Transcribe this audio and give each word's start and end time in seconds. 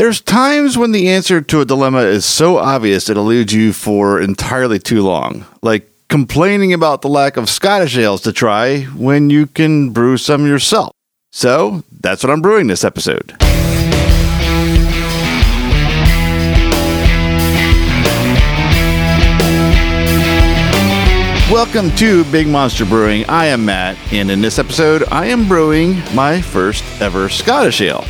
There's 0.00 0.22
times 0.22 0.78
when 0.78 0.92
the 0.92 1.10
answer 1.10 1.42
to 1.42 1.60
a 1.60 1.66
dilemma 1.66 1.98
is 1.98 2.24
so 2.24 2.56
obvious 2.56 3.10
it 3.10 3.18
eludes 3.18 3.52
you 3.52 3.74
for 3.74 4.18
entirely 4.18 4.78
too 4.78 5.02
long, 5.02 5.44
like 5.60 5.92
complaining 6.08 6.72
about 6.72 7.02
the 7.02 7.10
lack 7.10 7.36
of 7.36 7.50
Scottish 7.50 7.98
ales 7.98 8.22
to 8.22 8.32
try 8.32 8.84
when 8.96 9.28
you 9.28 9.46
can 9.46 9.90
brew 9.90 10.16
some 10.16 10.46
yourself. 10.46 10.90
So 11.32 11.84
that's 12.00 12.24
what 12.24 12.30
I'm 12.30 12.40
brewing 12.40 12.66
this 12.66 12.82
episode. 12.82 13.36
Welcome 21.52 21.94
to 21.96 22.24
Big 22.32 22.46
Monster 22.48 22.86
Brewing. 22.86 23.26
I 23.28 23.48
am 23.48 23.66
Matt, 23.66 23.98
and 24.14 24.30
in 24.30 24.40
this 24.40 24.58
episode, 24.58 25.04
I 25.12 25.26
am 25.26 25.46
brewing 25.46 26.02
my 26.14 26.40
first 26.40 26.84
ever 27.02 27.28
Scottish 27.28 27.82
Ale. 27.82 28.06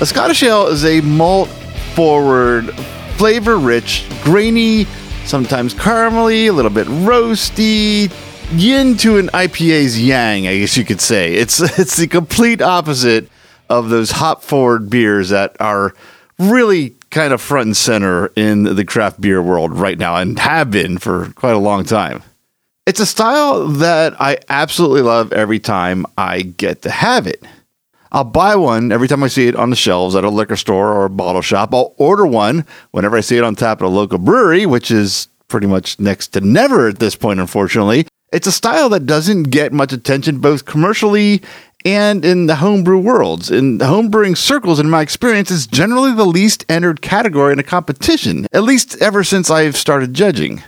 A 0.00 0.06
Scottish 0.06 0.44
Ale 0.44 0.68
is 0.68 0.84
a 0.84 1.00
malt 1.00 1.48
forward, 1.96 2.72
flavor 3.16 3.58
rich, 3.58 4.06
grainy, 4.22 4.84
sometimes 5.24 5.74
caramely, 5.74 6.46
a 6.46 6.52
little 6.52 6.70
bit 6.70 6.86
roasty, 6.86 8.08
yin 8.52 8.96
to 8.98 9.18
an 9.18 9.26
IPA's 9.30 10.00
yang, 10.00 10.46
I 10.46 10.60
guess 10.60 10.76
you 10.76 10.84
could 10.84 11.00
say. 11.00 11.34
It's 11.34 11.58
it's 11.80 11.96
the 11.96 12.06
complete 12.06 12.62
opposite 12.62 13.28
of 13.68 13.88
those 13.88 14.12
hop 14.12 14.44
forward 14.44 14.88
beers 14.88 15.30
that 15.30 15.56
are 15.60 15.94
really 16.38 16.90
kind 17.10 17.32
of 17.32 17.40
front 17.40 17.66
and 17.66 17.76
center 17.76 18.28
in 18.36 18.62
the 18.76 18.84
craft 18.84 19.20
beer 19.20 19.42
world 19.42 19.72
right 19.72 19.98
now 19.98 20.14
and 20.14 20.38
have 20.38 20.70
been 20.70 20.98
for 20.98 21.32
quite 21.32 21.56
a 21.56 21.58
long 21.58 21.82
time. 21.82 22.22
It's 22.86 23.00
a 23.00 23.06
style 23.06 23.66
that 23.66 24.14
I 24.20 24.38
absolutely 24.48 25.02
love 25.02 25.32
every 25.32 25.58
time 25.58 26.06
I 26.16 26.42
get 26.42 26.82
to 26.82 26.90
have 26.90 27.26
it. 27.26 27.42
I'll 28.12 28.24
buy 28.24 28.56
one 28.56 28.92
every 28.92 29.08
time 29.08 29.22
I 29.22 29.28
see 29.28 29.48
it 29.48 29.56
on 29.56 29.70
the 29.70 29.76
shelves 29.76 30.14
at 30.14 30.24
a 30.24 30.30
liquor 30.30 30.56
store 30.56 30.92
or 30.92 31.04
a 31.04 31.10
bottle 31.10 31.42
shop. 31.42 31.74
I'll 31.74 31.94
order 31.98 32.26
one 32.26 32.66
whenever 32.90 33.16
I 33.16 33.20
see 33.20 33.36
it 33.36 33.44
on 33.44 33.54
tap 33.54 33.80
at 33.82 33.86
a 33.86 33.88
local 33.88 34.18
brewery, 34.18 34.66
which 34.66 34.90
is 34.90 35.28
pretty 35.48 35.66
much 35.66 35.98
next 35.98 36.28
to 36.28 36.40
never 36.40 36.88
at 36.88 36.98
this 36.98 37.16
point, 37.16 37.40
unfortunately. 37.40 38.06
It's 38.32 38.46
a 38.46 38.52
style 38.52 38.90
that 38.90 39.06
doesn't 39.06 39.44
get 39.44 39.72
much 39.72 39.92
attention 39.92 40.38
both 40.38 40.66
commercially 40.66 41.42
and 41.84 42.24
in 42.24 42.46
the 42.46 42.56
homebrew 42.56 42.98
worlds. 42.98 43.50
In 43.50 43.78
the 43.78 43.86
homebrewing 43.86 44.36
circles, 44.36 44.80
in 44.80 44.90
my 44.90 45.00
experience, 45.00 45.50
it's 45.50 45.66
generally 45.66 46.12
the 46.12 46.26
least 46.26 46.64
entered 46.68 47.00
category 47.00 47.52
in 47.52 47.58
a 47.58 47.62
competition, 47.62 48.46
at 48.52 48.64
least 48.64 49.00
ever 49.00 49.24
since 49.24 49.50
I've 49.50 49.76
started 49.76 50.12
judging. 50.12 50.62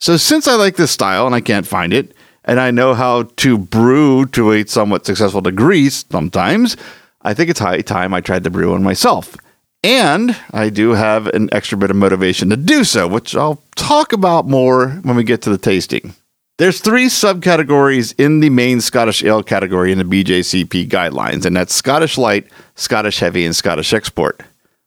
So 0.00 0.16
since 0.16 0.48
I 0.48 0.54
like 0.54 0.76
this 0.76 0.90
style 0.90 1.26
and 1.26 1.34
I 1.34 1.40
can't 1.40 1.66
find 1.66 1.92
it, 1.92 2.14
and 2.44 2.60
I 2.60 2.70
know 2.70 2.94
how 2.94 3.24
to 3.24 3.58
brew 3.58 4.26
to 4.26 4.52
a 4.52 4.66
somewhat 4.66 5.06
successful 5.06 5.40
degree 5.40 5.88
sometimes, 5.90 6.76
I 7.22 7.34
think 7.34 7.50
it's 7.50 7.60
high 7.60 7.80
time 7.80 8.12
I 8.12 8.20
tried 8.20 8.44
to 8.44 8.50
brew 8.50 8.72
one 8.72 8.82
myself. 8.82 9.36
And 9.82 10.36
I 10.52 10.70
do 10.70 10.90
have 10.92 11.26
an 11.28 11.50
extra 11.52 11.76
bit 11.76 11.90
of 11.90 11.96
motivation 11.96 12.48
to 12.50 12.56
do 12.56 12.84
so, 12.84 13.06
which 13.06 13.36
I'll 13.36 13.62
talk 13.76 14.12
about 14.12 14.46
more 14.46 14.88
when 14.88 15.16
we 15.16 15.24
get 15.24 15.42
to 15.42 15.50
the 15.50 15.58
tasting. 15.58 16.14
There's 16.56 16.80
three 16.80 17.06
subcategories 17.06 18.14
in 18.16 18.40
the 18.40 18.48
main 18.48 18.80
Scottish 18.80 19.24
ale 19.24 19.42
category 19.42 19.90
in 19.90 19.98
the 19.98 20.04
BJCP 20.04 20.88
guidelines, 20.88 21.44
and 21.44 21.56
that's 21.56 21.74
Scottish 21.74 22.16
Light, 22.16 22.46
Scottish 22.76 23.18
Heavy, 23.18 23.44
and 23.44 23.56
Scottish 23.56 23.92
Export. 23.92 24.40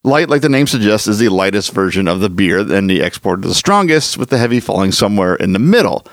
Light, 0.03 0.29
like 0.29 0.41
the 0.41 0.49
name 0.49 0.65
suggests, 0.65 1.07
is 1.07 1.19
the 1.19 1.27
lightest 1.27 1.73
version 1.73 2.07
of 2.07 2.21
the 2.21 2.29
beer, 2.29 2.59
and 2.59 2.89
the 2.89 3.01
export 3.01 3.43
is 3.43 3.49
the 3.49 3.53
strongest, 3.53 4.17
with 4.17 4.29
the 4.29 4.37
heavy 4.37 4.61
falling 4.61 4.93
somewhere 4.93 5.35
in 5.35 5.51
the 5.51 5.59
middle. 5.59 6.07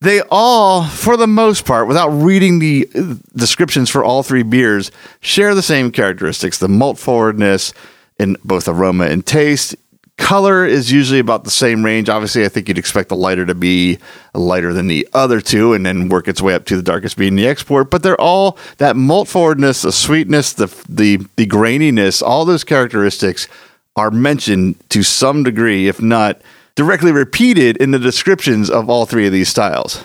They 0.00 0.20
all, 0.30 0.84
for 0.84 1.16
the 1.16 1.26
most 1.26 1.64
part, 1.64 1.88
without 1.88 2.10
reading 2.10 2.58
the 2.58 2.88
uh, 2.94 3.14
descriptions 3.34 3.88
for 3.88 4.04
all 4.04 4.22
three 4.22 4.42
beers, 4.42 4.90
share 5.20 5.54
the 5.54 5.62
same 5.62 5.90
characteristics 5.90 6.58
the 6.58 6.68
malt 6.68 6.98
forwardness 6.98 7.72
in 8.18 8.36
both 8.44 8.68
aroma 8.68 9.06
and 9.06 9.24
taste. 9.24 9.74
Color 10.18 10.66
is 10.66 10.92
usually 10.92 11.18
about 11.18 11.44
the 11.44 11.50
same 11.50 11.84
range. 11.84 12.08
Obviously, 12.08 12.44
I 12.44 12.48
think 12.48 12.68
you'd 12.68 12.78
expect 12.78 13.08
the 13.08 13.16
lighter 13.16 13.44
to 13.46 13.54
be 13.54 13.98
lighter 14.34 14.72
than 14.72 14.86
the 14.86 15.06
other 15.12 15.40
two 15.40 15.72
and 15.72 15.84
then 15.84 16.08
work 16.08 16.28
its 16.28 16.40
way 16.40 16.54
up 16.54 16.64
to 16.66 16.76
the 16.76 16.82
darkest 16.82 17.16
being 17.16 17.36
the 17.36 17.46
export. 17.46 17.90
But 17.90 18.02
they're 18.02 18.20
all 18.20 18.58
that 18.78 18.96
malt 18.96 19.28
forwardness, 19.28 19.82
the 19.82 19.92
sweetness, 19.92 20.54
the, 20.54 20.66
the, 20.88 21.18
the 21.36 21.46
graininess, 21.46 22.22
all 22.22 22.44
those 22.44 22.64
characteristics 22.64 23.48
are 23.94 24.10
mentioned 24.10 24.76
to 24.90 25.02
some 25.02 25.42
degree, 25.42 25.88
if 25.88 26.00
not 26.00 26.40
directly 26.76 27.10
repeated 27.10 27.76
in 27.78 27.90
the 27.90 27.98
descriptions 27.98 28.70
of 28.70 28.88
all 28.88 29.06
three 29.06 29.26
of 29.26 29.32
these 29.32 29.48
styles. 29.48 30.04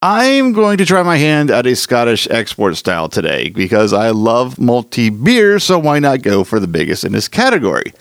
I'm 0.00 0.52
going 0.52 0.78
to 0.78 0.86
try 0.86 1.02
my 1.02 1.16
hand 1.16 1.50
at 1.50 1.66
a 1.66 1.74
Scottish 1.74 2.28
export 2.30 2.76
style 2.76 3.08
today 3.08 3.50
because 3.50 3.92
I 3.92 4.10
love 4.10 4.56
malty 4.56 5.10
beer, 5.24 5.58
so 5.58 5.78
why 5.78 5.98
not 5.98 6.22
go 6.22 6.44
for 6.44 6.60
the 6.60 6.68
biggest 6.68 7.02
in 7.02 7.12
this 7.12 7.28
category? 7.28 7.92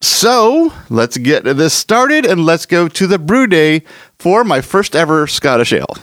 So 0.00 0.72
let's 0.90 1.16
get 1.16 1.44
this 1.44 1.74
started 1.74 2.24
and 2.24 2.44
let's 2.44 2.66
go 2.66 2.88
to 2.88 3.06
the 3.06 3.18
brew 3.18 3.46
day 3.46 3.82
for 4.18 4.42
my 4.42 4.60
first 4.60 4.96
ever 4.96 5.26
Scottish 5.26 5.72
Ale. 5.72 5.96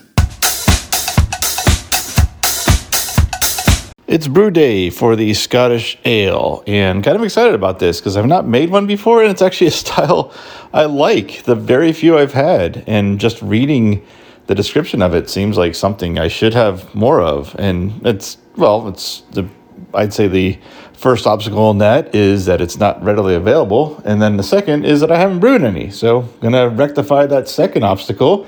It's 4.08 4.28
brew 4.28 4.52
day 4.52 4.92
for 4.92 5.16
the 5.16 5.34
Scottish 5.34 5.98
Ale, 6.06 6.64
and 6.68 7.04
kind 7.04 7.18
of 7.18 7.24
excited 7.24 7.56
about 7.56 7.80
this 7.80 8.00
because 8.00 8.16
I've 8.16 8.28
not 8.28 8.46
made 8.46 8.70
one 8.70 8.86
before, 8.86 9.24
and 9.24 9.32
it's 9.32 9.42
actually 9.42 9.68
a 9.68 9.72
style 9.72 10.32
I 10.72 10.86
like. 10.86 11.42
The 11.44 11.56
very 11.56 11.92
few 11.92 12.16
I've 12.16 12.34
had, 12.34 12.84
and 12.86 13.20
just 13.20 13.42
reading 13.42 14.06
the 14.46 14.54
description 14.54 15.02
of 15.02 15.16
it 15.16 15.28
seems 15.28 15.58
like 15.58 15.74
something 15.74 16.20
I 16.20 16.28
should 16.28 16.54
have 16.54 16.94
more 16.94 17.20
of. 17.20 17.56
And 17.58 18.06
it's 18.06 18.38
well, 18.56 18.88
it's 18.90 19.22
the 19.32 19.50
I'd 19.96 20.14
say 20.14 20.28
the 20.28 20.60
first 20.94 21.26
obstacle 21.26 21.72
in 21.72 21.80
that 21.80 22.14
is 22.14 22.46
that 22.46 22.62
it's 22.62 22.78
not 22.78 23.04
readily 23.04 23.34
available, 23.34 24.00
and 24.06 24.22
then 24.22 24.38
the 24.38 24.44
second 24.44 24.86
is 24.86 25.00
that 25.00 25.12
I 25.12 25.18
haven't 25.18 25.40
brewed 25.40 25.64
any. 25.64 25.90
So 25.90 26.20
I'm 26.20 26.40
gonna 26.42 26.70
rectify 26.70 27.26
that 27.26 27.50
second 27.50 27.82
obstacle, 27.82 28.46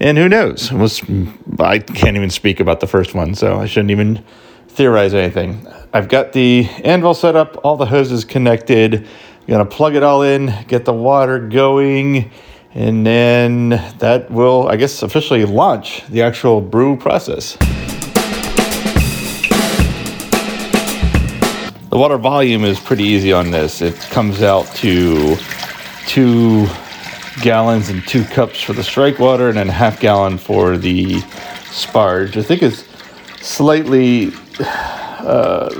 and 0.00 0.16
who 0.16 0.30
knows? 0.30 0.72
I 1.60 1.78
can't 1.78 2.16
even 2.16 2.30
speak 2.30 2.58
about 2.58 2.80
the 2.80 2.86
first 2.86 3.14
one, 3.14 3.34
so 3.34 3.60
I 3.60 3.66
shouldn't 3.66 3.90
even 3.90 4.24
theorize 4.74 5.14
anything. 5.14 5.66
I've 5.92 6.08
got 6.08 6.32
the 6.32 6.68
anvil 6.82 7.14
set 7.14 7.36
up, 7.36 7.64
all 7.64 7.76
the 7.76 7.86
hoses 7.86 8.24
connected. 8.24 8.94
I'm 8.94 9.46
gonna 9.46 9.64
plug 9.64 9.94
it 9.94 10.02
all 10.02 10.22
in, 10.22 10.52
get 10.66 10.84
the 10.84 10.92
water 10.92 11.38
going, 11.38 12.30
and 12.74 13.06
then 13.06 13.68
that 13.98 14.30
will, 14.32 14.66
I 14.68 14.74
guess, 14.74 15.02
officially 15.02 15.44
launch 15.44 16.04
the 16.08 16.22
actual 16.22 16.60
brew 16.60 16.96
process. 16.96 17.56
The 21.90 21.98
water 21.98 22.18
volume 22.18 22.64
is 22.64 22.80
pretty 22.80 23.04
easy 23.04 23.32
on 23.32 23.52
this. 23.52 23.80
It 23.80 23.94
comes 24.10 24.42
out 24.42 24.66
to 24.76 25.36
two 26.06 26.66
gallons 27.40 27.90
and 27.90 28.04
two 28.08 28.24
cups 28.24 28.60
for 28.60 28.72
the 28.72 28.82
strike 28.82 29.20
water, 29.20 29.48
and 29.48 29.56
then 29.56 29.68
a 29.68 29.72
half 29.72 30.00
gallon 30.00 30.36
for 30.36 30.76
the 30.76 31.20
sparge. 31.70 32.36
I 32.36 32.42
think 32.42 32.62
it's 32.62 32.84
slightly 33.40 34.32
uh, 34.60 35.70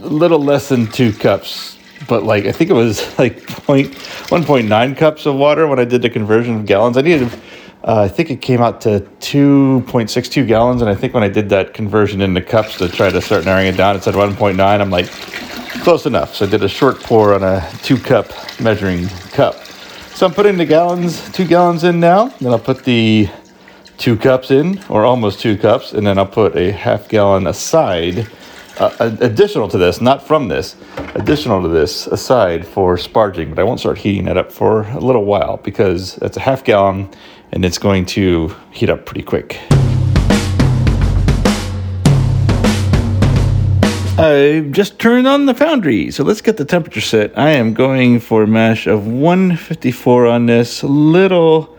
a 0.00 0.06
little 0.06 0.38
less 0.38 0.68
than 0.68 0.86
two 0.86 1.12
cups, 1.12 1.78
but 2.08 2.24
like 2.24 2.46
I 2.46 2.52
think 2.52 2.70
it 2.70 2.74
was 2.74 3.02
like 3.18 3.46
point 3.46 3.94
one 4.30 4.44
point 4.44 4.68
nine 4.68 4.94
cups 4.94 5.26
of 5.26 5.36
water 5.36 5.66
when 5.66 5.78
I 5.78 5.84
did 5.84 6.02
the 6.02 6.10
conversion 6.10 6.56
of 6.56 6.66
gallons. 6.66 6.96
I 6.96 7.02
needed. 7.02 7.32
Uh, 7.84 8.02
I 8.02 8.08
think 8.08 8.30
it 8.30 8.40
came 8.40 8.62
out 8.62 8.80
to 8.82 9.00
2.62 9.18 10.46
gallons, 10.46 10.82
and 10.82 10.88
I 10.88 10.94
think 10.94 11.14
when 11.14 11.24
I 11.24 11.28
did 11.28 11.48
that 11.48 11.74
conversion 11.74 12.20
into 12.20 12.40
cups 12.40 12.78
to 12.78 12.88
try 12.88 13.10
to 13.10 13.20
start 13.20 13.44
narrowing 13.44 13.66
it 13.66 13.76
down, 13.76 13.96
it 13.96 14.04
said 14.04 14.14
1.9. 14.14 14.60
I'm 14.60 14.90
like, 14.90 15.10
close 15.82 16.06
enough. 16.06 16.36
So 16.36 16.46
I 16.46 16.48
did 16.48 16.62
a 16.62 16.68
short 16.68 17.00
pour 17.00 17.34
on 17.34 17.42
a 17.42 17.68
two 17.82 17.96
cup 17.96 18.30
measuring 18.60 19.08
cup. 19.32 19.56
So 20.14 20.26
I'm 20.26 20.32
putting 20.32 20.56
the 20.56 20.64
gallons, 20.64 21.28
two 21.32 21.44
gallons 21.44 21.82
in 21.82 21.98
now. 21.98 22.28
Then 22.40 22.52
I'll 22.52 22.58
put 22.58 22.84
the 22.84 23.28
two 23.98 24.16
cups 24.16 24.50
in, 24.50 24.80
or 24.88 25.04
almost 25.04 25.40
two 25.40 25.56
cups, 25.56 25.92
and 25.92 26.06
then 26.06 26.18
I'll 26.18 26.26
put 26.26 26.56
a 26.56 26.72
half 26.72 27.08
gallon 27.08 27.46
aside 27.46 28.28
uh, 28.78 29.16
additional 29.20 29.68
to 29.68 29.78
this, 29.78 30.00
not 30.00 30.26
from 30.26 30.48
this, 30.48 30.76
additional 31.14 31.62
to 31.62 31.68
this 31.68 32.06
aside 32.06 32.66
for 32.66 32.96
sparging, 32.96 33.50
but 33.50 33.58
I 33.58 33.64
won't 33.64 33.80
start 33.80 33.98
heating 33.98 34.24
that 34.24 34.36
up 34.36 34.50
for 34.50 34.82
a 34.82 34.98
little 34.98 35.24
while 35.24 35.58
because 35.58 36.16
that's 36.16 36.36
a 36.36 36.40
half 36.40 36.64
gallon 36.64 37.10
and 37.52 37.64
it's 37.64 37.78
going 37.78 38.06
to 38.06 38.54
heat 38.70 38.88
up 38.88 39.04
pretty 39.04 39.22
quick. 39.22 39.60
I 44.18 44.68
just 44.70 44.98
turned 44.98 45.26
on 45.26 45.46
the 45.46 45.54
foundry, 45.54 46.10
so 46.10 46.22
let's 46.22 46.40
get 46.40 46.56
the 46.56 46.64
temperature 46.64 47.00
set. 47.00 47.36
I 47.36 47.50
am 47.50 47.74
going 47.74 48.20
for 48.20 48.44
a 48.44 48.46
mash 48.46 48.86
of 48.86 49.06
154 49.06 50.26
on 50.26 50.46
this, 50.46 50.82
little 50.82 51.71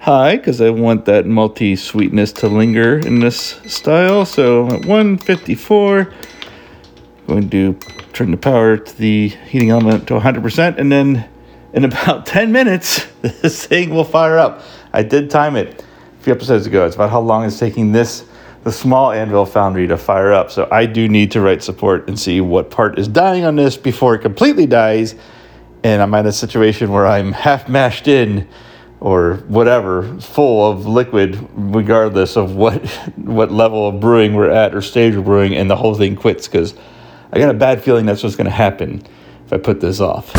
high 0.00 0.36
because 0.36 0.60
I 0.60 0.70
want 0.70 1.04
that 1.04 1.26
malty 1.26 1.78
sweetness 1.78 2.32
to 2.32 2.48
linger 2.48 2.98
in 2.98 3.20
this 3.20 3.60
style. 3.66 4.24
So 4.24 4.66
at 4.66 4.86
154 4.86 6.00
I'm 6.00 7.26
going 7.26 7.50
to 7.50 7.74
turn 8.12 8.32
the 8.32 8.36
power 8.36 8.76
to 8.76 8.98
the 8.98 9.28
heating 9.28 9.70
element 9.70 10.08
to 10.08 10.14
100%, 10.14 10.78
and 10.78 10.90
then 10.90 11.28
in 11.72 11.84
about 11.90 12.26
10 12.26 12.50
minutes, 12.50 13.06
this 13.22 13.66
thing 13.66 13.90
will 13.90 14.04
fire 14.04 14.36
up. 14.36 14.62
I 14.92 15.02
did 15.02 15.30
time 15.30 15.54
it 15.54 15.84
a 16.18 16.22
few 16.22 16.32
episodes 16.32 16.66
ago. 16.66 16.86
It's 16.86 16.96
about 16.96 17.10
how 17.10 17.20
long 17.20 17.44
it's 17.44 17.58
taking 17.58 17.92
this, 17.92 18.24
the 18.64 18.72
small 18.72 19.12
anvil 19.12 19.46
foundry, 19.46 19.86
to 19.86 19.96
fire 19.96 20.32
up. 20.32 20.50
So 20.50 20.66
I 20.72 20.86
do 20.86 21.08
need 21.08 21.30
to 21.32 21.40
write 21.40 21.62
support 21.62 22.08
and 22.08 22.18
see 22.18 22.40
what 22.40 22.70
part 22.70 22.98
is 22.98 23.06
dying 23.06 23.44
on 23.44 23.54
this 23.54 23.76
before 23.76 24.16
it 24.16 24.20
completely 24.20 24.66
dies. 24.66 25.14
and 25.84 26.02
I'm 26.02 26.12
in 26.14 26.26
a 26.26 26.32
situation 26.32 26.90
where 26.90 27.06
I'm 27.06 27.32
half 27.46 27.68
mashed 27.68 28.08
in 28.08 28.48
or 29.00 29.36
whatever, 29.48 30.18
full 30.20 30.70
of 30.70 30.86
liquid, 30.86 31.38
regardless 31.54 32.36
of 32.36 32.54
what 32.54 32.86
what 33.16 33.50
level 33.50 33.88
of 33.88 34.00
brewing 34.00 34.34
we're 34.34 34.50
at 34.50 34.74
or 34.74 34.82
stage 34.82 35.16
we're 35.16 35.22
brewing, 35.22 35.56
and 35.56 35.70
the 35.70 35.76
whole 35.76 35.94
thing 35.94 36.16
quits 36.16 36.46
because 36.46 36.74
I 37.32 37.38
got 37.38 37.50
a 37.50 37.58
bad 37.58 37.82
feeling 37.82 38.06
that's 38.06 38.22
what's 38.22 38.36
going 38.36 38.46
to 38.46 38.50
happen 38.50 39.02
if 39.46 39.52
I 39.52 39.58
put 39.58 39.80
this 39.80 40.00
off. 40.00 40.32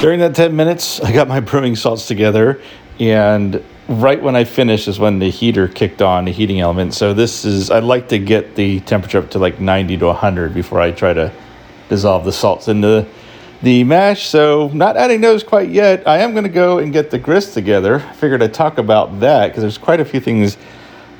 During 0.00 0.20
that 0.20 0.34
10 0.34 0.54
minutes, 0.54 1.00
I 1.00 1.12
got 1.12 1.26
my 1.26 1.40
brewing 1.40 1.74
salts 1.74 2.06
together, 2.06 2.60
and 3.00 3.62
right 3.88 4.20
when 4.20 4.36
I 4.36 4.44
finished 4.44 4.88
is 4.88 4.98
when 4.98 5.18
the 5.18 5.30
heater 5.30 5.68
kicked 5.68 6.02
on, 6.02 6.26
the 6.26 6.32
heating 6.32 6.60
element. 6.60 6.94
So 6.94 7.14
this 7.14 7.44
is, 7.44 7.70
I 7.70 7.78
like 7.78 8.08
to 8.08 8.18
get 8.18 8.56
the 8.56 8.80
temperature 8.80 9.18
up 9.18 9.30
to 9.30 9.38
like 9.38 9.60
90 9.60 9.96
to 9.98 10.06
100 10.06 10.54
before 10.54 10.80
I 10.80 10.90
try 10.90 11.12
to 11.12 11.32
dissolve 11.88 12.24
the 12.24 12.32
salts 12.32 12.68
into 12.68 12.86
the 12.86 13.08
mash. 13.66 14.26
So 14.26 14.70
not 14.72 14.96
adding 14.96 15.20
those 15.20 15.42
quite 15.42 15.70
yet. 15.70 16.06
I 16.06 16.18
am 16.18 16.32
going 16.32 16.44
to 16.44 16.50
go 16.50 16.78
and 16.78 16.92
get 16.92 17.10
the 17.10 17.18
grist 17.18 17.54
together. 17.54 17.96
I 17.96 18.12
figured 18.12 18.42
I'd 18.42 18.54
talk 18.54 18.78
about 18.78 19.20
that 19.20 19.48
because 19.48 19.62
there's 19.62 19.78
quite 19.78 20.00
a 20.00 20.04
few 20.04 20.20
things 20.20 20.56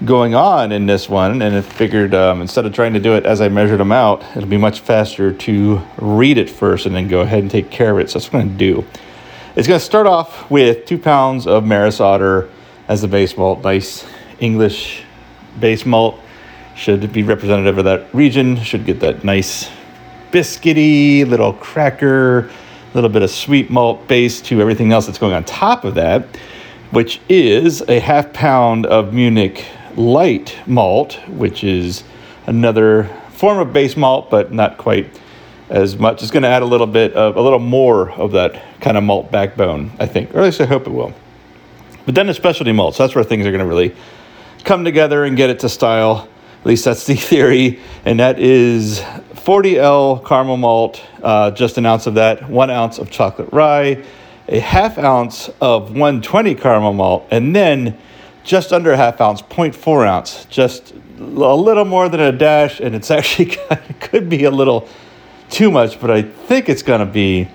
going 0.04 0.34
on 0.34 0.72
in 0.72 0.86
this 0.86 1.08
one, 1.08 1.42
and 1.42 1.56
I 1.56 1.60
figured 1.60 2.14
um, 2.14 2.40
instead 2.42 2.66
of 2.66 2.74
trying 2.74 2.92
to 2.92 3.00
do 3.00 3.14
it 3.14 3.26
as 3.26 3.40
I 3.40 3.48
measured 3.48 3.80
them 3.80 3.92
out, 3.92 4.22
it'll 4.36 4.48
be 4.48 4.58
much 4.58 4.80
faster 4.80 5.32
to 5.32 5.82
read 5.98 6.38
it 6.38 6.48
first 6.48 6.86
and 6.86 6.94
then 6.94 7.08
go 7.08 7.20
ahead 7.20 7.40
and 7.40 7.50
take 7.50 7.70
care 7.70 7.92
of 7.92 7.98
it. 7.98 8.10
So 8.10 8.18
that's 8.18 8.32
what 8.32 8.40
I'm 8.40 8.48
going 8.48 8.58
to 8.58 8.82
do. 8.82 8.86
It's 9.56 9.66
going 9.66 9.80
to 9.80 9.84
start 9.84 10.06
off 10.06 10.50
with 10.50 10.86
two 10.86 10.98
pounds 10.98 11.46
of 11.46 11.64
Maris 11.64 11.98
Otter 11.98 12.48
as 12.88 13.00
the 13.02 13.08
base 13.08 13.36
malt. 13.36 13.64
Nice 13.64 14.06
English 14.38 15.02
base 15.58 15.84
malt 15.84 16.20
should 16.76 17.10
be 17.12 17.22
representative 17.22 17.78
of 17.78 17.86
that 17.86 18.14
region. 18.14 18.62
Should 18.62 18.84
get 18.84 19.00
that 19.00 19.24
nice 19.24 19.70
biscuity 20.36 21.26
little 21.26 21.54
cracker, 21.54 22.40
a 22.40 22.50
little 22.92 23.08
bit 23.08 23.22
of 23.22 23.30
sweet 23.30 23.70
malt 23.70 24.06
base 24.06 24.42
to 24.42 24.60
everything 24.60 24.92
else 24.92 25.06
that's 25.06 25.16
going 25.16 25.32
on 25.32 25.42
top 25.44 25.82
of 25.82 25.94
that, 25.94 26.26
which 26.90 27.22
is 27.30 27.80
a 27.88 27.98
half 27.98 28.34
pound 28.34 28.84
of 28.84 29.14
Munich 29.14 29.64
light 29.96 30.54
malt, 30.66 31.14
which 31.28 31.64
is 31.64 32.04
another 32.46 33.04
form 33.30 33.56
of 33.56 33.72
base 33.72 33.96
malt, 33.96 34.28
but 34.28 34.52
not 34.52 34.76
quite 34.76 35.08
as 35.70 35.96
much. 35.96 36.20
It's 36.20 36.30
going 36.30 36.42
to 36.42 36.50
add 36.50 36.60
a 36.60 36.66
little 36.66 36.86
bit 36.86 37.14
of 37.14 37.36
a 37.36 37.40
little 37.40 37.58
more 37.58 38.10
of 38.12 38.32
that 38.32 38.62
kind 38.82 38.98
of 38.98 39.04
malt 39.04 39.32
backbone, 39.32 39.90
I 39.98 40.04
think, 40.04 40.34
or 40.34 40.40
at 40.40 40.44
least 40.44 40.60
I 40.60 40.66
hope 40.66 40.86
it 40.86 40.90
will. 40.90 41.14
But 42.04 42.14
then 42.14 42.26
the 42.26 42.34
specialty 42.34 42.72
malts, 42.72 42.98
that's 42.98 43.14
where 43.14 43.24
things 43.24 43.46
are 43.46 43.52
going 43.52 43.64
to 43.64 43.66
really 43.66 43.96
come 44.64 44.84
together 44.84 45.24
and 45.24 45.34
get 45.34 45.48
it 45.48 45.60
to 45.60 45.70
style. 45.70 46.28
At 46.60 46.66
least 46.66 46.84
that's 46.84 47.06
the 47.06 47.14
theory, 47.16 47.80
and 48.04 48.20
that 48.20 48.38
is 48.38 49.02
40L 49.46 50.26
caramel 50.26 50.56
malt, 50.56 51.00
uh, 51.22 51.52
just 51.52 51.78
an 51.78 51.86
ounce 51.86 52.08
of 52.08 52.14
that, 52.14 52.50
one 52.50 52.68
ounce 52.68 52.98
of 52.98 53.12
chocolate 53.12 53.48
rye, 53.52 54.02
a 54.48 54.58
half 54.58 54.98
ounce 54.98 55.48
of 55.60 55.90
120 55.90 56.56
caramel 56.56 56.92
malt, 56.92 57.28
and 57.30 57.54
then 57.54 57.96
just 58.42 58.72
under 58.72 58.90
a 58.90 58.96
half 58.96 59.20
ounce, 59.20 59.42
0.4 59.42 60.04
ounce, 60.04 60.46
just 60.46 60.94
a 61.20 61.22
little 61.22 61.84
more 61.84 62.08
than 62.08 62.18
a 62.18 62.32
dash, 62.32 62.80
and 62.80 62.92
it's 62.92 63.08
actually 63.12 63.56
could 64.00 64.28
be 64.28 64.42
a 64.42 64.50
little 64.50 64.88
too 65.48 65.70
much, 65.70 66.00
but 66.00 66.10
I 66.10 66.22
think 66.22 66.68
it's 66.68 66.82
going 66.82 66.98
to 66.98 67.06
be 67.06 67.48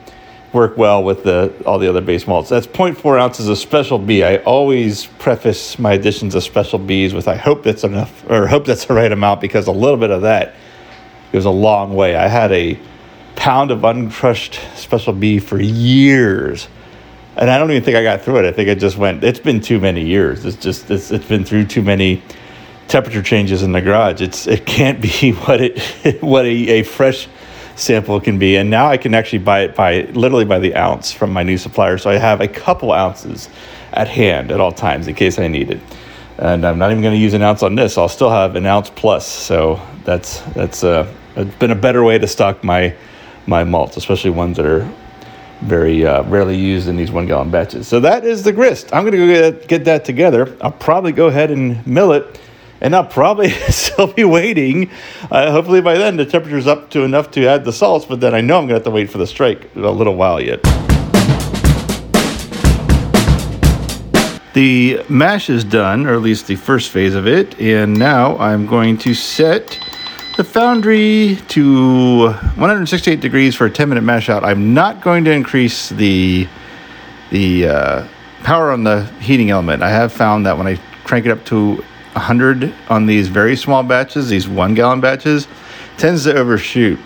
work 0.54 0.78
well 0.78 1.04
with 1.04 1.26
the 1.26 1.54
all 1.66 1.78
the 1.78 1.90
other 1.90 2.00
base 2.00 2.26
malts. 2.26 2.48
That's 2.48 2.68
0.4 2.68 3.20
ounces 3.20 3.50
of 3.50 3.58
special 3.58 3.98
B. 3.98 4.24
I 4.24 4.38
always 4.38 5.08
preface 5.20 5.78
my 5.78 5.92
additions 5.92 6.36
of 6.36 6.44
special 6.44 6.80
Bs 6.80 7.12
with 7.12 7.28
I 7.28 7.36
hope 7.36 7.64
that's 7.64 7.84
enough 7.84 8.24
or 8.30 8.48
hope 8.48 8.66
that's 8.66 8.86
the 8.86 8.94
right 8.94 9.12
amount 9.12 9.42
because 9.42 9.68
a 9.68 9.74
little 9.74 9.98
bit 9.98 10.10
of 10.10 10.22
that 10.22 10.56
goes 11.32 11.46
a 11.46 11.50
long 11.50 11.94
way. 11.94 12.16
I 12.16 12.28
had 12.28 12.52
a 12.52 12.80
pound 13.36 13.72
of 13.72 13.84
uncrushed 13.84 14.60
special 14.76 15.14
B 15.14 15.40
for 15.40 15.60
years 15.60 16.68
and 17.36 17.50
I 17.50 17.58
don't 17.58 17.72
even 17.72 17.84
think 17.84 17.98
I 17.98 18.04
got 18.04 18.22
through 18.22 18.40
it. 18.40 18.46
I 18.46 18.52
think 18.52 18.68
it 18.68 18.80
just 18.80 18.98
went. 18.98 19.24
It's 19.24 19.40
been 19.40 19.62
too 19.62 19.80
many 19.80 20.06
years. 20.06 20.46
It's 20.46 20.58
just 20.58 20.92
it's, 20.92 21.12
it's 21.12 21.26
been 21.26 21.46
through 21.46 21.66
too 21.66 21.82
many 21.82 22.22
temperature 22.88 23.22
changes 23.22 23.64
in 23.64 23.72
the 23.72 23.82
garage. 23.82 24.22
It's 24.22 24.48
it 24.48 24.66
can't 24.66 25.02
be 25.02 25.32
what 25.46 25.62
it 25.62 26.22
what 26.22 26.46
a, 26.46 26.50
a 26.50 26.84
fresh 26.84 27.28
sample 27.76 28.20
can 28.20 28.38
be. 28.38 28.58
And 28.58 28.70
now 28.70 28.88
I 28.88 28.98
can 28.98 29.14
actually 29.14 29.40
buy 29.40 29.62
it 29.62 29.76
by 29.76 30.02
literally 30.12 30.46
by 30.46 30.60
the 30.60 30.76
ounce 30.76 31.12
from 31.12 31.32
my 31.32 31.44
new 31.44 31.58
supplier. 31.58 31.98
So 31.98 32.10
I 32.10 32.18
have 32.18 32.42
a 32.42 32.48
couple 32.48 32.92
ounces 32.92 33.50
at 33.94 34.08
hand 34.08 34.52
at 34.52 34.60
all 34.60 34.72
times 34.72 35.08
in 35.08 35.16
case 35.16 35.40
I 35.40 35.48
need 35.48 35.72
it. 35.72 35.80
And 36.38 36.66
I'm 36.66 36.78
not 36.78 36.92
even 36.92 37.02
going 37.02 37.14
to 37.14 37.20
use 37.20 37.34
an 37.34 37.42
ounce 37.42 37.64
on 37.64 37.76
this. 37.76 37.98
I'll 37.98 38.10
still 38.10 38.30
have 38.30 38.56
an 38.56 38.66
ounce 38.66 38.90
plus. 38.90 39.28
So 39.28 39.80
that's 40.04 40.42
that's 40.54 40.84
uh, 40.84 41.12
it's 41.36 41.56
been 41.56 41.72
a 41.72 41.76
better 41.76 42.04
way 42.04 42.18
to 42.18 42.28
stock 42.28 42.64
my 42.64 42.96
my 43.48 43.64
malts, 43.64 43.98
especially 43.98 44.30
ones 44.30 44.58
that 44.58 44.66
are 44.66 44.88
very 45.62 46.06
uh, 46.06 46.24
rarely 46.24 46.58
used 46.58 46.88
in 46.88 46.96
these 46.96 47.12
one 47.12 47.28
gallon 47.28 47.52
batches. 47.52 47.88
So 47.88 48.00
that 48.00 48.26
is 48.26 48.44
the 48.44 48.52
grist. 48.52 48.94
I'm 48.94 49.04
going 49.04 49.14
to 49.14 49.18
go 49.18 49.52
get, 49.52 49.68
get 49.68 49.86
that 49.86 50.06
together. 50.06 50.56
I'll 50.62 50.72
probably 50.72 51.12
go 51.12 51.28
ahead 51.28 51.52
and 51.52 51.86
mill 51.86 52.14
it, 52.14 52.40
and 52.82 52.96
I'll 52.96 53.06
probably 53.06 53.50
still 53.70 54.08
be 54.08 54.24
waiting. 54.24 54.90
Uh, 55.30 55.52
hopefully 55.52 55.82
by 55.82 55.98
then 55.98 56.18
the 56.18 56.26
temperature's 56.26 56.68
up 56.68 56.90
to 56.92 57.04
enough 57.04 57.32
to 57.32 57.48
add 57.48 57.64
the 57.64 57.74
salts, 57.74 58.06
but 58.06 58.20
then 58.20 58.34
I 58.34 58.42
know 58.42 58.58
I'm 58.58 58.64
going 58.64 58.70
to 58.70 58.74
have 58.76 58.84
to 58.84 58.92
wait 58.92 59.10
for 59.10 59.18
the 59.20 59.28
strike 59.28 59.76
a 59.76 59.80
little 59.80 60.16
while 60.16 60.42
yet. 60.42 60.62
The 64.54 65.06
mash 65.08 65.50
is 65.50 65.64
done, 65.64 66.06
or 66.06 66.14
at 66.14 66.22
least 66.22 66.48
the 66.48 66.58
first 66.58 66.90
phase 66.90 67.16
of 67.16 67.26
it, 67.26 67.60
and 67.62 67.98
now 67.98 68.38
I'm 68.38 68.66
going 68.66 68.98
to 69.00 69.14
set 69.14 69.80
the 70.42 70.50
foundry 70.50 71.38
to 71.50 72.30
168 72.30 73.20
degrees 73.20 73.54
for 73.54 73.68
a 73.68 73.70
10 73.70 73.90
minute 73.90 74.02
mash 74.02 74.28
out. 74.28 74.44
I'm 74.44 74.74
not 74.74 75.00
going 75.00 75.24
to 75.26 75.32
increase 75.32 75.90
the 75.90 76.48
the 77.30 77.68
uh, 77.68 78.08
power 78.42 78.72
on 78.72 78.84
the 78.84 79.06
heating 79.22 79.52
element. 79.52 79.84
I 79.84 79.90
have 79.90 80.12
found 80.12 80.48
that 80.48 80.58
when 80.58 80.66
I 80.66 80.78
crank 81.04 81.28
it 81.28 81.32
up 81.32 81.46
to 81.46 81.76
100 81.76 82.74
on 82.90 83.06
these 83.06 83.28
very 83.28 83.56
small 83.56 83.84
batches, 83.84 84.30
these 84.30 84.48
one 84.48 84.74
gallon 84.74 85.00
batches, 85.00 85.48
tends 85.98 86.24
to 86.24 86.36
overshoot. 86.36 86.98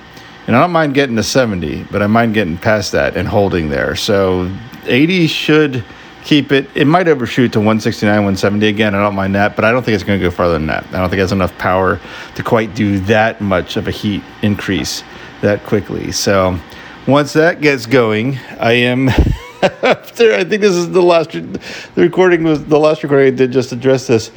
And 0.47 0.55
I 0.55 0.61
don't 0.61 0.71
mind 0.71 0.93
getting 0.93 1.17
to 1.17 1.23
70, 1.23 1.83
but 1.91 2.01
I 2.01 2.07
mind 2.07 2.35
getting 2.35 2.57
past 2.57 2.93
that 2.93 3.17
and 3.17 3.27
holding 3.27 3.67
there. 3.67 3.97
So 3.97 4.49
80 4.85 5.27
should 5.27 5.83
keep 6.25 6.51
it. 6.51 6.67
It 6.75 6.85
might 6.85 7.07
overshoot 7.07 7.53
to 7.53 7.59
169, 7.59 8.11
170 8.11 8.67
again. 8.67 8.93
I 8.93 9.01
don't 9.01 9.15
mind 9.15 9.35
that, 9.35 9.55
but 9.55 9.63
I 9.63 9.71
don't 9.71 9.83
think 9.83 9.95
it's 9.95 10.03
going 10.03 10.19
to 10.19 10.25
go 10.25 10.31
farther 10.31 10.53
than 10.53 10.65
that. 10.67 10.83
I 10.87 10.99
don't 10.99 11.09
think 11.09 11.19
it 11.19 11.21
has 11.21 11.31
enough 11.31 11.57
power 11.57 12.01
to 12.35 12.43
quite 12.43 12.75
do 12.75 12.99
that 13.01 13.39
much 13.39 13.77
of 13.77 13.87
a 13.87 13.91
heat 13.91 14.23
increase 14.41 15.03
that 15.41 15.63
quickly. 15.63 16.11
So 16.11 16.59
once 17.07 17.31
that 17.33 17.61
gets 17.61 17.85
going, 17.85 18.37
I 18.59 18.73
am. 18.73 19.09
after 19.81 20.33
I 20.33 20.43
think 20.43 20.61
this 20.61 20.75
is 20.75 20.91
the 20.91 21.01
last 21.01 21.31
the 21.31 21.59
recording 21.95 22.43
was 22.43 22.63
the 22.65 22.77
last 22.77 23.01
recording 23.01 23.33
I 23.33 23.35
did 23.35 23.51
just 23.51 23.71
address 23.71 24.05
this. 24.05 24.31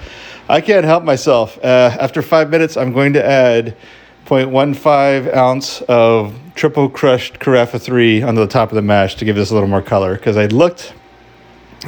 I 0.48 0.62
can't 0.62 0.86
help 0.86 1.04
myself. 1.04 1.58
Uh, 1.62 1.94
after 2.00 2.22
five 2.22 2.48
minutes, 2.48 2.78
I'm 2.78 2.92
going 2.94 3.12
to 3.12 3.24
add 3.24 3.76
0.15 4.24 5.34
ounce 5.34 5.82
of 5.82 6.38
triple 6.54 6.88
crushed 6.88 7.40
Carafa 7.40 7.80
3 7.80 8.22
onto 8.22 8.40
the 8.40 8.46
top 8.46 8.70
of 8.70 8.76
the 8.76 8.82
mash 8.82 9.16
to 9.16 9.26
give 9.26 9.36
this 9.36 9.50
a 9.50 9.54
little 9.54 9.68
more 9.68 9.82
color 9.82 10.14
because 10.14 10.38
I 10.38 10.46
looked 10.46 10.94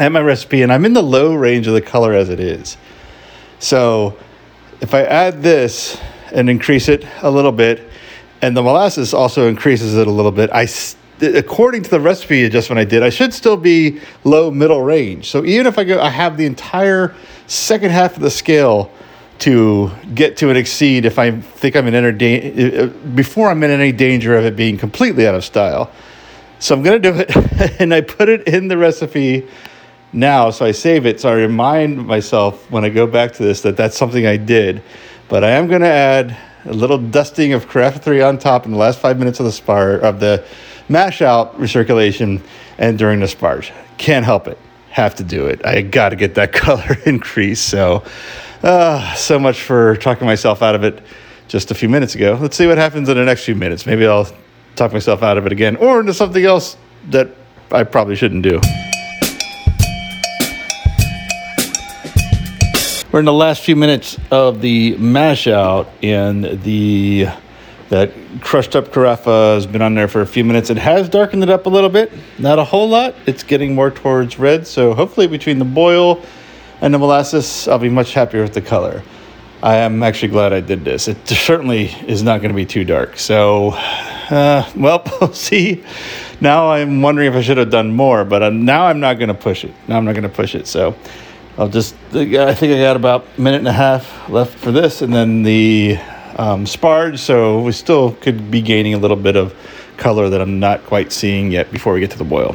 at 0.00 0.11
my 0.11 0.21
recipe 0.21 0.62
and 0.62 0.73
I'm 0.73 0.85
in 0.85 0.95
the 0.95 1.02
low 1.02 1.35
range 1.35 1.66
of 1.66 1.75
the 1.75 1.83
color 1.83 2.14
as 2.14 2.30
it 2.30 2.40
is. 2.40 2.76
So 3.59 4.16
if 4.80 4.95
I 4.95 5.02
add 5.02 5.42
this 5.42 6.00
and 6.33 6.49
increase 6.49 6.88
it 6.88 7.07
a 7.23 7.30
little 7.30 7.52
bit, 7.52 7.87
and 8.40 8.57
the 8.57 8.62
molasses 8.62 9.12
also 9.12 9.49
increases 9.49 9.97
it 9.97 10.07
a 10.07 10.11
little 10.11 10.33
bit, 10.33 10.50
I 10.50 10.66
according 11.21 11.83
to 11.83 11.90
the 11.90 12.00
recipe 12.00 12.45
adjustment 12.45 12.78
I 12.78 12.85
did, 12.85 13.02
I 13.02 13.11
should 13.11 13.35
still 13.35 13.59
be 13.59 14.00
low 14.25 14.50
middle 14.50 14.80
range. 14.80 15.28
So 15.28 15.45
even 15.45 15.66
if 15.66 15.78
I 15.78 15.85
go, 15.85 16.00
I 16.00 16.09
have 16.09 16.38
the 16.38 16.47
entire 16.47 17.14
second 17.47 17.90
half 17.90 18.16
of 18.16 18.23
the 18.23 18.30
scale 18.30 18.90
to 19.40 19.90
get 20.14 20.38
to 20.38 20.49
and 20.49 20.57
exceed 20.57 21.04
if 21.04 21.19
I 21.19 21.30
think 21.33 21.76
I'm 21.76 21.87
in 21.87 21.95
any 21.95 22.16
da- 22.16 22.85
uh, 22.85 22.87
before 22.87 23.50
I'm 23.50 23.62
in 23.62 23.71
any 23.71 23.92
danger 23.92 24.35
of 24.35 24.47
it 24.47 24.57
being 24.57 24.78
completely 24.78 25.26
out 25.26 25.35
of 25.35 25.45
style. 25.45 25.90
So 26.59 26.75
I'm 26.75 26.83
to 26.83 26.99
do 26.99 27.14
it, 27.14 27.37
and 27.80 27.92
I 27.92 28.00
put 28.00 28.30
it 28.30 28.49
in 28.49 28.69
the 28.69 28.78
recipe 28.78 29.47
now, 30.12 30.50
so 30.50 30.64
I 30.64 30.73
save 30.73 31.07
it. 31.07 31.21
So 31.21 31.29
I 31.29 31.35
remind 31.35 32.07
myself 32.07 32.71
when 32.71 32.85
I 32.85 32.88
go 32.88 33.07
back 33.07 33.33
to 33.35 33.43
this 33.43 33.61
that 33.62 33.76
that's 33.76 33.97
something 33.97 34.26
I 34.26 34.37
did. 34.37 34.83
But 35.29 35.45
I 35.45 35.50
am 35.50 35.69
going 35.69 35.83
to 35.83 35.88
add 35.88 36.37
a 36.64 36.73
little 36.73 36.99
dusting 36.99 37.52
of 37.52 37.69
Carafa 37.69 38.02
3 38.02 38.21
on 38.23 38.38
top 38.38 38.67
in 38.67 38.73
the 38.73 38.79
last 38.79 38.99
five 38.99 39.19
minutes 39.19 39.40
of 39.40 39.47
the 39.47 39.52
spar 39.52 39.93
of 39.93 40.21
the 40.21 40.45
mash 40.88 41.23
out 41.23 41.57
recirculation 41.59 42.43
and 42.79 42.99
during 42.99 43.21
the 43.21 43.26
sparge. 43.26 43.73
Can't 43.97 44.25
help 44.25 44.49
it. 44.49 44.59
Have 44.90 45.14
to 45.17 45.25
do 45.25 45.47
it. 45.47 45.64
I 45.64 45.83
got 45.83 46.09
to 46.09 46.17
get 46.17 46.35
that 46.35 46.52
color 46.52 46.97
increase. 47.07 47.61
So, 47.61 48.02
uh, 48.62 49.14
so 49.14 49.38
much 49.38 49.62
for 49.62 49.97
talking 49.97 50.26
myself 50.26 50.62
out 50.62 50.75
of 50.75 50.85
it 50.85 51.00
just 51.49 51.71
a 51.71 51.75
few 51.75 51.88
minutes 51.88 52.14
ago. 52.14 52.38
Let's 52.40 52.57
see 52.57 52.67
what 52.67 52.79
happens 52.79 53.09
in 53.09 53.17
the 53.17 53.25
next 53.25 53.45
few 53.45 53.55
minutes. 53.55 53.87
Maybe 53.87 54.07
I'll 54.07 54.29
talk 54.76 54.93
myself 54.93 55.23
out 55.23 55.38
of 55.38 55.47
it 55.47 55.52
again 55.52 55.76
or 55.76 56.00
into 56.00 56.14
something 56.14 56.45
else 56.45 56.76
that 57.11 57.29
I 57.71 57.85
probably 57.85 58.17
shouldn't 58.17 58.43
do. 58.43 58.61
We're 63.12 63.19
in 63.19 63.25
the 63.25 63.33
last 63.33 63.62
few 63.62 63.75
minutes 63.75 64.17
of 64.31 64.61
the 64.61 64.97
mash 64.97 65.49
out, 65.49 65.90
and 66.00 66.45
the 66.62 67.26
That 67.88 68.12
crushed 68.40 68.76
up 68.76 68.93
carafa 68.93 69.57
has 69.57 69.67
been 69.67 69.83
on 69.83 69.97
there 69.97 70.07
for 70.07 70.21
a 70.21 70.26
few 70.26 70.45
minutes. 70.45 70.71
It 70.71 70.76
has 70.76 71.09
darkened 71.09 71.43
it 71.43 71.50
up 71.50 71.67
a 71.67 71.69
little 71.69 71.90
bit, 71.90 72.12
not 72.38 72.61
a 72.61 72.64
whole 72.64 72.88
lot. 72.88 73.17
It's 73.26 73.43
getting 73.43 73.75
more 73.75 73.90
towards 73.90 74.38
red. 74.38 74.64
So 74.64 74.95
hopefully 74.95 75.26
between 75.26 75.59
the 75.59 75.64
boil 75.64 76.23
and 76.81 76.95
the 76.95 76.99
molasses, 76.99 77.67
I'll 77.67 77.81
be 77.81 77.88
much 77.88 78.14
happier 78.14 78.43
with 78.43 78.55
the 78.55 78.62
color. 78.62 79.02
I 79.61 79.79
am 79.79 80.05
actually 80.05 80.29
glad 80.29 80.52
I 80.52 80.61
did 80.61 80.85
this. 80.85 81.09
It 81.09 81.26
certainly 81.26 81.87
is 82.07 82.23
not 82.23 82.40
going 82.43 82.50
to 82.50 82.57
be 82.57 82.64
too 82.64 82.85
dark. 82.85 83.19
So, 83.19 83.71
uh, 84.31 84.71
well, 84.76 85.33
see. 85.33 85.83
Now 86.40 86.71
I'm 86.71 87.02
wondering 87.02 87.26
if 87.26 87.35
I 87.35 87.43
should 87.43 87.59
have 87.59 87.71
done 87.71 87.93
more, 87.93 88.25
but 88.25 88.45
uh, 88.45 88.50
now 88.50 88.87
I'm 88.87 89.00
not 89.00 89.19
going 89.19 89.29
to 89.29 89.35
push 89.35 89.64
it. 89.64 89.75
Now 89.88 89.97
I'm 89.97 90.05
not 90.05 90.12
going 90.12 90.23
to 90.23 90.29
push 90.29 90.55
it. 90.55 90.69
So 90.69 90.95
I'll 91.61 91.69
just, 91.69 91.95
I 92.14 92.55
think 92.55 92.73
I 92.73 92.81
got 92.81 92.97
about 92.97 93.26
a 93.37 93.40
minute 93.40 93.59
and 93.59 93.69
a 93.69 93.73
half 93.73 94.31
left 94.31 94.59
for 94.59 94.73
this, 94.73 95.02
and 95.02 95.12
then 95.12 95.43
the 95.43 95.99
um, 96.38 96.64
sparge. 96.64 97.19
So 97.19 97.61
we 97.61 97.73
still 97.73 98.12
could 98.12 98.50
be 98.50 98.62
gaining 98.62 98.95
a 98.95 98.97
little 98.97 99.14
bit 99.14 99.37
of 99.37 99.55
color 99.99 100.31
that 100.31 100.40
I'm 100.40 100.59
not 100.59 100.83
quite 100.87 101.12
seeing 101.12 101.50
yet 101.50 101.71
before 101.71 101.93
we 101.93 102.00
get 102.00 102.11
to 102.12 102.17
the 102.17 102.25
boil. 102.25 102.52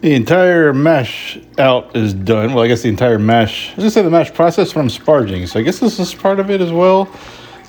The 0.00 0.14
entire 0.14 0.72
mash 0.72 1.38
out 1.58 1.94
is 1.94 2.12
done. 2.12 2.54
Well, 2.54 2.64
I 2.64 2.66
guess 2.66 2.82
the 2.82 2.88
entire 2.88 3.20
mash, 3.20 3.68
I 3.68 3.76
was 3.76 3.82
gonna 3.84 3.90
say 3.92 4.02
the 4.02 4.10
mash 4.10 4.34
process 4.34 4.72
from 4.72 4.88
sparging. 4.88 5.46
So 5.46 5.60
I 5.60 5.62
guess 5.62 5.78
this 5.78 6.00
is 6.00 6.12
part 6.12 6.40
of 6.40 6.50
it 6.50 6.60
as 6.60 6.72
well, 6.72 7.08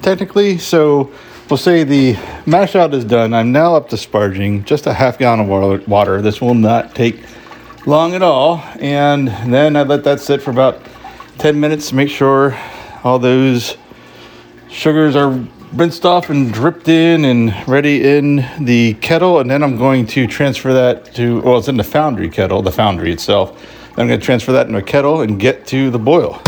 technically. 0.02 0.58
So 0.58 1.12
we'll 1.48 1.58
say 1.58 1.84
the 1.84 2.18
mash 2.48 2.76
out 2.76 2.92
is 2.96 3.06
done. 3.06 3.36
I'm 3.36 3.52
now 3.52 3.76
up 3.76 3.90
to 3.90 3.98
sparging, 3.98 4.66
just 4.66 4.88
a 4.88 4.94
half 4.94 5.20
gallon 5.20 5.42
of 5.42 5.88
water. 5.88 6.24
This 6.24 6.42
will 6.42 6.56
not 6.56 6.96
take 6.96 7.24
long 7.86 8.16
at 8.16 8.22
all. 8.22 8.64
And 8.80 9.28
then 9.28 9.76
I 9.76 9.84
let 9.84 10.04
that 10.06 10.20
sit 10.20 10.42
for 10.42 10.52
about 10.52 10.80
10 11.40 11.60
minutes 11.60 11.90
to 11.90 11.96
make 11.96 12.10
sure 12.10 12.58
all 13.04 13.20
those 13.20 13.78
sugars 14.70 15.16
are 15.16 15.30
rinsed 15.74 16.06
off 16.06 16.30
and 16.30 16.54
dripped 16.54 16.88
in 16.88 17.26
and 17.26 17.54
ready 17.68 18.08
in 18.18 18.46
the 18.60 18.94
kettle. 18.96 19.40
And 19.40 19.50
then 19.50 19.64
I'm 19.64 19.78
going 19.78 20.06
to 20.08 20.28
transfer 20.28 20.74
that 20.74 21.14
to, 21.16 21.42
well, 21.42 21.58
it's 21.58 21.68
in 21.68 21.78
the 21.78 21.84
foundry 21.84 22.30
kettle, 22.30 22.62
the 22.62 22.72
foundry 22.72 23.12
itself. 23.12 23.62
I'm 23.98 24.08
going 24.08 24.20
to 24.20 24.26
transfer 24.26 24.52
that 24.54 24.68
into 24.68 24.80
a 24.80 24.84
kettle 24.84 25.22
and 25.22 25.40
get 25.40 25.68
to 25.68 25.90
the 25.90 26.00
boil. 26.00 26.42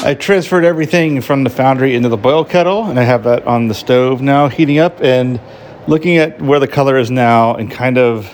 I 0.00 0.14
transferred 0.18 0.64
everything 0.64 1.20
from 1.20 1.44
the 1.44 1.50
foundry 1.50 1.94
into 1.94 2.08
the 2.08 2.16
boil 2.16 2.44
kettle, 2.44 2.84
and 2.84 2.98
I 2.98 3.02
have 3.02 3.24
that 3.24 3.46
on 3.46 3.68
the 3.68 3.74
stove 3.74 4.22
now 4.22 4.48
heating 4.48 4.78
up 4.78 5.02
and 5.02 5.38
looking 5.88 6.18
at 6.18 6.40
where 6.40 6.60
the 6.60 6.68
color 6.68 6.98
is 6.98 7.10
now 7.10 7.54
and 7.54 7.70
kind 7.70 7.96
of 7.96 8.30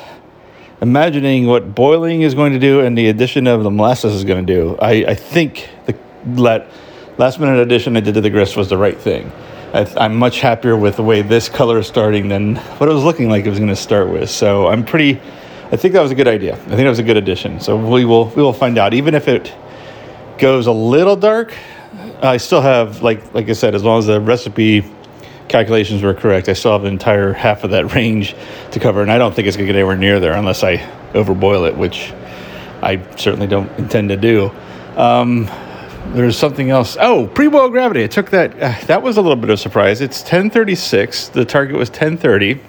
imagining 0.83 1.47
what 1.47 1.73
boiling 1.73 2.23
is 2.23 2.35
going 2.35 2.53
to 2.53 2.59
do 2.59 2.81
and 2.81 2.99
the 2.99 3.07
addition 3.09 3.47
of 3.47 3.63
the 3.63 3.71
molasses 3.71 4.13
is 4.13 4.25
going 4.25 4.45
to 4.45 4.53
do. 4.53 4.77
I, 4.83 4.91
I 5.07 5.15
think 5.15 5.71
the 5.87 5.97
let 6.27 6.69
last 7.17 7.39
minute 7.39 7.61
addition 7.61 7.97
I 7.97 8.01
did 8.01 8.15
to 8.15 8.21
the 8.21 8.29
grist 8.29 8.57
was 8.57 8.69
the 8.69 8.77
right 8.77 8.99
thing. 8.99 9.31
I, 9.73 10.05
am 10.05 10.17
much 10.17 10.41
happier 10.41 10.77
with 10.77 10.97
the 10.97 11.05
way 11.05 11.23
this 11.23 11.49
color 11.49 11.79
is 11.79 11.87
starting 11.87 12.29
than 12.29 12.57
what 12.57 12.89
it 12.89 12.93
was 12.93 13.05
looking 13.05 13.29
like 13.29 13.47
it 13.47 13.51
was 13.51 13.59
going 13.59 13.71
to 13.71 13.77
start 13.77 14.09
with. 14.09 14.31
So 14.31 14.67
I'm 14.67 14.85
pretty. 14.85 15.21
I 15.71 15.77
think 15.77 15.95
that 15.95 16.03
was 16.03 16.11
a 16.11 16.15
good 16.15 16.29
idea. 16.29 16.55
I 16.55 16.59
think 16.59 16.79
that 16.79 16.89
was 16.89 16.99
a 16.99 17.05
good 17.05 17.17
addition. 17.17 17.61
So 17.61 17.77
we 17.77 18.05
will 18.05 18.27
we 18.31 18.43
will 18.43 18.53
find 18.53 18.79
out. 18.79 18.95
Even 18.95 19.15
if 19.15 19.27
it 19.27 19.53
goes 20.39 20.67
a 20.67 20.73
little 20.73 21.17
dark, 21.17 21.55
I 22.21 22.37
still 22.37 22.61
have 22.61 23.03
like 23.03 23.33
like 23.33 23.49
I 23.49 23.53
said, 23.53 23.75
as 23.75 23.83
long 23.83 23.99
as 24.01 24.07
the 24.07 24.21
recipe 24.21 24.85
calculations 25.49 26.03
were 26.03 26.15
correct, 26.15 26.49
I 26.49 26.53
still 26.53 26.73
have 26.73 26.83
the 26.83 26.89
entire 26.89 27.33
half 27.33 27.65
of 27.65 27.71
that 27.71 27.95
range 27.95 28.35
to 28.73 28.81
cover, 28.81 29.03
and 29.03 29.11
I 29.11 29.19
don't 29.19 29.35
think 29.35 29.49
it's 29.49 29.57
going 29.57 29.67
to 29.67 29.73
get 29.73 29.79
anywhere 29.79 29.97
near 29.97 30.21
there 30.21 30.35
unless 30.35 30.63
I 30.63 30.77
overboil 31.13 31.69
it, 31.69 31.77
which 31.77 32.13
I 32.83 33.01
certainly 33.17 33.47
don't 33.47 33.71
intend 33.79 34.11
to 34.11 34.17
do. 34.17 34.51
Um, 34.97 35.51
there's 36.13 36.37
something 36.37 36.71
else. 36.71 36.97
Oh, 37.01 37.27
pre-boil 37.27 37.71
gravity. 37.71 38.05
I 38.05 38.07
took 38.07 38.31
that. 38.31 38.55
Uh, 38.61 38.75
that 38.87 39.03
was 39.03 39.17
a 39.17 39.23
little 39.23 39.37
bit 39.37 39.51
of 39.51 39.55
a 39.55 39.57
surprise. 39.57 40.01
It's 40.01 40.21
1036. 40.21 41.29
The 41.29 41.45
target 41.45 41.77
was 41.77 41.89
1030, 41.89 42.61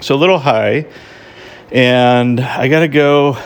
so 0.00 0.14
a 0.14 0.16
little 0.16 0.38
high. 0.38 0.86
And 1.72 2.40
I 2.40 2.68
got 2.68 2.80
to 2.80 2.88
go. 2.88 3.38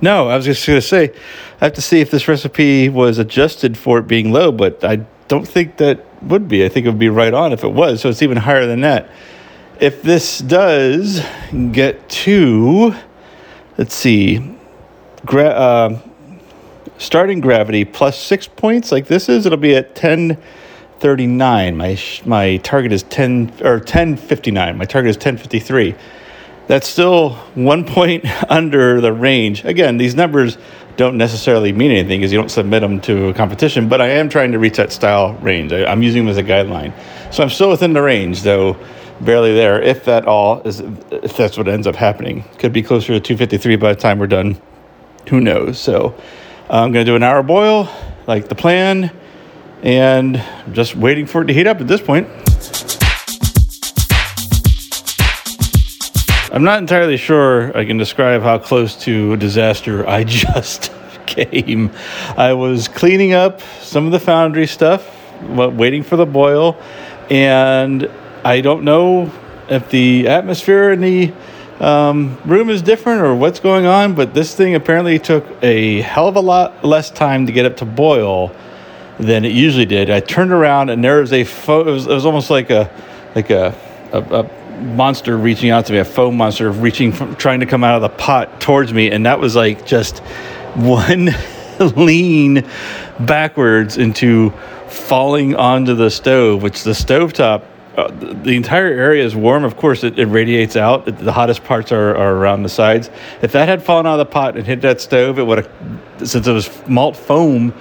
No, 0.00 0.28
I 0.28 0.36
was 0.36 0.44
just 0.44 0.66
going 0.66 0.78
to 0.78 0.86
say, 0.86 1.12
I 1.60 1.64
have 1.64 1.72
to 1.74 1.82
see 1.82 2.00
if 2.00 2.10
this 2.10 2.28
recipe 2.28 2.90
was 2.90 3.18
adjusted 3.18 3.78
for 3.78 3.98
it 3.98 4.06
being 4.06 4.30
low, 4.30 4.52
but 4.52 4.84
I 4.84 4.96
don't 5.28 5.48
think 5.48 5.78
that 5.78 6.04
would 6.22 6.48
be. 6.48 6.64
I 6.64 6.68
think 6.68 6.86
it 6.86 6.88
would 6.88 6.98
be 6.98 7.08
right 7.08 7.32
on 7.32 7.52
if 7.52 7.64
it 7.64 7.72
was. 7.72 8.00
So 8.00 8.08
it's 8.08 8.22
even 8.22 8.36
higher 8.36 8.66
than 8.66 8.80
that. 8.82 9.10
If 9.80 10.02
this 10.02 10.38
does 10.38 11.22
get 11.72 12.08
to, 12.08 12.94
let's 13.76 13.94
see, 13.94 14.56
gra- 15.24 15.44
uh, 15.48 16.00
starting 16.98 17.40
gravity 17.40 17.84
plus 17.84 18.18
six 18.18 18.48
points 18.48 18.90
like 18.90 19.06
this 19.06 19.28
is, 19.28 19.44
it'll 19.44 19.58
be 19.58 19.76
at 19.76 19.88
1039. 19.88 21.76
My, 21.76 21.98
my 22.24 22.56
target 22.58 22.92
is 22.92 23.02
10 23.04 23.52
or 23.62 23.74
1059. 23.74 24.78
My 24.78 24.84
target 24.84 25.10
is 25.10 25.16
1053. 25.16 25.94
That's 26.66 26.88
still 26.88 27.34
one 27.54 27.84
point 27.92 28.24
under 28.50 29.00
the 29.00 29.12
range. 29.12 29.64
Again, 29.64 29.98
these 29.98 30.14
numbers 30.14 30.58
don't 30.96 31.16
necessarily 31.16 31.72
mean 31.72 31.90
anything 31.90 32.20
because 32.20 32.32
you 32.32 32.38
don't 32.38 32.50
submit 32.50 32.80
them 32.80 33.00
to 33.02 33.28
a 33.28 33.34
competition, 33.34 33.88
but 33.88 34.00
I 34.00 34.08
am 34.08 34.28
trying 34.28 34.52
to 34.52 34.58
reach 34.58 34.76
that 34.76 34.92
style 34.92 35.34
range. 35.34 35.72
I, 35.72 35.90
am 35.90 36.02
using 36.02 36.24
them 36.24 36.30
as 36.30 36.38
a 36.38 36.42
guideline. 36.42 36.92
So 37.32 37.42
I'm 37.42 37.50
still 37.50 37.70
within 37.70 37.92
the 37.92 38.02
range, 38.02 38.42
though 38.42 38.76
barely 39.20 39.54
there, 39.54 39.80
if 39.80 40.04
that 40.04 40.26
all 40.26 40.60
is, 40.62 40.80
if 41.10 41.36
that's 41.36 41.56
what 41.56 41.68
ends 41.68 41.86
up 41.86 41.96
happening. 41.96 42.44
Could 42.58 42.72
be 42.72 42.82
closer 42.82 43.08
to 43.08 43.20
253 43.20 43.76
by 43.76 43.94
the 43.94 44.00
time 44.00 44.18
we're 44.18 44.26
done. 44.26 44.60
Who 45.28 45.40
knows? 45.40 45.78
So 45.78 46.14
I'm 46.70 46.92
going 46.92 47.04
to 47.04 47.10
do 47.10 47.16
an 47.16 47.22
hour 47.22 47.42
boil, 47.42 47.88
like 48.26 48.48
the 48.48 48.54
plan, 48.54 49.10
and 49.82 50.36
I'm 50.36 50.74
just 50.74 50.96
waiting 50.96 51.26
for 51.26 51.42
it 51.42 51.46
to 51.46 51.54
heat 51.54 51.66
up 51.66 51.80
at 51.80 51.88
this 51.88 52.00
point. 52.00 52.28
I'm 56.52 56.62
not 56.62 56.78
entirely 56.78 57.16
sure 57.16 57.76
I 57.76 57.84
can 57.84 57.96
describe 57.96 58.40
how 58.42 58.58
close 58.58 58.94
to 59.02 59.32
a 59.32 59.36
disaster 59.36 60.08
I 60.08 60.22
just 60.24 60.92
came. 61.26 61.90
I 62.36 62.52
was 62.52 62.86
cleaning 62.86 63.32
up 63.32 63.60
some 63.80 64.06
of 64.06 64.12
the 64.12 64.20
foundry 64.20 64.68
stuff, 64.68 65.10
waiting 65.42 66.04
for 66.04 66.16
the 66.16 66.24
boil, 66.24 66.76
and 67.30 68.08
I 68.44 68.60
don't 68.60 68.84
know 68.84 69.32
if 69.68 69.90
the 69.90 70.28
atmosphere 70.28 70.92
in 70.92 71.00
the 71.00 71.32
um, 71.80 72.38
room 72.44 72.70
is 72.70 72.80
different 72.80 73.22
or 73.22 73.34
what's 73.34 73.58
going 73.58 73.86
on, 73.86 74.14
but 74.14 74.32
this 74.32 74.54
thing 74.54 74.76
apparently 74.76 75.18
took 75.18 75.44
a 75.62 76.00
hell 76.02 76.28
of 76.28 76.36
a 76.36 76.40
lot 76.40 76.84
less 76.84 77.10
time 77.10 77.46
to 77.46 77.52
get 77.52 77.66
up 77.66 77.76
to 77.78 77.84
boil 77.84 78.54
than 79.18 79.44
it 79.44 79.52
usually 79.52 79.84
did. 79.84 80.10
I 80.10 80.20
turned 80.20 80.52
around 80.52 80.90
and 80.90 81.02
there 81.02 81.20
was 81.20 81.32
a 81.32 81.42
fo- 81.42 81.88
it, 81.88 81.90
was, 81.90 82.06
it 82.06 82.14
was 82.14 82.24
almost 82.24 82.50
like 82.50 82.70
a 82.70 82.88
like 83.34 83.50
a, 83.50 83.74
a, 84.12 84.20
a 84.20 84.65
monster 84.80 85.36
reaching 85.36 85.70
out 85.70 85.86
to 85.86 85.92
me, 85.92 85.98
a 85.98 86.04
foam 86.04 86.36
monster 86.36 86.70
reaching 86.70 87.12
from 87.12 87.36
trying 87.36 87.60
to 87.60 87.66
come 87.66 87.84
out 87.84 87.96
of 87.96 88.02
the 88.02 88.16
pot 88.16 88.60
towards 88.60 88.92
me, 88.92 89.10
and 89.10 89.26
that 89.26 89.38
was 89.38 89.56
like 89.56 89.86
just 89.86 90.18
one 90.74 91.30
lean 91.78 92.66
backwards 93.20 93.98
into 93.98 94.50
falling 94.88 95.54
onto 95.54 95.94
the 95.94 96.10
stove, 96.10 96.62
which 96.62 96.82
the 96.82 96.92
stovetop 96.92 97.64
uh, 97.96 98.10
the 98.10 98.54
entire 98.54 98.88
area 98.88 99.24
is 99.24 99.34
warm. 99.34 99.64
Of 99.64 99.76
course, 99.76 100.04
it, 100.04 100.18
it 100.18 100.26
radiates 100.26 100.76
out. 100.76 101.08
It, 101.08 101.18
the 101.18 101.32
hottest 101.32 101.64
parts 101.64 101.92
are, 101.92 102.14
are 102.14 102.34
around 102.34 102.62
the 102.62 102.68
sides. 102.68 103.08
If 103.40 103.52
that 103.52 103.68
had 103.68 103.82
fallen 103.82 104.06
out 104.06 104.20
of 104.20 104.26
the 104.26 104.30
pot 104.30 104.56
and 104.56 104.66
hit 104.66 104.82
that 104.82 105.00
stove, 105.00 105.38
it 105.38 105.44
would 105.44 105.64
have, 105.64 106.28
since 106.28 106.46
it 106.46 106.52
was 106.52 106.70
malt 106.86 107.16
foam, 107.16 107.72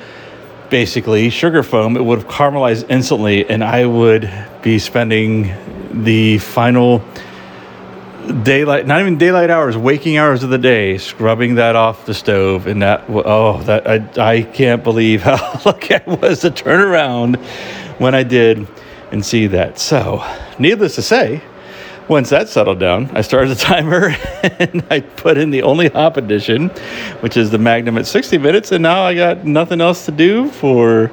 basically 0.69 1.29
sugar 1.29 1.63
foam, 1.63 1.97
it 1.97 2.03
would 2.03 2.19
have 2.19 2.27
caramelized 2.29 2.85
instantly, 2.89 3.47
and 3.49 3.61
I 3.61 3.85
would 3.85 4.31
be 4.61 4.79
spending 4.79 5.53
the 6.03 6.37
final 6.39 7.03
daylight, 8.43 8.87
not 8.87 9.01
even 9.01 9.17
daylight 9.17 9.49
hours, 9.49 9.77
waking 9.77 10.17
hours 10.17 10.43
of 10.43 10.49
the 10.49 10.57
day, 10.57 10.97
scrubbing 10.97 11.55
that 11.55 11.75
off 11.75 12.05
the 12.05 12.13
stove, 12.13 12.67
and 12.67 12.81
that 12.81 13.05
oh, 13.09 13.61
that 13.63 13.87
I 13.87 14.33
I 14.33 14.41
can't 14.41 14.83
believe 14.83 15.21
how 15.21 15.61
lucky 15.65 15.95
I 15.95 16.03
was 16.05 16.41
to 16.41 16.51
turn 16.51 16.81
around 16.81 17.37
when 17.97 18.15
I 18.15 18.23
did 18.23 18.67
and 19.11 19.25
see 19.25 19.47
that. 19.47 19.79
So, 19.79 20.23
needless 20.59 20.95
to 20.95 21.01
say, 21.01 21.41
once 22.07 22.29
that 22.29 22.49
settled 22.49 22.79
down, 22.79 23.09
I 23.13 23.21
started 23.21 23.49
the 23.49 23.55
timer 23.63 24.15
and 24.59 24.85
I 24.89 24.99
put 24.99 25.37
in 25.37 25.51
the 25.51 25.63
only 25.63 25.89
hop 25.89 26.17
edition, 26.17 26.69
which 27.21 27.37
is 27.37 27.51
the 27.51 27.57
Magnum 27.57 27.97
at 27.97 28.05
60 28.05 28.37
minutes, 28.37 28.71
and 28.71 28.83
now 28.83 29.03
I 29.03 29.15
got 29.15 29.45
nothing 29.45 29.81
else 29.81 30.05
to 30.05 30.11
do 30.11 30.49
for 30.49 31.11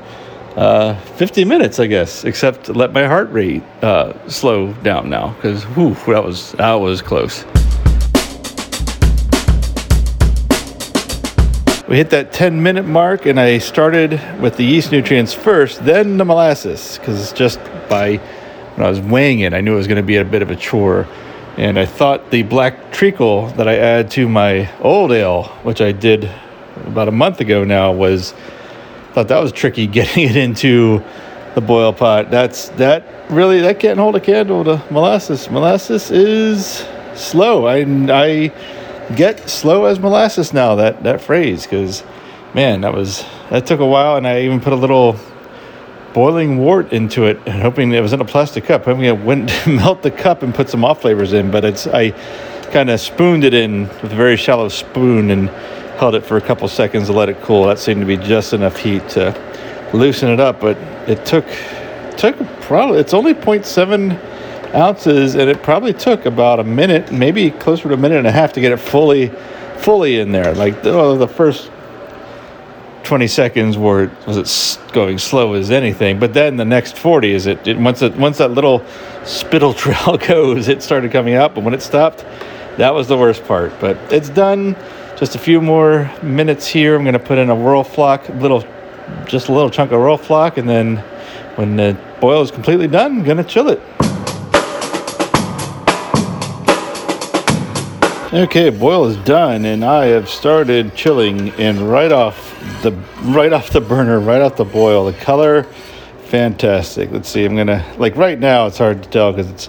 uh, 0.57 1.01
50 1.17 1.45
minutes, 1.45 1.79
I 1.79 1.87
guess, 1.87 2.25
except 2.25 2.69
let 2.69 2.93
my 2.93 3.07
heart 3.07 3.31
rate 3.31 3.63
uh, 3.83 4.29
slow 4.29 4.73
down 4.83 5.09
now 5.09 5.35
because 5.35 5.65
that 5.65 6.23
was 6.25 6.53
that 6.53 6.75
was 6.75 7.01
close. 7.01 7.45
We 11.89 11.99
hit 11.99 12.11
that 12.11 12.33
10 12.33 12.63
minute 12.63 12.87
mark, 12.87 13.27
and 13.27 13.39
I 13.39 13.59
started 13.59 14.13
with 14.41 14.57
the 14.57 14.65
yeast 14.65 14.93
nutrients 14.93 15.35
first, 15.35 15.85
then 15.85 16.17
the 16.17 16.25
molasses, 16.25 16.97
because 16.97 17.33
just 17.33 17.59
by 17.89 18.17
when 18.77 18.87
I 18.87 18.89
was 18.89 19.01
weighing 19.01 19.41
it, 19.41 19.53
I 19.53 19.61
knew 19.61 19.75
it 19.75 19.77
was 19.77 19.87
going 19.87 19.97
to 19.97 20.03
be 20.03 20.17
a 20.17 20.25
bit 20.25 20.41
of 20.41 20.51
a 20.51 20.57
chore. 20.57 21.07
And 21.59 21.79
I 21.79 21.85
thought 21.85 22.31
the 22.31 22.45
black 22.45 22.93
treacle 22.93 23.49
that 23.59 23.69
I 23.69 23.77
add 23.77 24.11
to 24.13 24.27
my 24.27 24.71
old 24.81 25.13
ale, 25.13 25.45
which 25.65 25.83
I 25.83 25.93
did 25.93 26.31
about 26.87 27.09
a 27.09 27.13
month 27.13 27.41
ago 27.41 27.65
now 27.65 27.93
was 27.93 28.33
thought 29.13 29.29
that 29.29 29.41
was 29.41 29.53
tricky 29.53 29.87
getting 29.99 30.25
it 30.25 30.37
into 30.37 31.03
the 31.55 31.61
boil 31.61 31.93
pot. 31.93 32.31
That's 32.31 32.71
that 32.71 33.05
really 33.31 33.61
that 33.61 33.79
can't 33.79 33.99
hold 33.99 34.17
a 34.17 34.21
candle 34.21 34.65
to 34.65 34.83
molasses. 34.91 35.51
Molasses 35.51 36.11
is 36.11 36.87
slow. 37.15 37.67
I 37.67 37.85
I 38.11 38.53
get 39.15 39.49
slow 39.49 39.85
as 39.85 39.99
molasses 39.99 40.53
now. 40.53 40.77
That 40.77 41.03
that 41.03 41.21
phrase 41.21 41.65
because 41.65 42.03
man, 42.55 42.83
that 42.83 42.95
was 42.95 43.25
that 43.51 43.67
took 43.67 43.81
a 43.81 43.87
while, 43.87 44.17
and 44.17 44.27
I 44.27 44.43
even 44.43 44.61
put 44.61 44.73
a 44.73 44.77
little 44.77 45.17
boiling 46.15 46.59
wort 46.59 46.93
into 46.93 47.25
it, 47.25 47.39
and 47.47 47.61
hoping 47.63 47.93
it 47.93 48.01
was 48.01 48.13
in 48.13 48.21
a 48.21 48.25
plastic 48.25 48.65
cup. 48.65 48.85
Hoping 48.85 49.05
it 49.05 49.19
wouldn't 49.19 49.51
melt 49.67 50.03
the 50.03 50.11
cup 50.11 50.43
and 50.43 50.55
put 50.55 50.69
some 50.69 50.85
off 50.85 51.03
flavors 51.03 51.33
in. 51.33 51.51
But 51.51 51.65
it's 51.65 51.87
I 51.87 52.11
kind 52.73 52.89
of 52.89 53.01
spooned 53.01 53.45
it 53.45 53.53
in 53.53 53.83
with 53.83 54.13
a 54.13 54.17
very 54.17 54.37
shallow 54.37 54.69
spoon 54.69 55.31
and 55.31 55.51
held 55.99 56.15
it 56.15 56.25
for 56.25 56.37
a 56.37 56.41
couple 56.41 56.67
seconds 56.69 57.09
to 57.09 57.13
let 57.13 57.29
it 57.29 57.41
cool. 57.43 57.67
That 57.67 57.79
seemed 57.79 58.01
to 58.01 58.07
be 58.07 58.17
just 58.17 58.53
enough 58.53 58.77
heat 58.77 59.09
to 59.11 59.35
loosen 59.93 60.31
it 60.31 60.41
up. 60.41 60.61
But 60.61 60.77
it 61.09 61.25
took 61.25 61.47
took 62.17 62.37
probably 62.63 62.99
it's 62.99 63.15
only 63.15 63.35
0.7 63.35 64.75
ounces, 64.75 65.35
and 65.35 65.49
it 65.51 65.63
probably 65.63 65.93
took 65.93 66.27
about 66.27 66.61
a 66.61 66.65
minute, 66.65 67.13
maybe 67.13 67.51
closer 67.51 67.89
to 67.89 67.95
a 67.95 67.97
minute 67.97 68.19
and 68.19 68.27
a 68.27 68.33
half 68.33 68.53
to 68.55 68.61
get 68.61 68.73
it 68.73 68.79
fully 68.79 69.29
fully 69.79 70.19
in 70.19 70.33
there. 70.33 70.55
Like 70.55 70.83
the 70.83 71.29
first 71.29 71.71
20 73.05 73.27
seconds 73.27 73.77
were 73.77 74.11
was 74.27 74.37
it 74.37 74.93
going 74.93 75.19
slow 75.19 75.55
as 75.55 75.71
anything 75.71 76.19
but 76.19 76.33
then 76.35 76.57
the 76.57 76.65
next 76.65 76.97
40 76.97 77.33
is 77.33 77.47
it, 77.47 77.67
it 77.67 77.77
once 77.77 78.01
it 78.03 78.15
once 78.17 78.39
that 78.39 78.53
little 78.53 78.85
spittle 79.25 79.75
trail 79.83 80.17
goes 80.17 80.69
it 80.69 80.83
started 80.83 81.11
coming 81.11 81.35
up 81.35 81.55
but 81.55 81.65
when 81.65 81.75
it 81.75 81.83
stopped 81.83 82.25
that 82.77 82.95
was 82.95 83.09
the 83.09 83.17
worst 83.17 83.45
part 83.45 83.73
but 83.81 83.97
it's 84.13 84.29
done 84.29 84.77
just 85.23 85.37
a 85.37 85.39
few 85.39 85.61
more 85.61 86.11
minutes 86.21 86.67
here 86.67 86.97
i'm 86.97 87.05
going 87.05 87.13
to 87.13 87.19
put 87.21 87.39
in 87.39 87.49
a 87.49 87.55
Whirlfloc 87.55 88.41
little 88.41 88.65
just 89.25 89.49
a 89.49 89.53
little 89.53 89.71
chunk 89.71 89.93
of 89.93 90.01
Whirlfloc 90.01 90.57
and 90.57 90.69
then 90.69 90.97
when 91.55 91.77
the 91.77 91.97
boil 92.21 92.43
is 92.43 92.51
completely 92.51 92.89
done 92.89 93.19
i'm 93.19 93.23
going 93.23 93.37
to 93.37 93.45
chill 93.45 93.69
it 93.69 93.81
Okay, 98.35 98.71
boil 98.71 99.05
is 99.09 99.17
done, 99.19 99.67
and 99.67 99.85
I 99.85 100.07
have 100.07 100.27
started 100.27 100.95
chilling. 100.95 101.51
And 101.51 101.79
right 101.83 102.11
off 102.11 102.59
the 102.83 102.91
right 103.25 103.53
off 103.53 103.69
the 103.69 103.83
burner, 103.83 104.19
right 104.21 104.41
off 104.41 104.57
the 104.57 104.65
boil, 104.65 105.05
the 105.05 105.13
color, 105.13 105.65
fantastic. 106.25 107.11
Let's 107.11 107.29
see. 107.29 107.45
I'm 107.45 107.55
gonna 107.55 107.85
like 107.99 108.17
right 108.17 108.41
now. 108.41 108.67
It's 108.67 108.79
hard 108.79 109.03
to 109.03 109.09
tell 109.11 109.33
because 109.33 109.51
it's 109.51 109.69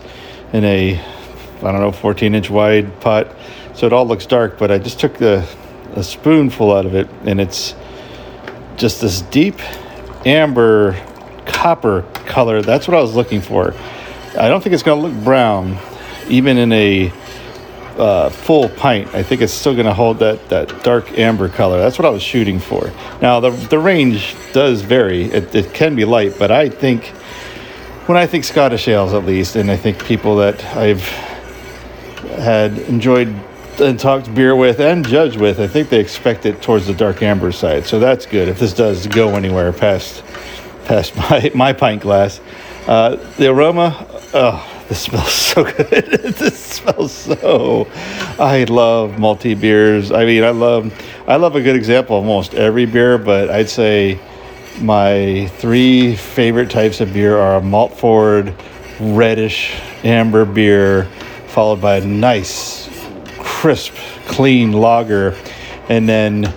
in 0.53 0.63
a 0.63 0.97
I 0.97 1.71
don't 1.71 1.81
know 1.81 1.91
14 1.91 2.33
inch 2.33 2.49
wide 2.49 3.01
pot, 3.01 3.35
so 3.75 3.85
it 3.85 3.93
all 3.93 4.07
looks 4.07 4.25
dark. 4.25 4.57
But 4.57 4.71
I 4.71 4.77
just 4.77 4.99
took 4.99 5.17
the 5.17 5.47
a 5.95 6.03
spoonful 6.03 6.71
out 6.71 6.85
of 6.85 6.95
it, 6.95 7.07
and 7.25 7.39
it's 7.39 7.75
just 8.77 9.01
this 9.01 9.21
deep 9.21 9.59
amber 10.25 10.99
copper 11.45 12.01
color. 12.25 12.61
That's 12.61 12.87
what 12.87 12.97
I 12.97 13.01
was 13.01 13.15
looking 13.15 13.41
for. 13.41 13.73
I 14.37 14.49
don't 14.49 14.63
think 14.63 14.73
it's 14.73 14.83
gonna 14.83 15.01
look 15.01 15.23
brown, 15.23 15.77
even 16.27 16.57
in 16.57 16.71
a 16.71 17.11
uh, 17.97 18.29
full 18.29 18.69
pint, 18.69 19.13
I 19.13 19.23
think 19.23 19.41
it's 19.41 19.53
still 19.53 19.73
going 19.73 19.85
to 19.85 19.93
hold 19.93 20.19
that, 20.19 20.49
that 20.49 20.83
dark 20.83 21.17
amber 21.17 21.49
color. 21.49 21.77
That's 21.77 21.99
what 21.99 22.05
I 22.05 22.09
was 22.09 22.23
shooting 22.23 22.59
for. 22.59 22.91
Now, 23.21 23.39
the, 23.39 23.51
the 23.51 23.79
range 23.79 24.35
does 24.51 24.81
vary. 24.81 25.25
It, 25.25 25.53
it 25.53 25.73
can 25.73 25.95
be 25.95 26.05
light, 26.05 26.35
but 26.39 26.51
I 26.51 26.69
think, 26.69 27.07
when 28.07 28.17
I 28.17 28.25
think 28.25 28.43
Scottish 28.43 28.87
ales 28.87 29.13
at 29.13 29.25
least, 29.25 29.55
and 29.55 29.69
I 29.69 29.77
think 29.77 30.03
people 30.05 30.37
that 30.37 30.63
I've 30.75 31.07
had 32.39 32.77
enjoyed 32.79 33.33
and 33.81 33.99
talked 33.99 34.33
beer 34.33 34.55
with 34.55 34.79
and 34.79 35.05
judged 35.05 35.39
with, 35.39 35.59
I 35.59 35.67
think 35.67 35.89
they 35.89 35.99
expect 35.99 36.45
it 36.45 36.61
towards 36.61 36.87
the 36.87 36.93
dark 36.93 37.21
amber 37.21 37.51
side. 37.51 37.85
So 37.85 37.99
that's 37.99 38.25
good 38.25 38.47
if 38.47 38.59
this 38.59 38.73
does 38.73 39.07
go 39.07 39.35
anywhere 39.35 39.71
past 39.73 40.23
past 40.85 41.15
my, 41.29 41.51
my 41.55 41.73
pint 41.73 42.01
glass. 42.01 42.41
Uh, 42.87 43.15
the 43.37 43.49
aroma, 43.49 44.05
oh, 44.33 44.83
this 44.89 45.03
smells 45.03 45.31
so 45.31 45.63
good. 45.63 45.87
this 45.87 46.59
smells 46.59 47.11
so. 47.11 47.87
I 48.39 48.65
love 48.65 49.11
malty 49.11 49.59
beers. 49.59 50.11
I 50.11 50.25
mean, 50.25 50.43
I 50.43 50.49
love 50.49 50.93
I 51.27 51.37
love 51.37 51.55
a 51.55 51.61
good 51.61 51.75
example 51.75 52.17
of 52.17 52.25
almost 52.25 52.53
every 52.53 52.85
beer, 52.85 53.17
but 53.17 53.49
I'd 53.49 53.69
say 53.69 54.19
my 54.81 55.47
three 55.57 56.15
favorite 56.15 56.69
types 56.69 56.99
of 56.99 57.13
beer 57.13 57.37
are 57.37 57.57
a 57.57 57.61
malt 57.61 57.97
forward, 57.97 58.53
reddish 58.99 59.79
amber 60.03 60.45
beer, 60.45 61.05
followed 61.47 61.79
by 61.81 61.97
a 61.97 62.05
nice, 62.05 62.82
crisp, 63.63 63.93
clean 64.27 64.73
lager, 64.73 65.33
and 65.87 66.09
then 66.09 66.53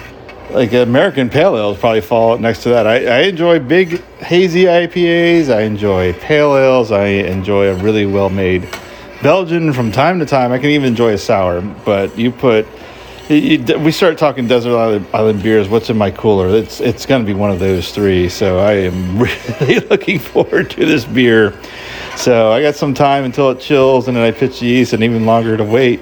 like 0.51 0.73
American 0.73 1.31
Pale 1.31 1.57
Ales 1.57 1.79
probably 1.79 2.01
fall 2.01 2.37
next 2.37 2.65
to 2.65 2.71
that. 2.71 2.85
I, 2.85 3.07
I 3.07 3.19
enjoy 3.29 3.61
big 3.61 4.03
hazy 4.17 4.65
IPAs. 4.65 5.49
I 5.49 5.61
enjoy 5.61 6.15
pale 6.15 6.57
ales. 6.57 6.91
I 6.91 7.07
enjoy 7.07 7.69
a 7.69 7.75
really 7.77 8.07
well 8.07 8.29
made 8.29 8.69
Belgian 9.23 9.73
from 9.73 9.93
time 9.93 10.19
to 10.19 10.27
time. 10.27 10.51
I 10.51 10.59
can 10.59 10.71
even 10.71 10.89
enjoy 10.89 11.13
a 11.13 11.19
sour. 11.19 11.61
But 11.61 12.19
you 12.19 12.33
put 12.33 12.67
we 13.29 13.93
start 13.93 14.19
talking 14.19 14.49
desert 14.49 14.77
island, 14.77 15.07
island, 15.13 15.45
beers. 15.45 15.69
What's 15.69 15.89
in 15.91 15.97
my 15.97 16.11
cooler? 16.11 16.49
It's 16.49 16.81
it's 16.81 17.07
going 17.07 17.23
to 17.23 17.27
be 17.27 17.35
one 17.35 17.53
of 17.53 17.61
those 17.61 17.93
three. 17.93 18.29
So 18.29 18.59
I 18.59 18.73
am 18.73 19.19
really 19.61 19.79
looking 19.79 20.19
forward 20.19 20.71
to 20.71 20.85
this 20.85 21.05
beer. 21.05 21.55
So 22.17 22.51
I 22.51 22.63
got 22.63 22.75
some 22.75 22.95
time 22.95 23.25
until 23.25 23.51
it 23.51 23.61
chills, 23.61 24.09
and 24.09 24.17
then 24.17 24.25
I 24.25 24.33
pitch 24.33 24.59
the 24.59 24.67
yeast, 24.67 24.93
and 24.93 25.05
even 25.05 25.25
longer 25.25 25.57
to 25.57 25.65
wait 25.65 26.01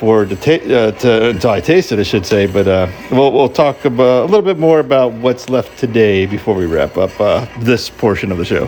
for 0.00 0.24
to, 0.24 0.34
ta- 0.34 0.74
uh, 0.74 0.90
to 0.92 1.28
until 1.28 1.50
I 1.50 1.60
taste 1.60 1.92
it, 1.92 1.98
I 1.98 2.04
should 2.04 2.24
say. 2.24 2.46
But 2.46 2.66
uh, 2.66 2.90
we'll 3.12 3.32
we'll 3.32 3.50
talk 3.50 3.84
about, 3.84 4.22
a 4.22 4.24
little 4.24 4.42
bit 4.42 4.58
more 4.58 4.80
about 4.80 5.12
what's 5.12 5.50
left 5.50 5.78
today 5.78 6.24
before 6.24 6.54
we 6.54 6.64
wrap 6.64 6.96
up 6.96 7.12
uh, 7.20 7.46
this 7.58 7.90
portion 7.90 8.32
of 8.32 8.38
the 8.38 8.44
show. 8.46 8.64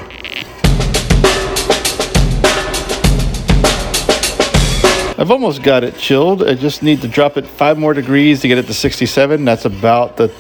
I've 5.18 5.31
almost 5.31 5.62
got 5.62 5.85
it 5.85 5.97
chilled. 5.97 6.42
I 6.42 6.55
just 6.55 6.83
need 6.83 7.01
to 7.01 7.09
drop 7.09 7.37
it 7.38 7.47
five 7.47 7.79
more 7.79 7.95
degrees 7.95 8.42
to 8.42 8.49
get 8.49 8.59
it 8.59 8.66
to 8.66 8.75
67. 8.75 9.45
That's 9.45 9.64
about 9.64 10.18
the 10.18 10.31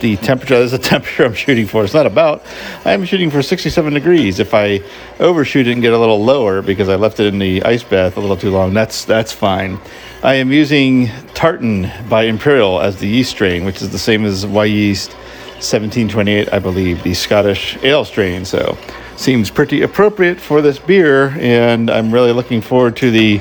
the 0.00 0.16
temperature. 0.16 0.58
That's 0.58 0.72
the 0.72 0.78
temperature 0.90 1.24
I'm 1.24 1.34
shooting 1.34 1.68
for. 1.68 1.84
It's 1.84 1.94
not 1.94 2.06
about. 2.06 2.42
I'm 2.84 3.04
shooting 3.04 3.30
for 3.30 3.42
67 3.42 3.92
degrees. 3.92 4.40
If 4.40 4.54
I 4.54 4.80
overshoot 5.20 5.68
it 5.68 5.72
and 5.72 5.82
get 5.82 5.92
a 5.92 5.98
little 5.98 6.24
lower 6.24 6.62
because 6.62 6.88
I 6.88 6.96
left 6.96 7.20
it 7.20 7.26
in 7.26 7.38
the 7.38 7.62
ice 7.62 7.84
bath 7.84 8.16
a 8.16 8.20
little 8.20 8.36
too 8.36 8.50
long, 8.50 8.74
that's 8.74 9.04
that's 9.04 9.30
fine. 9.30 9.78
I 10.24 10.34
am 10.34 10.52
using 10.52 11.08
Tartan 11.34 11.90
by 12.08 12.24
Imperial 12.24 12.80
as 12.80 12.96
the 13.00 13.08
yeast 13.08 13.32
strain, 13.32 13.64
which 13.64 13.82
is 13.82 13.90
the 13.90 13.98
same 13.98 14.24
as 14.24 14.44
Wyeast 14.44 15.14
1728, 15.54 16.52
I 16.52 16.60
believe, 16.60 17.02
the 17.02 17.12
Scottish 17.12 17.76
ale 17.82 18.04
strain. 18.04 18.44
So, 18.44 18.78
seems 19.16 19.50
pretty 19.50 19.82
appropriate 19.82 20.38
for 20.38 20.62
this 20.62 20.78
beer, 20.78 21.30
and 21.40 21.90
I'm 21.90 22.14
really 22.14 22.30
looking 22.30 22.60
forward 22.60 22.96
to 22.98 23.10
the 23.10 23.40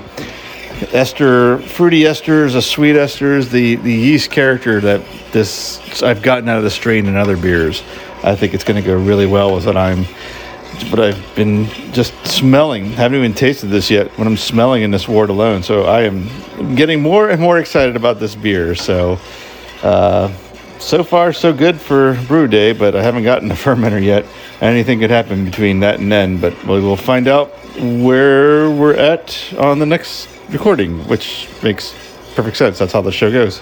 ester, 0.92 1.60
fruity 1.60 2.02
esters, 2.02 2.54
the 2.54 2.64
sweet 2.64 2.96
esters, 2.96 3.52
the 3.52 3.76
the 3.76 3.94
yeast 3.94 4.32
character 4.32 4.82
that 4.82 5.02
this 5.34 6.02
I've 6.02 6.24
gotten 6.24 6.50
out 6.50 6.58
of 6.58 6.64
the 6.64 6.72
strain 6.72 7.06
in 7.06 7.16
other 7.16 7.38
beers. 7.38 7.84
I 8.24 8.36
think 8.36 8.56
it's 8.56 8.64
going 8.64 8.82
to 8.82 8.88
go 8.88 8.98
really 8.98 9.28
well 9.28 9.54
with 9.54 9.68
what 9.68 9.78
I'm 9.78 10.08
but 10.90 11.00
I've 11.00 11.36
been 11.36 11.68
just 11.94 12.14
smelling. 12.26 12.92
Haven't 12.92 13.18
even 13.18 13.34
tasted 13.34 13.68
this 13.68 13.90
yet. 13.90 14.08
When 14.18 14.28
I'm 14.28 14.38
smelling 14.38 14.84
in 14.84 14.92
this 14.92 15.08
wort 15.08 15.30
alone, 15.30 15.64
so 15.64 15.84
I 15.84 16.02
am 16.02 16.76
getting 16.76 17.02
more 17.02 17.30
and 17.30 17.42
more 17.42 17.60
excited 17.60 17.96
about 17.96 18.20
this 18.20 18.36
beer. 18.36 18.76
So, 18.76 19.20
uh, 19.84 20.34
so 20.80 21.04
far 21.04 21.32
so 21.34 21.54
good 21.54 21.80
for 21.80 22.20
brew 22.28 22.48
day, 22.48 22.74
but 22.74 22.96
I 22.96 23.04
haven't 23.04 23.24
gotten 23.24 23.48
the 23.48 23.56
fermenter 23.66 24.04
yet. 24.04 24.26
Anything 24.62 25.00
could 25.00 25.10
happen 25.10 25.46
between 25.46 25.80
that 25.82 26.00
and 26.00 26.12
then, 26.12 26.38
but 26.40 26.54
we 26.66 26.82
will 26.82 26.98
find 26.98 27.28
out 27.28 27.50
where 27.78 28.70
we're 28.70 28.96
at 28.96 29.54
on 29.58 29.80
the 29.80 29.86
next 29.86 30.28
recording, 30.50 31.08
which 31.08 31.48
makes 31.64 31.94
perfect 32.36 32.58
sense. 32.58 32.80
That's 32.80 32.94
how 32.94 33.02
the 33.02 33.12
show 33.12 33.32
goes. 33.32 33.62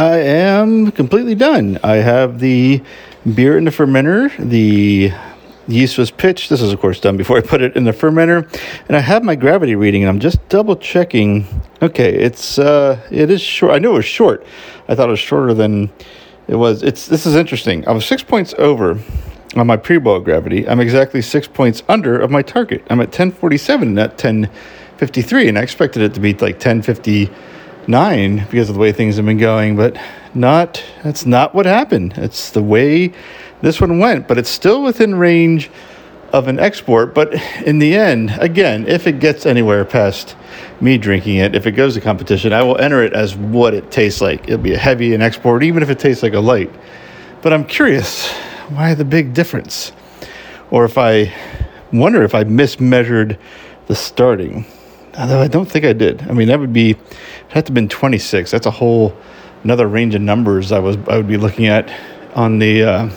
I 0.00 0.16
am 0.20 0.92
completely 0.92 1.34
done. 1.34 1.78
I 1.84 1.96
have 1.96 2.40
the 2.40 2.82
beer 3.34 3.58
in 3.58 3.64
the 3.64 3.70
fermenter. 3.70 4.34
The 4.38 5.12
yeast 5.68 5.98
was 5.98 6.10
pitched. 6.10 6.48
This 6.48 6.62
is, 6.62 6.72
of 6.72 6.80
course, 6.80 7.00
done 7.00 7.18
before 7.18 7.36
I 7.36 7.42
put 7.42 7.60
it 7.60 7.76
in 7.76 7.84
the 7.84 7.90
fermenter. 7.90 8.48
And 8.88 8.96
I 8.96 9.00
have 9.00 9.22
my 9.22 9.34
gravity 9.34 9.74
reading, 9.74 10.02
and 10.02 10.08
I'm 10.08 10.18
just 10.18 10.38
double 10.48 10.74
checking. 10.76 11.44
Okay, 11.82 12.14
it's 12.14 12.58
uh, 12.58 12.98
it 13.10 13.28
is 13.28 13.42
short. 13.42 13.74
I 13.74 13.78
knew 13.78 13.90
it 13.90 13.96
was 13.96 14.06
short. 14.06 14.46
I 14.88 14.94
thought 14.94 15.08
it 15.08 15.10
was 15.10 15.20
shorter 15.20 15.52
than 15.52 15.92
it 16.48 16.56
was. 16.56 16.82
It's 16.82 17.06
this 17.06 17.26
is 17.26 17.36
interesting. 17.36 17.86
I 17.86 17.92
was 17.92 18.06
six 18.06 18.22
points 18.22 18.54
over 18.56 18.98
on 19.54 19.66
my 19.66 19.76
pre-boil 19.76 20.20
gravity. 20.20 20.66
I'm 20.66 20.80
exactly 20.80 21.20
six 21.20 21.46
points 21.46 21.82
under 21.90 22.18
of 22.18 22.30
my 22.30 22.40
target. 22.40 22.86
I'm 22.88 23.02
at 23.02 23.08
1047, 23.08 23.92
not 23.92 24.12
1053, 24.12 25.48
and 25.48 25.58
I 25.58 25.60
expected 25.60 26.00
it 26.00 26.14
to 26.14 26.20
be 26.20 26.32
like 26.32 26.54
1050 26.54 27.30
nine 27.88 28.46
because 28.50 28.68
of 28.68 28.74
the 28.74 28.80
way 28.80 28.92
things 28.92 29.16
have 29.16 29.26
been 29.26 29.38
going, 29.38 29.76
but 29.76 29.96
not 30.34 30.82
that's 31.02 31.26
not 31.26 31.54
what 31.54 31.66
happened. 31.66 32.14
It's 32.16 32.50
the 32.50 32.62
way 32.62 33.12
this 33.62 33.80
one 33.80 33.98
went, 33.98 34.28
but 34.28 34.38
it's 34.38 34.50
still 34.50 34.82
within 34.82 35.14
range 35.14 35.70
of 36.32 36.48
an 36.48 36.58
export. 36.58 37.14
But 37.14 37.34
in 37.64 37.78
the 37.78 37.94
end, 37.96 38.36
again, 38.38 38.86
if 38.86 39.06
it 39.06 39.20
gets 39.20 39.46
anywhere 39.46 39.84
past 39.84 40.36
me 40.80 40.96
drinking 40.98 41.36
it. 41.36 41.54
If 41.54 41.66
it 41.66 41.72
goes 41.72 41.94
to 41.94 42.00
competition, 42.00 42.52
I 42.52 42.62
will 42.62 42.78
enter 42.78 43.02
it 43.02 43.12
as 43.12 43.36
what 43.36 43.74
it 43.74 43.90
tastes 43.90 44.20
like. 44.20 44.44
It'll 44.44 44.58
be 44.58 44.74
a 44.74 44.78
heavy 44.78 45.14
and 45.14 45.22
export, 45.22 45.62
even 45.62 45.82
if 45.82 45.90
it 45.90 45.98
tastes 45.98 46.22
like 46.22 46.34
a 46.34 46.40
light. 46.40 46.70
But 47.42 47.52
I'm 47.52 47.64
curious 47.64 48.30
why 48.70 48.94
the 48.94 49.04
big 49.04 49.34
difference? 49.34 49.92
Or 50.70 50.84
if 50.84 50.96
I 50.96 51.34
wonder 51.92 52.22
if 52.22 52.34
I 52.34 52.44
mismeasured 52.44 53.38
the 53.88 53.96
starting. 53.96 54.64
Although 55.18 55.40
I 55.40 55.48
don't 55.48 55.70
think 55.70 55.84
I 55.84 55.92
did. 55.92 56.22
I 56.22 56.32
mean, 56.32 56.48
that 56.48 56.60
would 56.60 56.72
be, 56.72 56.90
it 56.90 56.98
had 57.48 57.66
to 57.66 57.70
have 57.70 57.74
been 57.74 57.88
26. 57.88 58.50
That's 58.50 58.66
a 58.66 58.70
whole 58.70 59.16
another 59.64 59.86
range 59.86 60.14
of 60.14 60.22
numbers 60.22 60.72
I 60.72 60.78
was 60.78 60.96
I 61.08 61.16
would 61.16 61.28
be 61.28 61.36
looking 61.36 61.66
at 61.66 61.90
on 62.34 62.58
the 62.58 62.82
uh, 62.82 63.08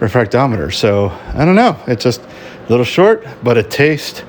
refractometer. 0.00 0.72
So 0.72 1.08
I 1.34 1.44
don't 1.44 1.54
know. 1.54 1.78
It's 1.86 2.02
just 2.02 2.20
a 2.22 2.68
little 2.68 2.84
short, 2.84 3.26
but 3.42 3.56
it 3.56 3.70
tastes 3.70 4.22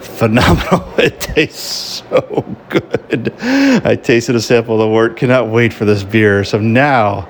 phenomenal. 0.00 0.84
It 0.98 1.20
tastes 1.20 2.02
so 2.08 2.56
good. 2.68 3.32
I 3.40 3.96
tasted 3.96 4.34
a 4.34 4.40
sample 4.40 4.74
of 4.74 4.80
the 4.80 4.88
wort. 4.88 5.16
Cannot 5.16 5.48
wait 5.48 5.72
for 5.72 5.84
this 5.84 6.02
beer. 6.02 6.42
So 6.42 6.58
now, 6.58 7.28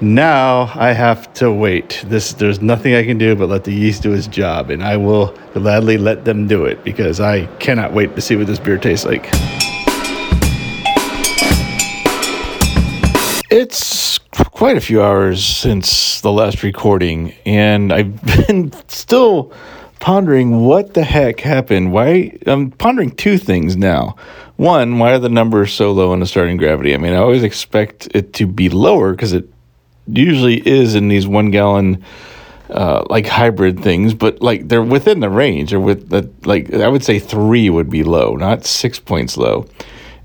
now 0.00 0.70
I 0.74 0.92
have 0.92 1.32
to 1.34 1.52
wait. 1.52 2.04
This 2.06 2.32
there's 2.32 2.60
nothing 2.60 2.94
I 2.94 3.04
can 3.04 3.18
do 3.18 3.34
but 3.34 3.48
let 3.48 3.64
the 3.64 3.72
yeast 3.72 4.02
do 4.02 4.12
its 4.12 4.26
job, 4.26 4.70
and 4.70 4.82
I 4.82 4.96
will 4.96 5.36
gladly 5.54 5.98
let 5.98 6.24
them 6.24 6.46
do 6.46 6.64
it 6.64 6.84
because 6.84 7.20
I 7.20 7.46
cannot 7.56 7.92
wait 7.92 8.14
to 8.14 8.20
see 8.20 8.36
what 8.36 8.46
this 8.46 8.58
beer 8.58 8.78
tastes 8.78 9.04
like. 9.04 9.28
It's 13.50 14.18
quite 14.18 14.76
a 14.76 14.80
few 14.80 15.02
hours 15.02 15.44
since 15.44 16.20
the 16.20 16.30
last 16.30 16.62
recording, 16.62 17.32
and 17.46 17.92
I've 17.92 18.22
been 18.46 18.72
still 18.88 19.52
pondering 20.00 20.64
what 20.64 20.94
the 20.94 21.02
heck 21.02 21.40
happened. 21.40 21.92
Why? 21.92 22.36
I'm 22.46 22.70
pondering 22.70 23.10
two 23.10 23.38
things 23.38 23.76
now. 23.76 24.16
One, 24.56 24.98
why 24.98 25.12
are 25.12 25.18
the 25.18 25.28
numbers 25.28 25.72
so 25.72 25.92
low 25.92 26.12
in 26.12 26.20
the 26.20 26.26
starting 26.26 26.56
gravity? 26.56 26.94
I 26.94 26.98
mean, 26.98 27.12
I 27.12 27.18
always 27.18 27.42
expect 27.42 28.08
it 28.14 28.32
to 28.34 28.46
be 28.46 28.68
lower 28.68 29.12
because 29.12 29.32
it 29.32 29.48
usually 30.10 30.66
is 30.66 30.94
in 30.94 31.08
these 31.08 31.26
one 31.26 31.50
gallon. 31.50 32.04
Uh, 32.70 33.02
like 33.08 33.26
hybrid 33.26 33.80
things, 33.80 34.12
but 34.12 34.42
like 34.42 34.68
they're 34.68 34.82
within 34.82 35.20
the 35.20 35.30
range, 35.30 35.72
or 35.72 35.80
with 35.80 36.10
the 36.10 36.30
like 36.44 36.70
I 36.74 36.86
would 36.86 37.02
say 37.02 37.18
three 37.18 37.70
would 37.70 37.88
be 37.88 38.02
low, 38.04 38.36
not 38.36 38.66
six 38.66 38.98
points 38.98 39.38
low. 39.38 39.66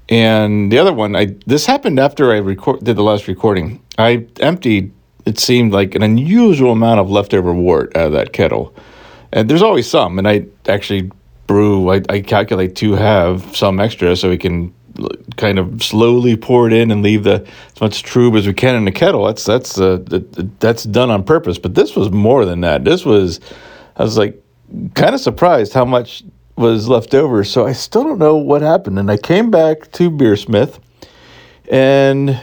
And 0.09 0.69
the 0.69 0.77
other 0.77 0.91
one, 0.91 1.15
I 1.15 1.35
this 1.45 1.65
happened 1.65 1.99
after 1.99 2.33
I 2.33 2.37
record, 2.39 2.83
did 2.83 2.97
the 2.97 3.01
last 3.01 3.29
recording. 3.29 3.81
I 3.97 4.27
emptied, 4.41 4.91
it 5.25 5.39
seemed 5.39 5.71
like 5.71 5.95
an 5.95 6.03
unusual 6.03 6.73
amount 6.73 6.99
of 6.99 7.09
leftover 7.09 7.53
wort 7.53 7.95
out 7.95 8.07
of 8.07 8.11
that 8.11 8.33
kettle. 8.33 8.75
And 9.31 9.49
there's 9.49 9.61
always 9.61 9.89
some, 9.89 10.19
and 10.19 10.27
I 10.27 10.45
actually 10.67 11.11
brew, 11.47 11.91
I, 11.91 12.01
I 12.09 12.19
calculate 12.19 12.75
to 12.77 12.93
have 12.93 13.55
some 13.55 13.79
extra 13.79 14.15
so 14.15 14.29
we 14.29 14.37
can 14.37 14.73
kind 15.37 15.59
of 15.59 15.83
slowly 15.83 16.37
pour 16.37 16.67
it 16.67 16.73
in 16.73 16.91
and 16.91 17.01
leave 17.01 17.23
the 17.23 17.45
as 17.75 17.81
much 17.81 18.03
trub 18.03 18.37
as 18.37 18.45
we 18.45 18.53
can 18.53 18.75
in 18.75 18.85
the 18.85 18.91
kettle. 18.91 19.25
That's 19.25 19.43
that's 19.43 19.79
uh, 19.79 19.99
that's 20.59 20.83
done 20.83 21.09
on 21.09 21.23
purpose. 21.23 21.57
But 21.57 21.75
this 21.75 21.95
was 21.95 22.11
more 22.11 22.45
than 22.45 22.61
that. 22.61 22.83
This 22.83 23.05
was 23.05 23.39
I 23.95 24.03
was 24.03 24.17
like 24.17 24.41
kind 24.95 25.13
of 25.13 25.21
surprised 25.21 25.73
how 25.73 25.85
much 25.85 26.23
was 26.55 26.87
left 26.87 27.13
over. 27.13 27.43
So 27.43 27.65
I 27.65 27.73
still 27.73 28.03
don't 28.03 28.19
know 28.19 28.37
what 28.37 28.61
happened. 28.61 28.99
And 28.99 29.09
I 29.09 29.17
came 29.17 29.51
back 29.51 29.91
to 29.93 30.11
Beersmith 30.11 30.79
and 31.69 32.39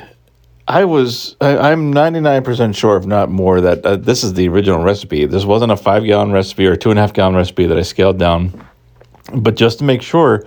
I 0.66 0.84
was, 0.84 1.36
I, 1.40 1.72
am 1.72 1.92
99% 1.92 2.76
sure, 2.76 2.96
if 2.96 3.04
not 3.04 3.28
more, 3.28 3.60
that 3.60 3.84
uh, 3.84 3.96
this 3.96 4.22
is 4.22 4.34
the 4.34 4.48
original 4.48 4.82
recipe. 4.82 5.26
This 5.26 5.44
wasn't 5.44 5.72
a 5.72 5.76
five 5.76 6.04
gallon 6.04 6.30
recipe 6.30 6.66
or 6.66 6.76
two 6.76 6.90
and 6.90 6.98
a 6.98 7.02
half 7.02 7.12
gallon 7.12 7.34
recipe 7.34 7.66
that 7.66 7.76
I 7.76 7.82
scaled 7.82 8.18
down. 8.18 8.64
But 9.34 9.56
just 9.56 9.78
to 9.78 9.84
make 9.84 10.00
sure, 10.00 10.44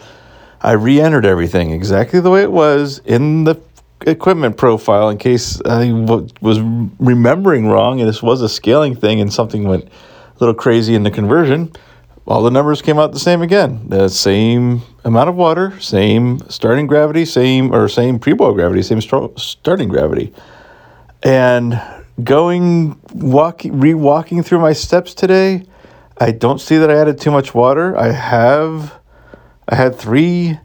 I 0.64 0.72
re 0.74 1.02
entered 1.02 1.26
everything 1.26 1.72
exactly 1.72 2.20
the 2.20 2.30
way 2.30 2.42
it 2.42 2.52
was 2.52 3.00
in 3.06 3.44
the 3.44 3.62
equipment 4.08 4.58
profile 4.58 5.10
in 5.10 5.18
case 5.18 5.62
I 5.62 5.90
w- 5.90 6.28
was 6.42 6.60
remembering 7.00 7.68
wrong 7.68 8.00
and 8.00 8.10
this 8.10 8.24
was 8.24 8.42
a 8.42 8.50
scaling 8.50 8.96
thing 8.96 9.22
and 9.22 9.32
something 9.32 9.66
went 9.66 9.86
a 9.86 10.40
little 10.40 10.56
crazy 10.56 10.96
in 10.96 11.04
the 11.04 11.12
conversion 11.12 11.72
all 12.26 12.42
the 12.42 12.52
numbers 12.52 12.82
came 12.82 13.00
out 13.00 13.12
the 13.12 13.20
same 13.20 13.42
again. 13.42 13.90
The 13.90 14.08
same 14.08 14.82
amount 15.04 15.30
of 15.30 15.36
water, 15.36 15.78
same 15.80 16.40
starting 16.50 16.88
gravity, 16.88 17.26
same 17.26 17.74
or 17.74 17.90
same 17.90 18.18
pre-boil 18.20 18.54
gravity, 18.54 18.82
same 18.82 19.02
starting 19.02 19.90
gravity. 19.90 20.34
And 21.22 21.82
going 22.24 23.00
walking 23.14 23.80
re-walking 23.80 24.44
through 24.44 24.60
my 24.60 24.74
steps 24.74 25.14
today, 25.14 25.66
I 26.18 26.32
don't 26.32 26.62
see 26.62 26.78
that 26.78 26.90
I 26.90 26.96
added 26.96 27.20
too 27.20 27.32
much 27.32 27.54
water. 27.54 27.98
I 27.98 28.12
have 28.12 28.98
I 29.68 29.76
had 29.76 29.96
3 29.96 30.60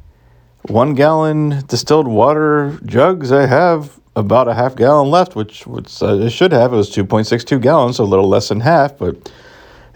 1 0.62 0.94
gallon 0.94 1.62
distilled 1.66 2.08
water 2.08 2.78
jugs. 2.84 3.32
I 3.32 3.46
have 3.46 3.98
about 4.16 4.48
a 4.48 4.54
half 4.54 4.76
gallon 4.76 5.10
left, 5.10 5.36
which, 5.36 5.66
which 5.66 6.02
I 6.02 6.28
should 6.28 6.52
have. 6.52 6.72
It 6.72 6.76
was 6.76 6.90
2.62 6.90 7.60
gallons, 7.60 7.96
so 7.96 8.04
a 8.04 8.06
little 8.06 8.28
less 8.28 8.48
than 8.48 8.60
half, 8.60 8.98
but 8.98 9.30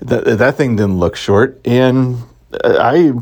that 0.03 0.39
that 0.39 0.57
thing 0.57 0.77
didn't 0.77 0.99
look 0.99 1.17
short, 1.17 1.61
and 1.65 2.19
I 2.65 3.13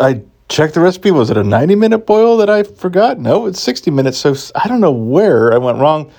I 0.00 0.22
checked 0.48 0.74
the 0.74 0.80
recipe. 0.80 1.10
Was 1.10 1.30
it 1.30 1.36
a 1.36 1.44
ninety 1.44 1.74
minute 1.74 2.06
boil 2.06 2.36
that 2.38 2.48
I 2.48 2.62
forgot? 2.62 3.18
No, 3.18 3.46
it's 3.46 3.60
sixty 3.60 3.90
minutes. 3.90 4.18
So 4.18 4.34
I 4.54 4.68
don't 4.68 4.80
know 4.80 4.92
where 4.92 5.52
I 5.52 5.58
went 5.58 5.78
wrong. 5.78 6.10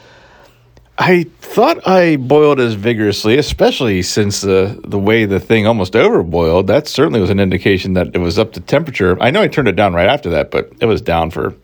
I 0.97 1.23
thought 1.39 1.87
I 1.87 2.17
boiled 2.17 2.59
as 2.59 2.75
vigorously, 2.75 3.37
especially 3.37 4.03
since 4.03 4.41
the 4.41 4.79
the 4.85 4.99
way 4.99 5.25
the 5.25 5.39
thing 5.39 5.65
almost 5.65 5.93
overboiled. 5.93 6.67
That 6.67 6.87
certainly 6.87 7.19
was 7.19 7.31
an 7.31 7.39
indication 7.39 7.93
that 7.93 8.11
it 8.13 8.19
was 8.19 8.37
up 8.37 8.53
to 8.53 8.59
temperature. 8.59 9.17
I 9.19 9.31
know 9.31 9.41
I 9.41 9.47
turned 9.47 9.67
it 9.67 9.75
down 9.75 9.93
right 9.93 10.07
after 10.07 10.29
that, 10.29 10.51
but 10.51 10.71
it 10.79 10.85
was 10.85 11.01
down 11.01 11.31
for 11.31 11.55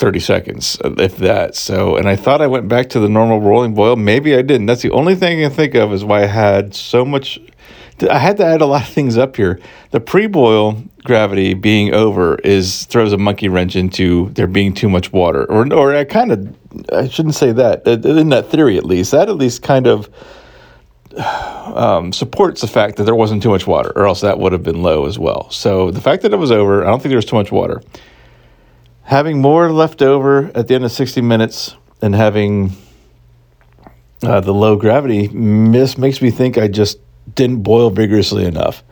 30 0.00 0.18
seconds, 0.18 0.80
uh, 0.82 0.94
if 0.98 1.18
that. 1.18 1.54
So, 1.54 1.96
and 1.96 2.08
I 2.08 2.16
thought 2.16 2.40
I 2.40 2.46
went 2.48 2.68
back 2.68 2.88
to 2.90 3.00
the 3.00 3.08
normal 3.08 3.40
rolling 3.40 3.74
boil. 3.74 3.96
Maybe 3.96 4.34
I 4.34 4.42
didn't. 4.42 4.66
That's 4.66 4.82
the 4.82 4.90
only 4.90 5.14
thing 5.14 5.38
I 5.38 5.48
can 5.48 5.56
think 5.56 5.74
of 5.74 5.92
is 5.92 6.04
why 6.04 6.22
I 6.22 6.26
had 6.26 6.74
so 6.74 7.04
much. 7.04 7.38
I 8.02 8.18
had 8.18 8.36
to 8.38 8.44
add 8.44 8.60
a 8.60 8.66
lot 8.66 8.82
of 8.82 8.88
things 8.88 9.18
up 9.18 9.36
here. 9.36 9.60
The 9.90 10.00
pre-boil 10.00 10.82
gravity 11.04 11.54
being 11.54 11.92
over 11.94 12.36
is 12.36 12.84
throws 12.86 13.12
a 13.12 13.18
monkey 13.18 13.48
wrench 13.48 13.76
into 13.76 14.30
there 14.30 14.46
being 14.46 14.74
too 14.74 14.88
much 14.88 15.12
water, 15.12 15.44
or 15.50 15.72
or 15.72 15.94
I 15.94 16.04
kind 16.04 16.32
of 16.32 16.56
I 16.92 17.08
shouldn't 17.08 17.34
say 17.34 17.52
that 17.52 17.86
in 17.86 18.28
that 18.30 18.48
theory 18.48 18.76
at 18.76 18.84
least. 18.84 19.12
That 19.12 19.28
at 19.28 19.36
least 19.36 19.62
kind 19.62 19.86
of 19.86 20.08
um, 21.16 22.12
supports 22.12 22.60
the 22.60 22.68
fact 22.68 22.96
that 22.96 23.04
there 23.04 23.14
wasn't 23.14 23.42
too 23.42 23.50
much 23.50 23.66
water, 23.66 23.92
or 23.96 24.06
else 24.06 24.20
that 24.20 24.38
would 24.38 24.52
have 24.52 24.62
been 24.62 24.82
low 24.82 25.06
as 25.06 25.18
well. 25.18 25.50
So 25.50 25.90
the 25.90 26.00
fact 26.00 26.22
that 26.22 26.32
it 26.32 26.38
was 26.38 26.52
over, 26.52 26.84
I 26.84 26.86
don't 26.86 27.00
think 27.00 27.10
there 27.10 27.16
was 27.16 27.24
too 27.24 27.36
much 27.36 27.50
water 27.50 27.82
having 29.10 29.40
more 29.40 29.72
left 29.72 30.02
over 30.02 30.52
at 30.54 30.68
the 30.68 30.74
end 30.76 30.84
of 30.84 30.92
60 30.92 31.20
minutes 31.20 31.74
and 32.00 32.14
having 32.14 32.70
uh, 34.22 34.38
the 34.38 34.54
low 34.54 34.76
gravity 34.76 35.26
miss 35.28 35.98
makes 35.98 36.22
me 36.22 36.30
think 36.30 36.56
I 36.56 36.68
just 36.68 36.98
didn't 37.34 37.62
boil 37.62 37.90
vigorously 37.90 38.44
enough. 38.44 38.82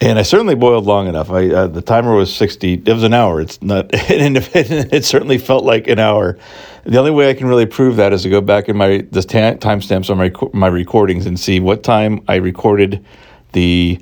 And 0.00 0.18
I 0.18 0.22
certainly 0.22 0.54
boiled 0.54 0.86
long 0.86 1.06
enough. 1.06 1.30
I 1.30 1.48
uh, 1.50 1.66
the 1.68 1.80
timer 1.80 2.14
was 2.14 2.34
sixty. 2.34 2.74
It 2.74 2.92
was 2.92 3.04
an 3.04 3.14
hour. 3.14 3.40
It's 3.40 3.62
not, 3.62 3.94
and 4.10 4.36
it, 4.54 4.92
it 4.92 5.04
certainly 5.04 5.38
felt 5.38 5.64
like 5.64 5.86
an 5.86 5.98
hour. 5.98 6.36
The 6.84 6.98
only 6.98 7.12
way 7.12 7.30
I 7.30 7.34
can 7.34 7.46
really 7.46 7.64
prove 7.64 7.96
that 7.96 8.12
is 8.12 8.22
to 8.22 8.28
go 8.28 8.40
back 8.40 8.68
in 8.68 8.76
my 8.76 9.06
the 9.10 9.20
timestamps 9.20 10.10
on 10.10 10.18
my 10.18 10.32
my 10.52 10.66
recordings 10.66 11.26
and 11.26 11.38
see 11.38 11.60
what 11.60 11.82
time 11.82 12.20
I 12.28 12.36
recorded 12.36 13.04
the 13.52 14.00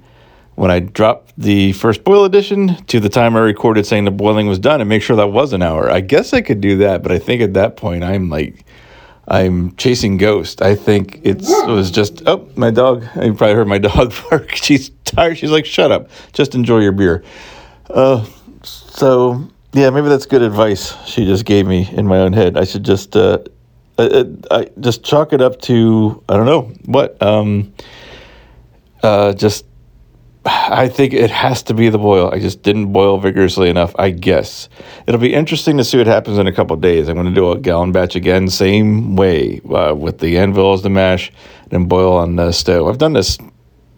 when 0.54 0.70
I 0.70 0.80
dropped 0.80 1.32
the 1.38 1.72
first 1.72 2.04
boil 2.04 2.24
edition 2.24 2.76
to 2.86 3.00
the 3.00 3.08
time 3.08 3.36
I 3.36 3.40
recorded 3.40 3.86
saying 3.86 4.04
the 4.04 4.10
boiling 4.10 4.46
was 4.48 4.58
done 4.58 4.80
and 4.80 4.88
make 4.88 5.02
sure 5.02 5.16
that 5.16 5.28
was 5.28 5.52
an 5.52 5.62
hour. 5.62 5.90
I 5.90 6.00
guess 6.00 6.32
I 6.32 6.40
could 6.40 6.60
do 6.60 6.78
that, 6.78 7.02
but 7.02 7.12
I 7.12 7.18
think 7.18 7.42
at 7.42 7.54
that 7.54 7.76
point 7.76 8.04
I'm 8.04 8.28
like, 8.28 8.64
I'm 9.28 9.74
chasing 9.76 10.16
ghost. 10.16 10.62
I 10.62 10.74
think 10.74 11.20
it's, 11.22 11.48
it 11.48 11.68
was 11.68 11.90
just, 11.90 12.22
oh, 12.26 12.48
my 12.56 12.70
dog. 12.70 13.04
You 13.14 13.34
probably 13.34 13.54
heard 13.54 13.68
my 13.68 13.78
dog 13.78 14.12
bark. 14.30 14.54
She's 14.54 14.90
tired. 15.04 15.38
She's 15.38 15.50
like, 15.50 15.64
shut 15.64 15.92
up. 15.92 16.10
Just 16.32 16.54
enjoy 16.54 16.80
your 16.80 16.92
beer. 16.92 17.22
Uh, 17.88 18.24
so, 18.62 19.48
yeah, 19.72 19.90
maybe 19.90 20.08
that's 20.08 20.26
good 20.26 20.42
advice 20.42 20.94
she 21.06 21.24
just 21.24 21.44
gave 21.44 21.66
me 21.66 21.88
in 21.92 22.06
my 22.06 22.18
own 22.18 22.32
head. 22.32 22.56
I 22.56 22.64
should 22.64 22.84
just, 22.84 23.16
uh, 23.16 23.38
I, 23.98 24.26
I 24.50 24.68
just 24.80 25.04
chalk 25.04 25.32
it 25.32 25.40
up 25.40 25.60
to, 25.62 26.22
I 26.28 26.36
don't 26.36 26.46
know, 26.46 26.72
what? 26.86 27.20
Um, 27.22 27.72
uh, 29.02 29.32
just 29.34 29.64
I 30.44 30.88
think 30.88 31.12
it 31.12 31.30
has 31.30 31.62
to 31.64 31.74
be 31.74 31.88
the 31.88 31.98
boil. 31.98 32.30
I 32.32 32.40
just 32.40 32.62
didn't 32.62 32.92
boil 32.92 33.18
vigorously 33.18 33.68
enough, 33.68 33.94
I 33.98 34.10
guess. 34.10 34.68
It'll 35.06 35.20
be 35.20 35.34
interesting 35.34 35.76
to 35.76 35.84
see 35.84 35.98
what 35.98 36.08
happens 36.08 36.38
in 36.38 36.48
a 36.48 36.52
couple 36.52 36.76
days. 36.76 37.08
I'm 37.08 37.14
going 37.14 37.28
to 37.28 37.34
do 37.34 37.52
a 37.52 37.58
gallon 37.58 37.92
batch 37.92 38.16
again, 38.16 38.48
same 38.48 39.14
way, 39.14 39.60
uh, 39.70 39.94
with 39.94 40.18
the 40.18 40.38
anvil 40.38 40.72
as 40.72 40.82
the 40.82 40.90
mash, 40.90 41.30
and 41.70 41.88
boil 41.88 42.16
on 42.16 42.36
the 42.36 42.50
stove. 42.50 42.88
I've 42.88 42.98
done 42.98 43.12
this 43.12 43.38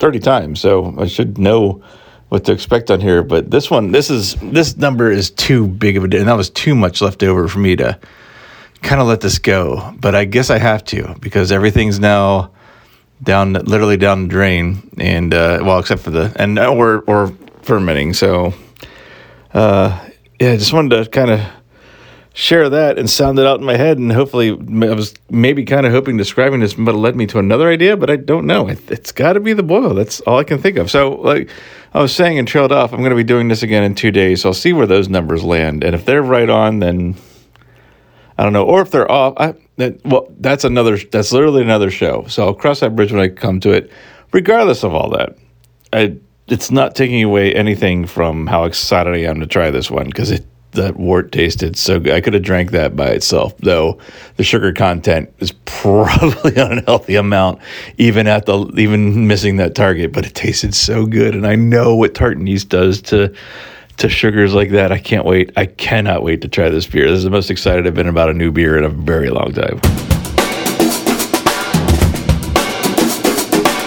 30 0.00 0.18
times, 0.18 0.60
so 0.60 0.94
I 0.98 1.06
should 1.06 1.38
know 1.38 1.82
what 2.28 2.44
to 2.44 2.52
expect 2.52 2.90
on 2.90 3.00
here. 3.00 3.22
But 3.22 3.50
this 3.50 3.70
one, 3.70 3.92
this 3.92 4.10
is 4.10 4.34
this 4.36 4.76
number 4.76 5.10
is 5.10 5.30
too 5.30 5.66
big 5.66 5.96
of 5.96 6.04
a, 6.04 6.08
deal. 6.08 6.20
and 6.20 6.28
that 6.28 6.36
was 6.36 6.50
too 6.50 6.74
much 6.74 7.00
left 7.00 7.22
over 7.22 7.48
for 7.48 7.58
me 7.58 7.76
to 7.76 7.98
kind 8.82 9.00
of 9.00 9.06
let 9.06 9.22
this 9.22 9.38
go. 9.38 9.94
But 9.98 10.14
I 10.14 10.24
guess 10.24 10.50
I 10.50 10.58
have 10.58 10.84
to 10.86 11.14
because 11.20 11.52
everything's 11.52 11.98
now 12.00 12.50
down 13.22 13.52
literally 13.52 13.96
down 13.96 14.24
the 14.24 14.28
drain 14.28 14.90
and 14.98 15.32
uh, 15.32 15.60
well 15.62 15.78
except 15.78 16.02
for 16.02 16.10
the 16.10 16.32
and 16.36 16.58
or 16.58 17.00
or 17.06 17.32
fermenting 17.62 18.12
so 18.12 18.52
uh, 19.54 20.08
yeah, 20.40 20.50
I 20.50 20.56
just 20.56 20.72
wanted 20.72 21.04
to 21.04 21.08
kind 21.10 21.30
of 21.30 21.40
share 22.34 22.68
that 22.68 22.98
and 22.98 23.08
sound 23.08 23.38
it 23.38 23.46
out 23.46 23.60
in 23.60 23.64
my 23.64 23.76
head. 23.76 23.98
And 23.98 24.12
hopefully, 24.12 24.50
I 24.50 24.92
was 24.92 25.14
maybe 25.30 25.64
kind 25.64 25.86
of 25.86 25.92
hoping 25.92 26.16
describing 26.16 26.58
this, 26.58 26.76
might 26.76 26.90
have 26.90 27.00
led 27.00 27.14
me 27.14 27.26
to 27.28 27.38
another 27.38 27.70
idea. 27.70 27.96
But 27.96 28.10
I 28.10 28.16
don't 28.16 28.46
know. 28.46 28.68
It's 28.68 29.12
got 29.12 29.34
to 29.34 29.40
be 29.40 29.52
the 29.52 29.62
boil. 29.62 29.94
That's 29.94 30.20
all 30.22 30.38
I 30.38 30.44
can 30.44 30.58
think 30.58 30.76
of. 30.76 30.90
So, 30.90 31.12
like 31.14 31.48
I 31.94 32.02
was 32.02 32.14
saying 32.14 32.38
and 32.38 32.48
trailed 32.48 32.72
off, 32.72 32.92
I'm 32.92 32.98
going 32.98 33.10
to 33.10 33.16
be 33.16 33.24
doing 33.24 33.46
this 33.46 33.62
again 33.62 33.84
in 33.84 33.94
two 33.94 34.10
days. 34.10 34.42
So 34.42 34.48
I'll 34.48 34.54
see 34.54 34.72
where 34.72 34.88
those 34.88 35.08
numbers 35.08 35.44
land. 35.44 35.84
And 35.84 35.94
if 35.94 36.04
they're 36.04 36.22
right 36.22 36.50
on, 36.50 36.80
then 36.80 37.14
I 38.36 38.42
don't 38.42 38.52
know. 38.52 38.64
Or 38.64 38.82
if 38.82 38.90
they're 38.90 39.10
off, 39.10 39.34
I, 39.36 39.54
that, 39.76 40.04
well, 40.04 40.28
that's 40.38 40.64
another. 40.64 40.96
That's 40.98 41.32
literally 41.32 41.62
another 41.62 41.90
show. 41.90 42.26
So 42.28 42.46
I'll 42.46 42.54
cross 42.54 42.80
that 42.80 42.94
bridge 42.94 43.12
when 43.12 43.20
I 43.20 43.28
come 43.28 43.60
to 43.60 43.70
it. 43.70 43.90
Regardless 44.32 44.84
of 44.84 44.94
all 44.94 45.10
that, 45.10 45.36
I 45.92 46.16
it's 46.46 46.70
not 46.70 46.94
taking 46.94 47.22
away 47.22 47.54
anything 47.54 48.06
from 48.06 48.46
how 48.46 48.64
excited 48.64 49.14
I 49.14 49.18
am 49.18 49.40
to 49.40 49.46
try 49.46 49.70
this 49.70 49.90
one 49.90 50.06
because 50.06 50.30
it 50.30 50.46
that 50.74 50.96
wort 50.96 51.32
tasted 51.32 51.76
so 51.76 52.00
good. 52.00 52.12
I 52.12 52.20
could 52.20 52.34
have 52.34 52.42
drank 52.42 52.72
that 52.72 52.96
by 52.96 53.08
itself, 53.08 53.56
though 53.58 53.98
the 54.36 54.44
sugar 54.44 54.72
content 54.72 55.32
is 55.38 55.52
probably 55.64 56.56
an 56.56 56.72
unhealthy 56.78 57.14
amount, 57.14 57.60
even 57.96 58.26
at 58.26 58.46
the 58.46 58.66
even 58.76 59.26
missing 59.26 59.56
that 59.56 59.74
target. 59.74 60.12
But 60.12 60.26
it 60.26 60.34
tasted 60.34 60.74
so 60.74 61.06
good, 61.06 61.34
and 61.34 61.46
I 61.46 61.54
know 61.54 61.94
what 61.94 62.14
tartan 62.14 62.46
yeast 62.46 62.68
does 62.68 63.00
to 63.02 63.34
to 63.98 64.08
sugars 64.08 64.54
like 64.54 64.70
that. 64.70 64.92
I 64.92 64.98
can't 64.98 65.24
wait. 65.24 65.52
I 65.56 65.66
cannot 65.66 66.22
wait 66.22 66.40
to 66.42 66.48
try 66.48 66.68
this 66.68 66.86
beer. 66.86 67.08
This 67.08 67.18
is 67.18 67.24
the 67.24 67.30
most 67.30 67.50
excited 67.50 67.86
I've 67.86 67.94
been 67.94 68.08
about 68.08 68.30
a 68.30 68.34
new 68.34 68.50
beer 68.50 68.76
in 68.76 68.84
a 68.84 68.88
very 68.88 69.30
long 69.30 69.52
time. 69.52 69.80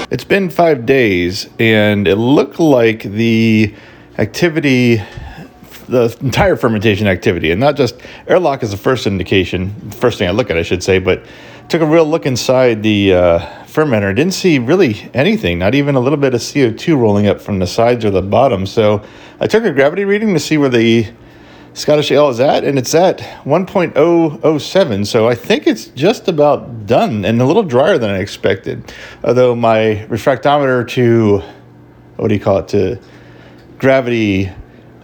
It's 0.09 0.23
been 0.23 0.49
five 0.49 0.85
days, 0.85 1.49
and 1.59 2.07
it 2.07 2.15
looked 2.15 2.59
like 2.59 3.03
the 3.03 3.73
activity, 4.17 5.01
the 5.89 6.17
entire 6.21 6.55
fermentation 6.55 7.07
activity, 7.07 7.51
and 7.51 7.59
not 7.59 7.75
just 7.75 7.99
airlock 8.25 8.63
is 8.63 8.71
the 8.71 8.77
first 8.77 9.05
indication, 9.05 9.73
first 9.91 10.17
thing 10.17 10.27
I 10.27 10.31
look 10.31 10.49
at, 10.49 10.57
I 10.57 10.63
should 10.63 10.81
say, 10.81 10.99
but 10.99 11.25
took 11.67 11.81
a 11.81 11.85
real 11.85 12.05
look 12.05 12.25
inside 12.25 12.81
the 12.81 13.13
uh, 13.13 13.65
fermenter. 13.77 14.15
Didn't 14.15 14.33
see 14.33 14.57
really 14.57 15.07
anything, 15.13 15.59
not 15.59 15.75
even 15.75 15.93
a 15.93 15.99
little 15.99 16.17
bit 16.17 16.33
of 16.33 16.41
CO2 16.41 16.97
rolling 16.97 17.27
up 17.27 17.39
from 17.39 17.59
the 17.59 17.67
sides 17.67 18.03
or 18.03 18.09
the 18.09 18.23
bottom. 18.23 18.65
So 18.65 19.03
I 19.39 19.45
took 19.45 19.63
a 19.65 19.71
gravity 19.71 20.03
reading 20.03 20.33
to 20.33 20.39
see 20.39 20.57
where 20.57 20.69
the 20.69 21.07
Scottish 21.75 22.11
Ale 22.11 22.29
is 22.29 22.39
at, 22.39 22.63
and 22.63 22.79
it's 22.79 22.95
at 22.95 23.19
1.007. 23.19 25.05
So 25.05 25.27
I 25.27 25.35
think 25.35 25.67
it's 25.67 25.85
just 25.89 26.27
about 26.27 26.87
done 26.87 27.23
and 27.23 27.39
a 27.39 27.45
little 27.45 27.61
drier 27.61 27.99
than 27.99 28.09
I 28.09 28.17
expected. 28.17 28.91
Although 29.23 29.55
my 29.55 30.07
refractometer 30.09 30.87
to, 30.89 31.43
what 32.15 32.29
do 32.29 32.33
you 32.33 32.41
call 32.41 32.57
it, 32.57 32.67
to 32.69 32.99
gravity 33.77 34.49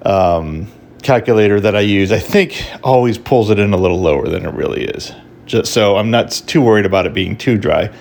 um, 0.02 0.66
calculator 1.04 1.60
that 1.60 1.76
I 1.76 1.82
use, 1.82 2.12
I 2.12 2.18
think 2.18 2.66
always 2.82 3.20
pulls 3.20 3.52
it 3.52 3.60
in 3.60 3.72
a 3.72 3.78
little 3.78 4.02
lower 4.02 4.28
than 4.28 4.48
it 4.48 4.54
really 4.56 4.86
is. 4.86 5.12
Just 5.46 5.72
so 5.72 5.98
I'm 5.98 6.10
not 6.10 6.32
too 6.32 6.64
worried 6.64 6.88
about 6.88 7.06
it 7.06 7.14
being 7.14 7.38
too 7.38 7.60
dry. 7.60 7.94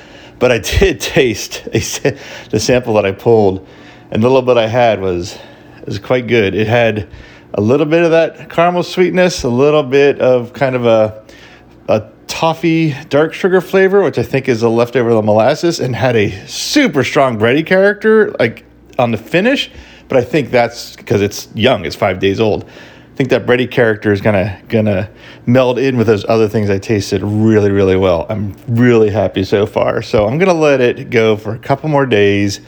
But 0.43 0.51
I 0.51 0.59
did 0.59 1.01
taste 1.01 1.69
a, 1.69 2.19
the 2.51 2.59
sample 2.59 2.95
that 2.95 3.07
I 3.07 3.13
pulled, 3.13 3.65
and 4.11 4.21
the 4.21 4.27
little 4.27 4.43
bit 4.43 4.57
I 4.57 4.67
had 4.67 5.01
was 5.01 5.39
was 5.87 6.01
quite 6.01 6.27
good. 6.27 6.57
It 6.57 6.67
had 6.67 7.09
a 7.55 7.61
little 7.61 7.87
bit 7.87 8.03
of 8.03 8.11
that 8.11 8.51
caramel 8.51 8.83
sweetness, 8.83 9.45
a 9.45 9.49
little 9.49 9.85
bit 9.85 10.21
of 10.21 10.53
kind 10.53 10.75
of 10.75 10.85
a 10.85 11.25
a 11.87 12.11
toffee 12.27 12.93
dark 13.09 13.35
sugar 13.35 13.61
flavor, 13.61 14.03
which 14.03 14.19
I 14.19 14.25
think 14.25 14.49
is 14.49 14.65
a 14.65 14.69
leftover 14.69 15.11
of 15.11 15.15
the 15.15 15.23
molasses, 15.23 15.79
and 15.79 15.95
had 15.95 16.17
a 16.17 16.33
super 16.49 17.05
strong 17.05 17.39
bready 17.39 17.65
character 17.65 18.35
like 18.41 18.65
on 18.99 19.13
the 19.13 19.19
finish. 19.19 19.71
But 20.09 20.19
I 20.19 20.25
think 20.25 20.51
that's 20.51 20.97
because 20.97 21.23
it's 21.23 21.47
young; 21.55 21.85
it's 21.85 21.95
five 21.95 22.19
days 22.19 22.41
old. 22.41 22.69
Think 23.23 23.31
that 23.31 23.47
bready 23.47 23.71
character 23.71 24.11
is 24.11 24.21
gonna 24.21 24.61
gonna 24.67 25.09
meld 25.47 25.79
in 25.79 25.97
with 25.97 26.09
those 26.09 26.25
other 26.29 26.49
things 26.49 26.69
I 26.69 26.79
tasted 26.79 27.23
really 27.23 27.71
really 27.71 27.95
well. 27.95 28.27
I'm 28.29 28.57
really 28.67 29.11
happy 29.11 29.45
so 29.45 29.65
far. 29.65 30.03
So 30.03 30.27
I'm 30.27 30.39
gonna 30.39 30.53
let 30.53 30.81
it 30.81 31.09
go 31.09 31.37
for 31.37 31.55
a 31.55 31.59
couple 31.61 31.89
more 31.89 32.05
days 32.05 32.61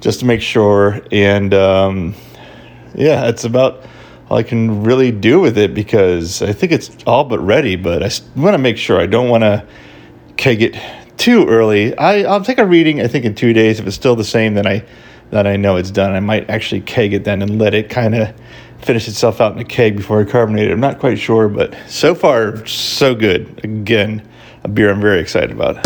just 0.00 0.20
to 0.20 0.24
make 0.24 0.40
sure. 0.40 1.00
And 1.10 1.52
um, 1.52 2.14
yeah, 2.94 3.26
it's 3.26 3.42
about 3.42 3.82
all 4.30 4.36
I 4.36 4.44
can 4.44 4.84
really 4.84 5.10
do 5.10 5.40
with 5.40 5.58
it 5.58 5.74
because 5.74 6.42
I 6.42 6.52
think 6.52 6.70
it's 6.70 6.96
all 7.04 7.24
but 7.24 7.40
ready. 7.40 7.74
But 7.74 8.04
I 8.04 8.10
want 8.36 8.54
to 8.54 8.58
make 8.58 8.76
sure 8.76 9.00
I 9.00 9.06
don't 9.06 9.28
want 9.28 9.42
to 9.42 9.66
keg 10.36 10.62
it 10.62 10.80
too 11.16 11.48
early. 11.48 11.98
I, 11.98 12.22
I'll 12.22 12.44
take 12.44 12.58
a 12.58 12.66
reading. 12.66 13.00
I 13.00 13.08
think 13.08 13.24
in 13.24 13.34
two 13.34 13.52
days. 13.52 13.80
If 13.80 13.86
it's 13.88 13.96
still 13.96 14.14
the 14.14 14.22
same, 14.22 14.54
then 14.54 14.64
I 14.68 14.84
then 15.30 15.48
I 15.48 15.56
know 15.56 15.74
it's 15.74 15.90
done. 15.90 16.12
I 16.12 16.20
might 16.20 16.48
actually 16.48 16.82
keg 16.82 17.14
it 17.14 17.24
then 17.24 17.42
and 17.42 17.58
let 17.58 17.74
it 17.74 17.90
kind 17.90 18.14
of 18.14 18.32
finish 18.88 19.06
itself 19.06 19.38
out 19.38 19.52
in 19.52 19.58
a 19.58 19.64
keg 19.66 19.98
before 19.98 20.18
I 20.18 20.24
carbonate 20.24 20.70
it. 20.70 20.72
I'm 20.72 20.80
not 20.80 20.98
quite 20.98 21.18
sure, 21.18 21.50
but 21.50 21.76
so 21.88 22.14
far 22.14 22.64
so 22.64 23.14
good. 23.14 23.60
Again, 23.62 24.26
a 24.64 24.68
beer 24.68 24.90
I'm 24.90 24.98
very 24.98 25.20
excited 25.20 25.50
about. 25.50 25.76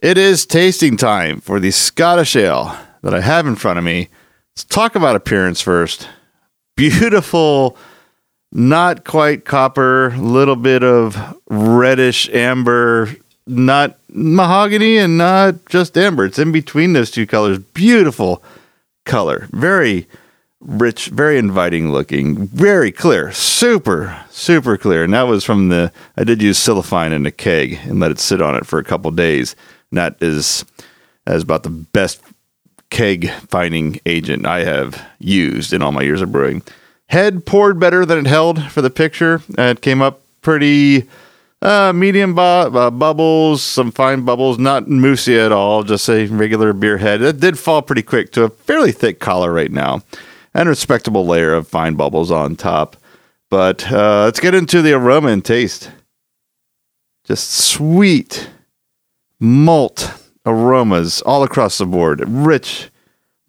It 0.00 0.16
is 0.16 0.46
tasting 0.46 0.96
time 0.96 1.40
for 1.40 1.58
the 1.58 1.72
Scottish 1.72 2.36
Ale 2.36 2.78
that 3.02 3.12
I 3.12 3.20
have 3.20 3.48
in 3.48 3.56
front 3.56 3.80
of 3.80 3.84
me. 3.84 4.10
Let's 4.52 4.62
talk 4.62 4.94
about 4.94 5.16
appearance 5.16 5.60
first. 5.60 6.08
Beautiful, 6.76 7.76
not 8.52 9.02
quite 9.02 9.44
copper, 9.44 10.14
little 10.16 10.54
bit 10.54 10.84
of 10.84 11.36
reddish 11.50 12.28
amber, 12.28 13.08
not 13.44 13.98
mahogany 14.08 14.98
and 14.98 15.18
not 15.18 15.66
just 15.66 15.98
amber. 15.98 16.26
It's 16.26 16.38
in 16.38 16.52
between 16.52 16.92
those 16.92 17.10
two 17.10 17.26
colors. 17.26 17.58
Beautiful 17.58 18.40
color. 19.04 19.48
Very 19.52 20.06
rich, 20.60 21.06
very 21.06 21.38
inviting 21.38 21.92
looking, 21.92 22.46
very 22.46 22.90
clear, 22.90 23.32
super, 23.32 24.24
super 24.30 24.76
clear. 24.76 25.04
And 25.04 25.12
that 25.12 25.22
was 25.22 25.44
from 25.44 25.68
the, 25.68 25.92
I 26.16 26.24
did 26.24 26.42
use 26.42 26.58
silifine 26.58 27.12
in 27.12 27.26
a 27.26 27.30
keg 27.30 27.78
and 27.84 28.00
let 28.00 28.10
it 28.10 28.18
sit 28.18 28.40
on 28.40 28.54
it 28.54 28.66
for 28.66 28.78
a 28.78 28.84
couple 28.84 29.10
days. 29.10 29.54
And 29.90 29.98
that 29.98 30.16
is, 30.20 30.64
that 31.26 31.36
is 31.36 31.42
about 31.42 31.62
the 31.62 31.70
best 31.70 32.22
keg 32.90 33.30
fining 33.48 34.00
agent 34.06 34.46
I 34.46 34.64
have 34.64 35.04
used 35.18 35.72
in 35.72 35.82
all 35.82 35.92
my 35.92 36.02
years 36.02 36.22
of 36.22 36.32
brewing. 36.32 36.62
Head 37.08 37.44
poured 37.44 37.78
better 37.78 38.06
than 38.06 38.18
it 38.18 38.26
held 38.26 38.62
for 38.70 38.80
the 38.80 38.90
picture. 38.90 39.42
It 39.58 39.82
came 39.82 40.00
up 40.00 40.22
pretty 40.40 41.08
uh, 41.64 41.92
medium 41.94 42.34
bu- 42.34 42.40
uh, 42.40 42.90
bubbles, 42.90 43.62
some 43.62 43.90
fine 43.90 44.24
bubbles, 44.24 44.58
not 44.58 44.86
moussey 44.88 45.38
at 45.38 45.50
all, 45.50 45.82
just 45.82 46.08
a 46.08 46.26
regular 46.26 46.72
beer 46.72 46.98
head. 46.98 47.22
It 47.22 47.40
did 47.40 47.58
fall 47.58 47.82
pretty 47.82 48.02
quick 48.02 48.30
to 48.32 48.44
a 48.44 48.50
fairly 48.50 48.92
thick 48.92 49.18
collar 49.18 49.52
right 49.52 49.72
now, 49.72 50.02
and 50.52 50.68
a 50.68 50.70
respectable 50.70 51.26
layer 51.26 51.54
of 51.54 51.66
fine 51.66 51.94
bubbles 51.94 52.30
on 52.30 52.54
top. 52.54 52.96
But 53.50 53.90
uh, 53.90 54.24
let's 54.24 54.40
get 54.40 54.54
into 54.54 54.82
the 54.82 54.92
aroma 54.92 55.28
and 55.28 55.44
taste. 55.44 55.90
Just 57.24 57.50
sweet 57.50 58.50
malt 59.40 60.12
aromas 60.44 61.22
all 61.22 61.42
across 61.42 61.78
the 61.78 61.86
board. 61.86 62.22
Rich 62.28 62.90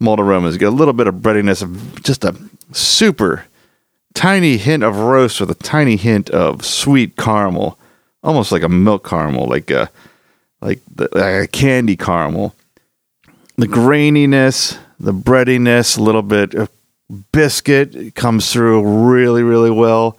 malt 0.00 0.20
aromas. 0.20 0.56
Get 0.56 0.68
a 0.68 0.70
little 0.70 0.94
bit 0.94 1.06
of 1.06 1.20
breadiness, 1.22 1.62
just 2.02 2.24
a 2.24 2.34
super 2.72 3.44
tiny 4.14 4.56
hint 4.56 4.82
of 4.82 4.96
roast 4.96 5.40
with 5.40 5.50
a 5.50 5.54
tiny 5.54 5.96
hint 5.96 6.30
of 6.30 6.64
sweet 6.64 7.16
caramel, 7.16 7.78
almost 8.26 8.52
like 8.52 8.62
a 8.62 8.68
milk 8.68 9.08
caramel, 9.08 9.46
like 9.46 9.70
a 9.70 9.88
like, 10.60 10.80
the, 10.94 11.08
like 11.12 11.44
a 11.44 11.46
candy 11.46 11.96
caramel. 11.96 12.54
The 13.56 13.66
graininess, 13.66 14.78
the 14.98 15.12
breadiness, 15.12 15.96
a 15.96 16.02
little 16.02 16.22
bit 16.22 16.54
of 16.54 16.70
biscuit 17.32 18.14
comes 18.14 18.52
through 18.52 19.08
really, 19.10 19.42
really 19.42 19.70
well. 19.70 20.18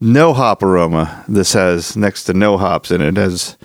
No 0.00 0.32
hop 0.32 0.62
aroma. 0.62 1.24
This 1.28 1.52
has 1.52 1.96
next 1.96 2.24
to 2.24 2.34
no 2.34 2.56
hops 2.56 2.90
in 2.90 3.02
it, 3.02 3.18
as 3.18 3.56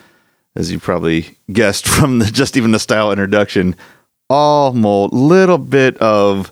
as 0.55 0.71
you 0.71 0.79
probably 0.79 1.37
guessed 1.51 1.87
from 1.87 2.19
the, 2.19 2.25
just 2.25 2.57
even 2.57 2.71
the 2.71 2.79
style 2.79 3.11
introduction. 3.11 3.75
All 4.29 4.73
malt, 4.73 5.13
little 5.13 5.59
bit 5.59 5.95
of 5.97 6.51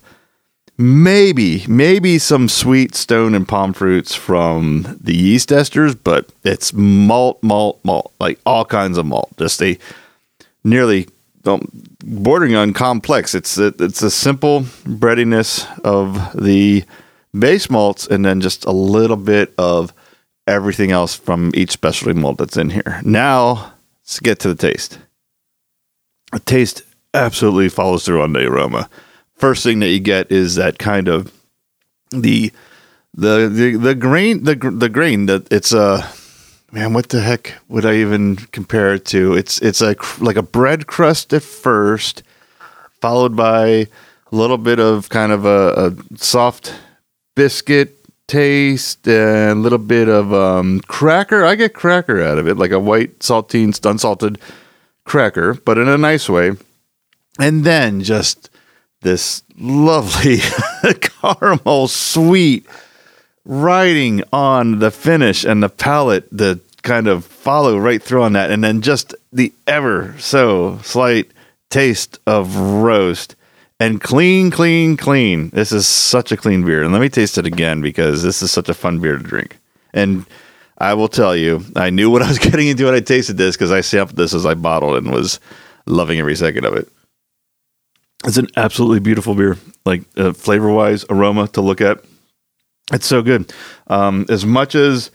maybe 0.83 1.65
maybe 1.67 2.19
some 2.19 2.49
sweet 2.49 2.93
stone 2.93 3.33
and 3.33 3.47
palm 3.47 3.71
fruits 3.71 4.13
from 4.13 4.97
the 4.99 5.15
yeast 5.15 5.49
esters, 5.49 5.97
but 6.01 6.29
it's 6.43 6.73
malt, 6.73 7.41
malt, 7.41 7.79
malt, 7.83 8.11
like 8.19 8.37
all 8.45 8.65
kinds 8.65 8.97
of 8.97 9.05
malt. 9.05 9.31
Just 9.37 9.61
a 9.61 9.77
nearly 10.65 11.07
um, 11.45 11.69
bordering 12.03 12.55
on 12.55 12.73
complex. 12.73 13.33
It's 13.33 13.57
a, 13.57 13.67
it's 13.79 14.01
a 14.01 14.11
simple 14.11 14.65
breadiness 14.85 15.65
of 15.85 16.15
the 16.33 16.83
base 17.37 17.69
malts, 17.69 18.05
and 18.05 18.25
then 18.25 18.41
just 18.41 18.65
a 18.65 18.71
little 18.71 19.17
bit 19.17 19.53
of 19.57 19.93
everything 20.47 20.91
else 20.91 21.15
from 21.15 21.51
each 21.53 21.71
specialty 21.71 22.19
malt 22.19 22.37
that's 22.37 22.57
in 22.57 22.69
here. 22.69 22.99
Now 23.05 23.73
let's 24.01 24.19
get 24.19 24.39
to 24.39 24.53
the 24.53 24.71
taste. 24.71 24.99
The 26.33 26.39
taste 26.39 26.81
absolutely 27.13 27.69
follows 27.69 28.05
through 28.05 28.21
on 28.21 28.33
the 28.33 28.45
aroma. 28.45 28.89
First 29.43 29.65
thing 29.65 29.79
that 29.79 29.89
you 29.89 29.99
get 29.99 30.31
is 30.31 30.55
that 30.55 30.79
kind 30.79 31.09
of 31.09 31.29
the 32.11 32.53
the 33.13 33.49
the, 33.49 33.75
the 33.75 33.93
grain 33.93 34.45
the 34.45 34.55
the 34.55 34.87
grain 34.87 35.25
that 35.25 35.51
it's 35.51 35.73
a 35.73 36.09
man 36.71 36.93
what 36.93 37.09
the 37.09 37.19
heck 37.19 37.55
would 37.67 37.85
I 37.85 37.95
even 37.95 38.37
compare 38.37 38.93
it 38.93 39.03
to? 39.07 39.33
It's 39.33 39.61
it's 39.61 39.81
like 39.81 40.21
like 40.21 40.37
a 40.37 40.41
bread 40.41 40.87
crust 40.87 41.33
at 41.33 41.43
first, 41.43 42.23
followed 43.01 43.35
by 43.35 43.65
a 43.67 43.87
little 44.31 44.57
bit 44.57 44.79
of 44.79 45.09
kind 45.09 45.33
of 45.33 45.43
a, 45.43 45.91
a 45.91 46.17
soft 46.17 46.73
biscuit 47.35 47.99
taste 48.29 49.05
and 49.09 49.59
a 49.59 49.61
little 49.61 49.77
bit 49.77 50.07
of 50.07 50.33
um, 50.33 50.79
cracker. 50.87 51.43
I 51.43 51.55
get 51.55 51.73
cracker 51.73 52.21
out 52.21 52.37
of 52.37 52.47
it, 52.47 52.55
like 52.55 52.71
a 52.71 52.79
white 52.79 53.19
saltine, 53.19 53.77
unsalted 53.85 54.39
cracker, 55.03 55.53
but 55.53 55.77
in 55.77 55.89
a 55.89 55.97
nice 55.97 56.29
way. 56.29 56.53
And 57.37 57.65
then 57.65 58.03
just 58.03 58.49
this 59.03 59.43
lovely 59.57 60.37
caramel 60.99 61.87
sweet 61.87 62.65
writing 63.45 64.23
on 64.31 64.79
the 64.79 64.91
finish 64.91 65.43
and 65.43 65.61
the 65.61 65.69
palate, 65.69 66.27
the 66.31 66.59
kind 66.81 67.07
of 67.07 67.25
follow 67.25 67.77
right 67.77 68.01
through 68.01 68.23
on 68.23 68.33
that. 68.33 68.51
And 68.51 68.63
then 68.63 68.81
just 68.81 69.15
the 69.31 69.53
ever 69.67 70.15
so 70.19 70.79
slight 70.83 71.31
taste 71.69 72.19
of 72.25 72.55
roast 72.55 73.35
and 73.79 73.99
clean, 74.01 74.51
clean, 74.51 74.95
clean. 74.95 75.49
This 75.49 75.71
is 75.71 75.87
such 75.87 76.31
a 76.31 76.37
clean 76.37 76.65
beer. 76.65 76.83
And 76.83 76.93
let 76.93 77.01
me 77.01 77.09
taste 77.09 77.37
it 77.37 77.45
again 77.45 77.81
because 77.81 78.23
this 78.23 78.41
is 78.41 78.51
such 78.51 78.69
a 78.69 78.73
fun 78.73 78.99
beer 78.99 79.17
to 79.17 79.23
drink. 79.23 79.57
And 79.93 80.25
I 80.77 80.93
will 80.93 81.07
tell 81.07 81.35
you, 81.35 81.65
I 81.75 81.89
knew 81.89 82.09
what 82.09 82.21
I 82.21 82.27
was 82.27 82.39
getting 82.51 82.67
into 82.67 82.85
when 82.85 82.93
I 82.93 82.99
tasted 82.99 83.37
this 83.37 83.55
because 83.55 83.71
I 83.71 83.81
sampled 83.81 84.17
this 84.17 84.33
as 84.33 84.45
I 84.45 84.53
bottled 84.53 84.97
and 84.97 85.11
was 85.11 85.39
loving 85.85 86.19
every 86.19 86.35
second 86.35 86.65
of 86.65 86.75
it. 86.75 86.87
It's 88.25 88.37
an 88.37 88.47
absolutely 88.55 88.99
beautiful 88.99 89.35
beer, 89.35 89.57
like 89.85 90.03
uh, 90.15 90.33
flavor 90.33 90.71
wise, 90.71 91.05
aroma 91.09 91.47
to 91.49 91.61
look 91.61 91.81
at. 91.81 92.03
It's 92.91 93.05
so 93.05 93.21
good. 93.21 93.51
Um, 93.87 94.25
as 94.29 94.45
much 94.45 94.75
as 94.75 95.11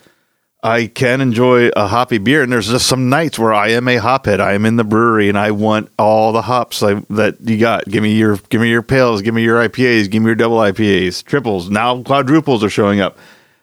I 0.62 0.87
can 0.88 1.21
enjoy 1.21 1.68
a 1.68 1.87
hoppy 1.87 2.18
beer, 2.18 2.42
and 2.42 2.53
there's 2.53 2.68
just 2.68 2.87
some 2.87 3.09
nights 3.09 3.38
where 3.38 3.55
I 3.55 3.68
am 3.68 3.87
a 3.88 3.97
hophead. 3.97 4.40
I 4.40 4.55
am 4.55 4.66
in 4.66 4.77
the 4.77 4.85
brewery, 4.85 5.29
and 5.29 5.38
I 5.38 5.53
want 5.53 5.90
all 5.99 6.33
the 6.33 6.42
hops 6.42 6.83
I, 6.83 6.94
that 7.11 7.37
you 7.40 7.59
got. 7.59 7.85
Give 7.87 8.03
me 8.03 8.14
your, 8.16 8.37
give 8.49 8.61
me 8.61 8.68
your 8.68 8.83
pales, 8.83 9.23
give 9.23 9.35
me 9.35 9.42
your 9.42 9.66
IPAs, 9.66 10.11
give 10.11 10.23
me 10.23 10.27
your 10.27 10.35
double 10.35 10.59
IPAs, 10.59 11.25
triples. 11.25 11.71
Now 11.71 12.03
quadruples 12.03 12.64
are 12.64 12.71
showing 12.71 13.01
up. 13.01 13.16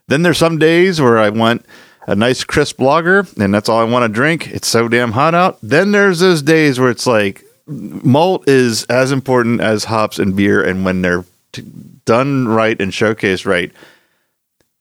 Then 0.08 0.22
there's 0.22 0.38
some 0.38 0.58
days 0.58 1.02
where 1.02 1.18
I 1.18 1.30
want 1.30 1.66
a 2.08 2.16
nice 2.16 2.44
crisp 2.44 2.80
lager, 2.80 3.28
and 3.40 3.54
that's 3.54 3.68
all 3.68 3.80
I 3.80 3.84
want 3.84 4.04
to 4.04 4.14
drink. 4.14 4.48
It's 4.48 4.68
so 4.68 4.88
damn 4.88 5.12
hot 5.12 5.36
out. 5.36 5.58
Then 5.62 5.92
there's 5.92 6.20
those 6.20 6.42
days 6.42 6.80
where 6.80 6.90
it's 6.90 7.08
like 7.08 7.45
malt 7.67 8.47
is 8.47 8.84
as 8.86 9.12
important 9.12 9.62
as 9.62 9.86
hops 9.86 10.19
and 10.19 10.36
beer, 10.36 10.63
and 10.63 10.86
when 10.86 11.01
they're 11.01 11.25
t- 11.51 11.63
done 12.06 12.47
right 12.47 12.80
and 12.80 12.91
showcased 12.91 13.45
right 13.45 13.71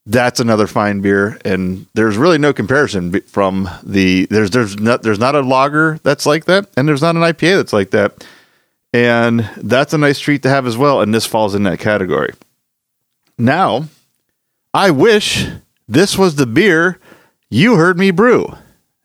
that's 0.07 0.41
another 0.41 0.67
fine 0.67 1.01
beer. 1.01 1.39
And 1.45 1.87
there's 1.95 2.17
really 2.17 2.39
no 2.39 2.53
comparison 2.53 3.21
from 3.23 3.69
the 3.83 4.27
there's 4.27 4.51
there's 4.51 4.79
not 4.79 5.03
there's 5.03 5.19
not 5.19 5.35
a 5.35 5.41
lager 5.41 5.99
that's 6.03 6.27
like 6.27 6.45
that 6.45 6.67
and 6.77 6.87
there's 6.87 7.03
not 7.03 7.17
an 7.17 7.23
IPA 7.23 7.57
that's 7.57 7.73
like 7.73 7.91
that. 7.91 8.27
And 8.93 9.49
that's 9.57 9.93
a 9.93 9.99
nice 9.99 10.21
treat 10.21 10.43
to 10.43 10.49
have 10.49 10.67
as 10.67 10.77
well 10.77 11.01
and 11.01 11.15
this 11.15 11.27
falls 11.27 11.55
in 11.55 11.63
that 11.65 11.79
category. 11.79 12.33
Now 13.39 13.87
I 14.73 14.91
wish 14.91 15.47
this 15.89 16.19
was 16.19 16.37
the 16.37 16.47
beer 16.47 16.99
you 17.49 17.77
heard 17.77 17.99
me 17.99 18.11
brew 18.11 18.55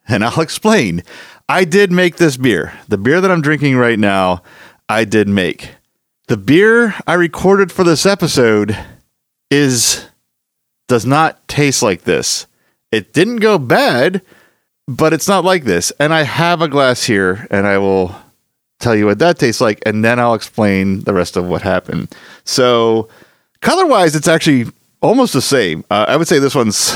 and 0.07 0.23
I'll 0.23 0.41
explain 0.41 1.03
I 1.49 1.65
did 1.65 1.91
make 1.91 2.15
this 2.15 2.37
beer 2.37 2.73
the 2.87 2.97
beer 2.97 3.19
that 3.19 3.31
I'm 3.31 3.41
drinking 3.41 3.75
right 3.75 3.99
now 3.99 4.43
I 4.87 5.03
did 5.03 5.27
make 5.27 5.71
the 6.29 6.37
beer 6.37 6.95
I 7.07 7.15
recorded 7.15 7.71
for 7.71 7.83
this 7.83 8.05
episode 8.05 8.77
is 9.49 10.07
does 10.87 11.05
not 11.05 11.47
taste 11.47 11.81
like 11.81 12.03
this. 12.03 12.45
It 12.91 13.13
didn't 13.13 13.37
go 13.37 13.57
bad, 13.57 14.21
but 14.87 15.13
it's 15.13 15.27
not 15.27 15.45
like 15.45 15.63
this. 15.63 15.91
And 15.99 16.13
I 16.13 16.23
have 16.23 16.61
a 16.61 16.67
glass 16.67 17.03
here, 17.03 17.47
and 17.49 17.65
I 17.65 17.77
will 17.77 18.13
tell 18.79 18.95
you 18.95 19.05
what 19.05 19.19
that 19.19 19.39
tastes 19.39 19.61
like, 19.61 19.81
and 19.85 20.03
then 20.03 20.19
I'll 20.19 20.33
explain 20.33 21.01
the 21.01 21.13
rest 21.13 21.37
of 21.37 21.47
what 21.47 21.61
happened. 21.61 22.13
So, 22.43 23.07
color 23.61 23.85
wise, 23.85 24.15
it's 24.15 24.27
actually 24.27 24.71
almost 25.01 25.33
the 25.33 25.41
same. 25.41 25.85
Uh, 25.89 26.05
I 26.07 26.17
would 26.17 26.27
say 26.27 26.39
this 26.39 26.55
one's 26.55 26.95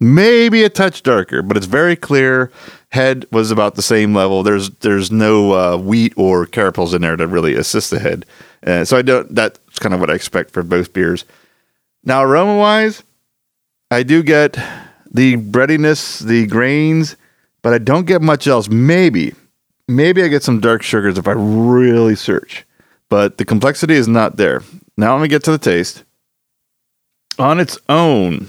maybe 0.00 0.64
a 0.64 0.68
touch 0.68 1.02
darker, 1.02 1.42
but 1.42 1.56
it's 1.56 1.66
very 1.66 1.96
clear. 1.96 2.50
Head 2.90 3.26
was 3.32 3.50
about 3.50 3.74
the 3.74 3.82
same 3.82 4.14
level. 4.14 4.42
There's 4.42 4.70
there's 4.70 5.10
no 5.10 5.52
uh, 5.52 5.76
wheat 5.76 6.12
or 6.16 6.46
carapils 6.46 6.94
in 6.94 7.02
there 7.02 7.16
to 7.16 7.26
really 7.26 7.54
assist 7.54 7.90
the 7.90 7.98
head. 7.98 8.24
Uh, 8.64 8.84
so 8.84 8.96
I 8.96 9.02
don't. 9.02 9.34
That's 9.34 9.58
kind 9.78 9.94
of 9.94 10.00
what 10.00 10.10
I 10.10 10.14
expect 10.14 10.50
for 10.50 10.62
both 10.62 10.92
beers. 10.92 11.24
Now, 12.04 12.22
aroma 12.22 12.56
wise, 12.56 13.02
I 13.90 14.02
do 14.02 14.22
get 14.22 14.58
the 15.10 15.36
breadiness, 15.36 16.18
the 16.18 16.46
grains, 16.46 17.16
but 17.62 17.72
I 17.72 17.78
don't 17.78 18.06
get 18.06 18.20
much 18.20 18.46
else. 18.46 18.68
Maybe, 18.68 19.34
maybe 19.88 20.22
I 20.22 20.28
get 20.28 20.42
some 20.42 20.60
dark 20.60 20.82
sugars 20.82 21.16
if 21.16 21.26
I 21.26 21.32
really 21.32 22.14
search, 22.14 22.64
but 23.08 23.38
the 23.38 23.44
complexity 23.44 23.94
is 23.94 24.08
not 24.08 24.36
there. 24.36 24.62
Now, 24.96 25.14
let 25.14 25.22
me 25.22 25.28
get 25.28 25.42
to 25.44 25.50
the 25.50 25.58
taste. 25.58 26.04
On 27.38 27.58
its 27.58 27.78
own, 27.88 28.48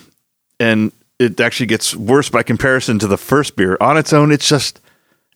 and 0.60 0.92
it 1.20 1.40
actually 1.40 1.68
gets 1.68 1.96
worse 1.96 2.30
by 2.30 2.44
comparison 2.44 3.00
to 3.00 3.08
the 3.08 3.18
first 3.18 3.56
beer. 3.56 3.78
On 3.80 3.98
its 3.98 4.14
own, 4.14 4.32
it's 4.32 4.48
just, 4.48 4.82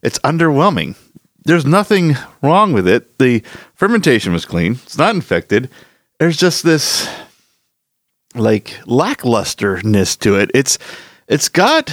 it's 0.02 0.18
underwhelming. 0.20 0.96
There's 1.44 1.64
nothing 1.64 2.16
wrong 2.42 2.72
with 2.72 2.86
it. 2.86 3.18
The 3.18 3.42
fermentation 3.74 4.32
was 4.32 4.44
clean, 4.44 4.72
it's 4.72 4.98
not 4.98 5.14
infected. 5.14 5.70
There's 6.18 6.36
just 6.36 6.62
this 6.64 7.08
like 8.34 8.66
lacklusterness 8.84 10.18
to 10.20 10.36
it. 10.36 10.50
It's 10.54 10.78
it's 11.28 11.48
got 11.48 11.92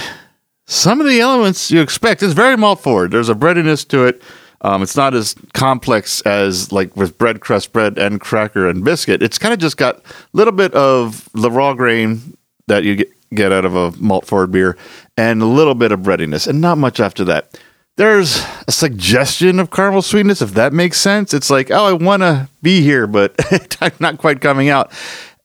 some 0.66 1.00
of 1.00 1.06
the 1.06 1.20
elements 1.20 1.70
you 1.70 1.80
expect. 1.80 2.22
It's 2.22 2.34
very 2.34 2.56
malt 2.56 2.80
forward. 2.80 3.10
There's 3.10 3.30
a 3.30 3.34
breadiness 3.34 3.84
to 3.86 4.04
it. 4.04 4.22
Um, 4.60 4.82
it's 4.82 4.96
not 4.96 5.14
as 5.14 5.34
complex 5.54 6.20
as 6.22 6.72
like 6.72 6.94
with 6.96 7.16
bread 7.16 7.40
crust 7.40 7.72
bread 7.72 7.96
and 7.96 8.20
cracker 8.20 8.68
and 8.68 8.84
biscuit. 8.84 9.22
It's 9.22 9.38
kind 9.38 9.54
of 9.54 9.60
just 9.60 9.76
got 9.76 9.96
a 9.96 10.02
little 10.32 10.52
bit 10.52 10.74
of 10.74 11.28
the 11.32 11.50
raw 11.50 11.74
grain 11.74 12.36
that 12.66 12.84
you 12.84 12.96
get, 12.96 13.10
get 13.34 13.52
out 13.52 13.64
of 13.64 13.74
a 13.74 13.92
malt 13.98 14.26
forward 14.26 14.52
beer 14.52 14.76
and 15.16 15.42
a 15.42 15.46
little 15.46 15.74
bit 15.74 15.92
of 15.92 16.02
breadiness 16.02 16.46
and 16.46 16.60
not 16.60 16.78
much 16.78 17.00
after 17.00 17.24
that. 17.24 17.58
There's 17.96 18.40
a 18.68 18.72
suggestion 18.72 19.58
of 19.58 19.72
caramel 19.72 20.02
sweetness, 20.02 20.40
if 20.40 20.52
that 20.52 20.72
makes 20.72 21.00
sense. 21.00 21.34
It's 21.34 21.50
like, 21.50 21.70
oh, 21.72 21.84
I 21.84 21.92
want 21.92 22.22
to 22.22 22.48
be 22.62 22.80
here, 22.80 23.08
but 23.08 23.34
I'm 23.80 23.92
not 23.98 24.18
quite 24.18 24.40
coming 24.40 24.68
out. 24.68 24.92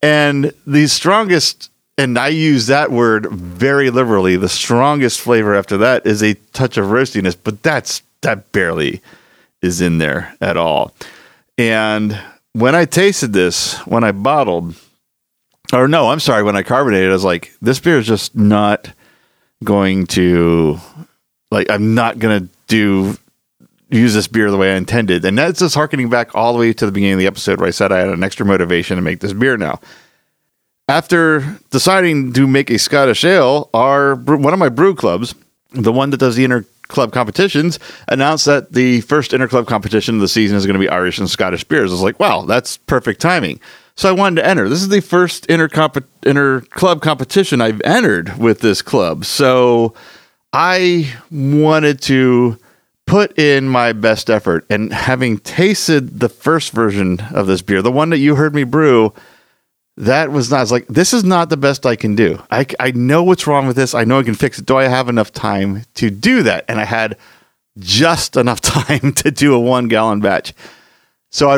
And 0.03 0.53
the 0.67 0.85
strongest, 0.87 1.71
and 1.97 2.17
I 2.17 2.27
use 2.27 2.67
that 2.67 2.91
word 2.91 3.31
very 3.31 3.89
liberally, 3.89 4.35
the 4.35 4.49
strongest 4.49 5.19
flavor 5.19 5.55
after 5.55 5.77
that 5.77 6.05
is 6.05 6.21
a 6.21 6.35
touch 6.53 6.77
of 6.77 6.85
roastiness, 6.87 7.35
but 7.41 7.63
that's 7.63 8.03
that 8.21 8.51
barely 8.51 9.01
is 9.63 9.81
in 9.81 9.97
there 9.97 10.35
at 10.39 10.57
all. 10.57 10.93
And 11.57 12.19
when 12.53 12.75
I 12.75 12.85
tasted 12.85 13.33
this, 13.33 13.77
when 13.87 14.03
I 14.03 14.11
bottled, 14.11 14.75
or 15.73 15.87
no, 15.87 16.09
I'm 16.09 16.19
sorry, 16.19 16.43
when 16.43 16.55
I 16.55 16.63
carbonated, 16.63 17.09
I 17.09 17.13
was 17.13 17.23
like, 17.23 17.53
this 17.61 17.79
beer 17.79 17.97
is 17.97 18.07
just 18.07 18.35
not 18.35 18.91
going 19.63 20.05
to, 20.07 20.79
like, 21.51 21.69
I'm 21.69 21.95
not 21.95 22.19
going 22.19 22.43
to 22.43 22.49
do 22.67 23.17
use 23.89 24.13
this 24.13 24.27
beer 24.27 24.49
the 24.49 24.57
way 24.57 24.73
I 24.73 24.75
intended. 24.75 25.23
And 25.23 25.37
that's 25.37 25.59
just 25.59 25.75
harkening 25.75 26.09
back 26.09 26.35
all 26.35 26.53
the 26.53 26.59
way 26.59 26.73
to 26.73 26.85
the 26.85 26.91
beginning 26.91 27.13
of 27.13 27.19
the 27.19 27.27
episode 27.27 27.59
where 27.59 27.67
I 27.67 27.71
said 27.71 27.91
I 27.91 27.99
had 27.99 28.09
an 28.09 28.23
extra 28.23 28.45
motivation 28.45 28.95
to 28.95 29.01
make 29.01 29.19
this 29.19 29.33
beer 29.33 29.55
now. 29.55 29.79
After 30.87 31.59
deciding 31.69 32.33
to 32.33 32.47
make 32.47 32.69
a 32.69 32.79
Scottish 32.79 33.23
ale, 33.23 33.69
our 33.73 34.15
one 34.15 34.51
of 34.51 34.59
my 34.59 34.69
brew 34.69 34.95
clubs, 34.95 35.33
the 35.71 35.93
one 35.93 36.09
that 36.09 36.17
does 36.17 36.35
the 36.35 36.43
inter 36.43 36.65
club 36.87 37.13
competitions, 37.13 37.79
announced 38.07 38.45
that 38.45 38.73
the 38.73 39.01
first 39.01 39.31
inter 39.31 39.47
club 39.47 39.67
competition 39.67 40.15
of 40.15 40.21
the 40.21 40.27
season 40.27 40.57
is 40.57 40.65
going 40.65 40.73
to 40.73 40.79
be 40.79 40.89
Irish 40.89 41.19
and 41.19 41.29
Scottish 41.29 41.63
beers. 41.63 41.91
I 41.91 41.93
was 41.93 42.01
like, 42.01 42.19
wow, 42.19 42.41
that's 42.41 42.77
perfect 42.77 43.21
timing. 43.21 43.59
So 43.95 44.09
I 44.09 44.11
wanted 44.13 44.41
to 44.41 44.47
enter. 44.47 44.67
This 44.67 44.81
is 44.81 44.89
the 44.89 45.01
first 45.01 45.45
inter 45.45 45.69
club 45.69 47.01
competition 47.01 47.61
I've 47.61 47.81
entered 47.81 48.37
with 48.37 48.59
this 48.59 48.81
club. 48.81 49.25
So 49.25 49.93
I 50.51 51.13
wanted 51.31 52.01
to 52.03 52.57
put 53.05 53.37
in 53.37 53.67
my 53.67 53.93
best 53.93 54.29
effort. 54.29 54.65
And 54.69 54.91
having 54.93 55.37
tasted 55.39 56.19
the 56.19 56.29
first 56.29 56.71
version 56.71 57.19
of 57.33 57.47
this 57.47 57.61
beer, 57.61 57.81
the 57.81 57.91
one 57.91 58.09
that 58.09 58.19
you 58.19 58.35
heard 58.35 58.55
me 58.55 58.63
brew, 58.63 59.13
that 59.97 60.31
was 60.31 60.49
not. 60.49 60.57
I 60.57 60.61
was 60.61 60.71
like, 60.71 60.87
this 60.87 61.13
is 61.13 61.23
not 61.23 61.49
the 61.49 61.57
best 61.57 61.85
I 61.85 61.95
can 61.95 62.15
do. 62.15 62.41
I, 62.49 62.65
I 62.79 62.91
know 62.91 63.23
what's 63.23 63.45
wrong 63.45 63.67
with 63.67 63.75
this. 63.75 63.93
I 63.93 64.05
know 64.05 64.19
I 64.19 64.23
can 64.23 64.33
fix 64.33 64.57
it. 64.57 64.65
Do 64.65 64.77
I 64.77 64.85
have 64.85 65.09
enough 65.09 65.31
time 65.31 65.83
to 65.95 66.09
do 66.09 66.41
that? 66.43 66.65
And 66.67 66.79
I 66.79 66.85
had 66.85 67.17
just 67.77 68.35
enough 68.37 68.61
time 68.61 69.13
to 69.13 69.29
do 69.29 69.53
a 69.53 69.59
one 69.59 69.87
gallon 69.87 70.19
batch. 70.19 70.53
So 71.29 71.49
I 71.49 71.55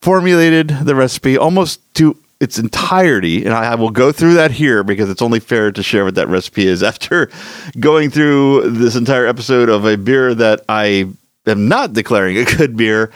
reformulated 0.00 0.84
the 0.84 0.94
recipe 0.94 1.36
almost 1.36 1.80
to 1.94 2.16
its 2.40 2.58
entirety, 2.58 3.44
and 3.44 3.52
I, 3.52 3.74
will 3.74 3.90
go 3.90 4.12
through 4.12 4.34
that 4.34 4.50
here 4.50 4.82
because 4.82 5.10
it's 5.10 5.20
only 5.20 5.40
fair 5.40 5.70
to 5.70 5.82
share 5.82 6.04
what 6.04 6.14
that 6.14 6.28
recipe 6.28 6.66
is 6.66 6.82
after 6.82 7.30
going 7.78 8.10
through 8.10 8.70
this 8.70 8.96
entire 8.96 9.26
episode 9.26 9.68
of 9.68 9.84
a 9.84 9.96
beer 9.96 10.34
that 10.34 10.64
I 10.68 11.06
am 11.46 11.68
not 11.68 11.92
declaring 11.92 12.38
a 12.38 12.44
good 12.44 12.76
beer. 12.76 13.12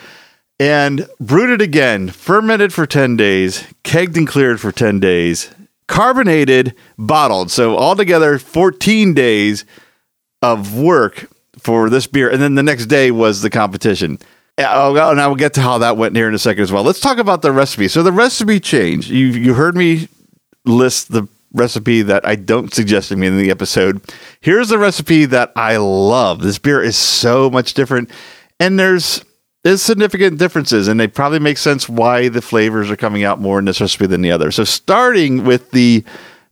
And 0.61 1.09
brewed 1.19 1.51
it 1.51 1.61
again, 1.61 2.11
fermented 2.11 2.73
for 2.73 2.87
10 2.87 3.17
days, 3.17 3.65
kegged 3.83 4.17
and 4.17 4.27
cleared 4.27 4.61
for 4.61 4.71
10 4.71 5.01
days, 5.01 5.51
carbonated, 5.89 6.77
bottled. 6.97 7.51
So, 7.51 7.77
altogether, 7.77 8.39
14 8.39 9.15
days 9.15 9.65
of 10.43 10.79
work 10.79 11.29
for 11.59 11.91
this 11.91 12.07
beer. 12.07 12.31
And 12.31 12.41
then 12.41 12.55
the 12.55 12.63
next 12.63 12.87
day 12.87 13.11
was 13.11 13.43
the 13.43 13.51
competition. 13.51 14.21
Oh, 14.59 15.11
and 15.11 15.21
I 15.21 15.27
will 15.27 15.35
get 15.35 15.55
to 15.55 15.61
how 15.61 15.79
that 15.79 15.97
went 15.97 16.15
here 16.15 16.29
in 16.29 16.35
a 16.35 16.39
second 16.39 16.63
as 16.63 16.71
well. 16.71 16.85
Let's 16.85 17.01
talk 17.01 17.19
about 17.19 17.43
the 17.43 17.51
recipe. 17.51 17.89
So 17.89 18.03
the 18.03 18.13
recipe 18.13 18.61
change. 18.61 19.11
You 19.11 19.27
you 19.27 19.55
heard 19.55 19.77
me 19.77 20.09
list 20.65 21.11
the 21.11 21.27
recipe 21.53 22.03
that 22.03 22.27
I 22.27 22.37
don't 22.37 22.73
suggest 22.73 23.09
to 23.09 23.17
me 23.17 23.27
in 23.27 23.39
the 23.39 23.51
episode. 23.51 24.01
Here's 24.41 24.69
the 24.69 24.79
recipe 24.79 25.25
that 25.27 25.53
I 25.57 25.77
love. 25.77 26.43
This 26.43 26.59
beer 26.59 26.83
is 26.83 26.97
so 26.97 27.51
much 27.51 27.75
different, 27.75 28.11
and 28.61 28.79
there's 28.79 29.25
there's 29.65 29.83
significant 29.83 30.39
differences, 30.39 30.87
and 30.87 31.01
they 31.01 31.09
probably 31.09 31.41
make 31.41 31.59
sense 31.59 31.89
why 31.89 32.29
the 32.29 32.43
flavors 32.43 32.91
are 32.91 32.97
coming 32.97 33.25
out 33.25 33.41
more 33.41 33.59
in 33.59 33.65
this 33.65 33.81
recipe 33.81 34.07
than 34.07 34.21
the 34.21 34.31
other. 34.31 34.53
So 34.53 34.63
starting 34.63 35.45
with 35.45 35.71
the 35.73 36.05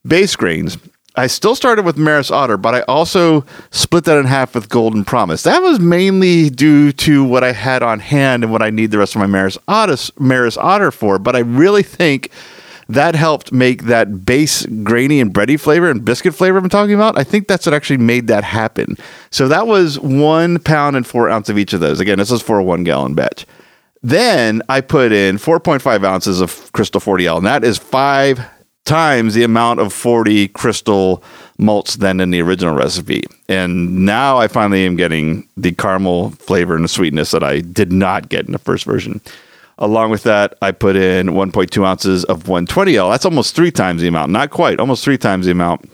base 0.05 0.35
grains, 0.35 0.77
I 1.15 1.27
still 1.27 1.55
started 1.55 1.85
with 1.85 1.99
Maris 1.99 2.31
Otter, 2.31 2.57
but 2.57 2.75
I 2.75 2.81
also 2.83 3.45
split 3.71 4.05
that 4.05 4.17
in 4.17 4.25
half 4.25 4.55
with 4.55 4.71
Golden 4.71 5.05
Promise. 5.05 5.43
That 5.43 5.61
was 5.61 5.79
mainly 5.79 6.49
due 6.49 6.91
to 6.93 7.23
what 7.23 7.45
I 7.45 7.53
had 7.53 7.83
on 7.83 8.01
hand 8.01 8.45
and 8.45 8.53
what 8.53 8.63
I 8.63 8.71
need 8.71 8.91
the 8.91 8.99
rest 8.99 9.15
of 9.15 9.21
my 9.21 9.27
Maris 9.27 9.59
Otter, 9.69 9.97
Maris 10.19 10.57
Otter 10.57 10.91
for. 10.91 11.19
But 11.19 11.37
I 11.37 11.41
really 11.41 11.83
think 11.83 12.31
that 12.89 13.15
helped 13.15 13.53
make 13.53 13.85
that 13.85 14.25
base 14.25 14.65
grainy 14.65 15.21
and 15.21 15.35
bready 15.35 15.61
flavor 15.61 15.91
and 15.91 16.05
biscuit 16.05 16.35
flavor 16.35 16.59
I'm 16.59 16.69
talking 16.69 16.95
about. 16.95 17.19
I 17.19 17.25
think 17.25 17.47
that's 17.47 17.67
what 17.67 17.75
actually 17.75 17.99
made 17.99 18.27
that 18.29 18.45
happen. 18.45 18.97
So 19.31 19.49
that 19.49 19.67
was 19.67 20.01
one 20.01 20.59
pound 20.61 20.97
and 20.97 21.07
four 21.07 21.29
ounce 21.29 21.49
of 21.51 21.59
each 21.59 21.75
of 21.75 21.81
those. 21.81 22.01
Again, 22.01 22.19
this 22.19 22.31
is 22.31 22.43
for 22.43 22.59
a 22.59 22.65
one 22.65 22.85
gallon 22.85 23.15
batch. 23.15 23.47
Then 24.03 24.63
I 24.69 24.81
put 24.81 25.13
in 25.13 25.37
4.5 25.37 26.05
ounces 26.05 26.41
of 26.41 26.73
Crystal 26.73 27.01
40L, 27.01 27.37
and 27.37 27.47
that 27.47 27.65
is 27.65 27.79
five 27.79 28.41
times 28.85 29.35
the 29.35 29.45
amount 29.45 29.80
of 29.80 29.93
40 29.93 30.49
crystal 30.49 31.22
malts 31.59 31.97
than 31.97 32.20
in 32.20 32.30
the 32.30 32.41
original 32.43 32.74
recipe. 32.74 33.22
And 33.49 34.05
now 34.05 34.39
I 34.39 34.49
finally 34.49 34.85
am 34.85 34.97
getting 34.97 35.49
the 35.57 35.72
caramel 35.72 36.30
flavor 36.30 36.74
and 36.74 36.91
sweetness 36.91 37.30
that 37.30 37.45
I 37.45 37.61
did 37.61 37.93
not 37.93 38.28
get 38.28 38.47
in 38.47 38.53
the 38.53 38.59
first 38.59 38.85
version. 38.85 39.20
Along 39.78 40.11
with 40.11 40.24
that, 40.24 40.55
I 40.62 40.72
put 40.72 40.97
in 40.97 41.28
1.2 41.28 41.87
ounces 41.87 42.24
of 42.24 42.45
120L. 42.45 43.11
That's 43.11 43.24
almost 43.24 43.55
three 43.55 43.70
times 43.70 44.03
the 44.03 44.09
amount, 44.09 44.30
not 44.30 44.51
quite, 44.51 44.80
almost 44.80 45.05
three 45.05 45.18
times 45.18 45.47
the 45.47 45.53
amount 45.53 45.91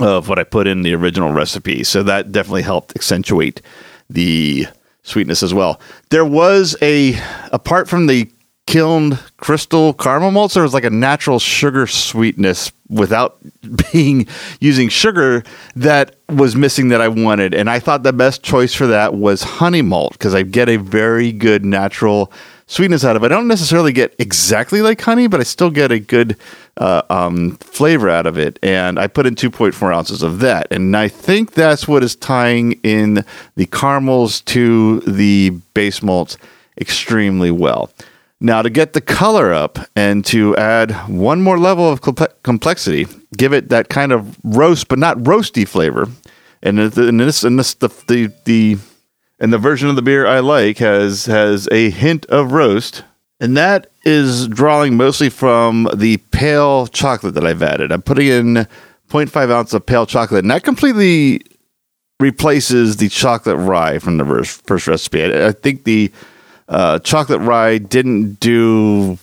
of 0.00 0.28
what 0.28 0.38
I 0.38 0.44
put 0.44 0.66
in 0.66 0.82
the 0.82 0.94
original 0.94 1.32
recipe. 1.32 1.84
So 1.84 2.02
that 2.02 2.32
definitely 2.32 2.62
helped 2.62 2.96
accentuate 2.96 3.60
the 4.08 4.66
sweetness 5.02 5.42
as 5.42 5.52
well. 5.52 5.80
There 6.10 6.24
was 6.24 6.76
a, 6.80 7.18
apart 7.52 7.88
from 7.88 8.06
the 8.06 8.30
kilned 8.66 9.18
crystal 9.36 9.92
caramel 9.92 10.30
malts, 10.30 10.54
there 10.54 10.62
was 10.62 10.74
like 10.74 10.84
a 10.84 10.90
natural 10.90 11.38
sugar 11.38 11.86
sweetness 11.86 12.72
without 12.88 13.38
being 13.92 14.26
using 14.60 14.88
sugar 14.88 15.42
that 15.74 16.16
was 16.28 16.54
missing 16.54 16.88
that 16.88 17.00
I 17.00 17.08
wanted. 17.08 17.54
And 17.54 17.68
I 17.68 17.78
thought 17.78 18.02
the 18.02 18.12
best 18.12 18.42
choice 18.42 18.74
for 18.74 18.86
that 18.86 19.14
was 19.14 19.42
honey 19.42 19.82
malt 19.82 20.12
because 20.12 20.34
I 20.34 20.42
get 20.42 20.68
a 20.68 20.76
very 20.76 21.32
good 21.32 21.64
natural 21.64 22.32
sweetness 22.66 23.04
out 23.04 23.16
of 23.16 23.22
it. 23.22 23.26
I 23.26 23.34
don't 23.34 23.48
necessarily 23.48 23.92
get 23.92 24.14
exactly 24.18 24.80
like 24.80 25.00
honey, 25.00 25.26
but 25.26 25.40
I 25.40 25.42
still 25.42 25.70
get 25.70 25.92
a 25.92 25.98
good 25.98 26.36
uh, 26.78 27.02
um, 27.10 27.56
flavor 27.56 28.08
out 28.08 28.26
of 28.26 28.38
it. 28.38 28.58
And 28.62 28.98
I 28.98 29.08
put 29.08 29.26
in 29.26 29.34
2.4 29.34 29.94
ounces 29.94 30.22
of 30.22 30.40
that. 30.40 30.68
And 30.70 30.96
I 30.96 31.08
think 31.08 31.52
that's 31.52 31.86
what 31.86 32.02
is 32.02 32.16
tying 32.16 32.72
in 32.82 33.24
the 33.56 33.66
caramels 33.66 34.40
to 34.42 35.00
the 35.00 35.50
base 35.74 36.02
malts 36.02 36.38
extremely 36.80 37.50
well. 37.50 37.90
Now, 38.42 38.60
to 38.60 38.70
get 38.70 38.92
the 38.92 39.00
color 39.00 39.54
up 39.54 39.78
and 39.94 40.24
to 40.26 40.56
add 40.56 40.90
one 41.08 41.42
more 41.42 41.58
level 41.58 41.88
of 41.88 42.00
complexity, 42.42 43.06
give 43.36 43.52
it 43.52 43.68
that 43.68 43.88
kind 43.88 44.10
of 44.10 44.36
roast, 44.42 44.88
but 44.88 44.98
not 44.98 45.16
roasty 45.18 45.66
flavor. 45.66 46.08
And 46.60 46.78
this, 46.78 47.44
in 47.44 47.56
this, 47.56 47.74
the, 47.74 47.88
the, 48.08 48.32
the, 48.44 48.78
and 49.38 49.52
the 49.52 49.58
version 49.58 49.88
of 49.88 49.94
the 49.94 50.02
beer 50.02 50.26
I 50.26 50.40
like 50.40 50.78
has 50.78 51.26
has 51.26 51.68
a 51.70 51.90
hint 51.90 52.26
of 52.26 52.50
roast, 52.50 53.04
and 53.38 53.56
that 53.56 53.92
is 54.04 54.48
drawing 54.48 54.96
mostly 54.96 55.28
from 55.30 55.88
the 55.94 56.16
pale 56.32 56.88
chocolate 56.88 57.34
that 57.34 57.46
I've 57.46 57.62
added. 57.62 57.92
I'm 57.92 58.02
putting 58.02 58.26
in 58.26 58.54
0.5 59.08 59.50
ounce 59.52 59.72
of 59.72 59.86
pale 59.86 60.04
chocolate, 60.04 60.42
and 60.42 60.50
that 60.50 60.64
completely 60.64 61.42
replaces 62.18 62.96
the 62.96 63.08
chocolate 63.08 63.56
rye 63.58 64.00
from 64.00 64.16
the 64.16 64.24
first, 64.24 64.66
first 64.66 64.88
recipe. 64.88 65.22
I, 65.22 65.48
I 65.48 65.52
think 65.52 65.84
the 65.84 66.10
uh, 66.72 66.98
chocolate 67.00 67.42
rye 67.42 67.78
didn't 67.78 68.40
do 68.40 69.18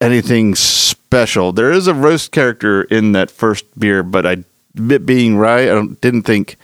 anything 0.00 0.54
special. 0.54 1.52
There 1.52 1.70
is 1.70 1.86
a 1.86 1.94
roast 1.94 2.32
character 2.32 2.82
in 2.82 3.12
that 3.12 3.30
first 3.30 3.78
beer, 3.78 4.02
but 4.02 4.26
I, 4.26 4.44
it 4.74 5.06
being 5.06 5.36
rye, 5.36 5.70
I 5.70 5.86
didn't 6.00 6.22
think 6.22 6.56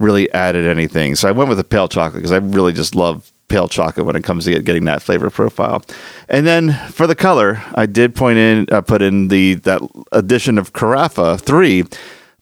really 0.00 0.30
added 0.32 0.66
anything. 0.66 1.14
So 1.14 1.28
I 1.28 1.32
went 1.32 1.48
with 1.48 1.58
the 1.58 1.64
pale 1.64 1.88
chocolate 1.88 2.22
because 2.22 2.32
I 2.32 2.38
really 2.38 2.72
just 2.72 2.94
love 2.94 3.30
pale 3.46 3.68
chocolate 3.68 4.04
when 4.04 4.16
it 4.16 4.24
comes 4.24 4.46
to 4.46 4.60
getting 4.60 4.84
that 4.86 5.02
flavor 5.02 5.30
profile. 5.30 5.84
And 6.28 6.46
then 6.46 6.72
for 6.90 7.06
the 7.06 7.14
color, 7.14 7.62
I 7.74 7.86
did 7.86 8.14
point 8.14 8.38
in, 8.38 8.66
uh, 8.72 8.80
put 8.80 9.00
in 9.00 9.28
the 9.28 9.54
that 9.56 9.82
addition 10.10 10.58
of 10.58 10.72
Carafa 10.72 11.40
three. 11.40 11.84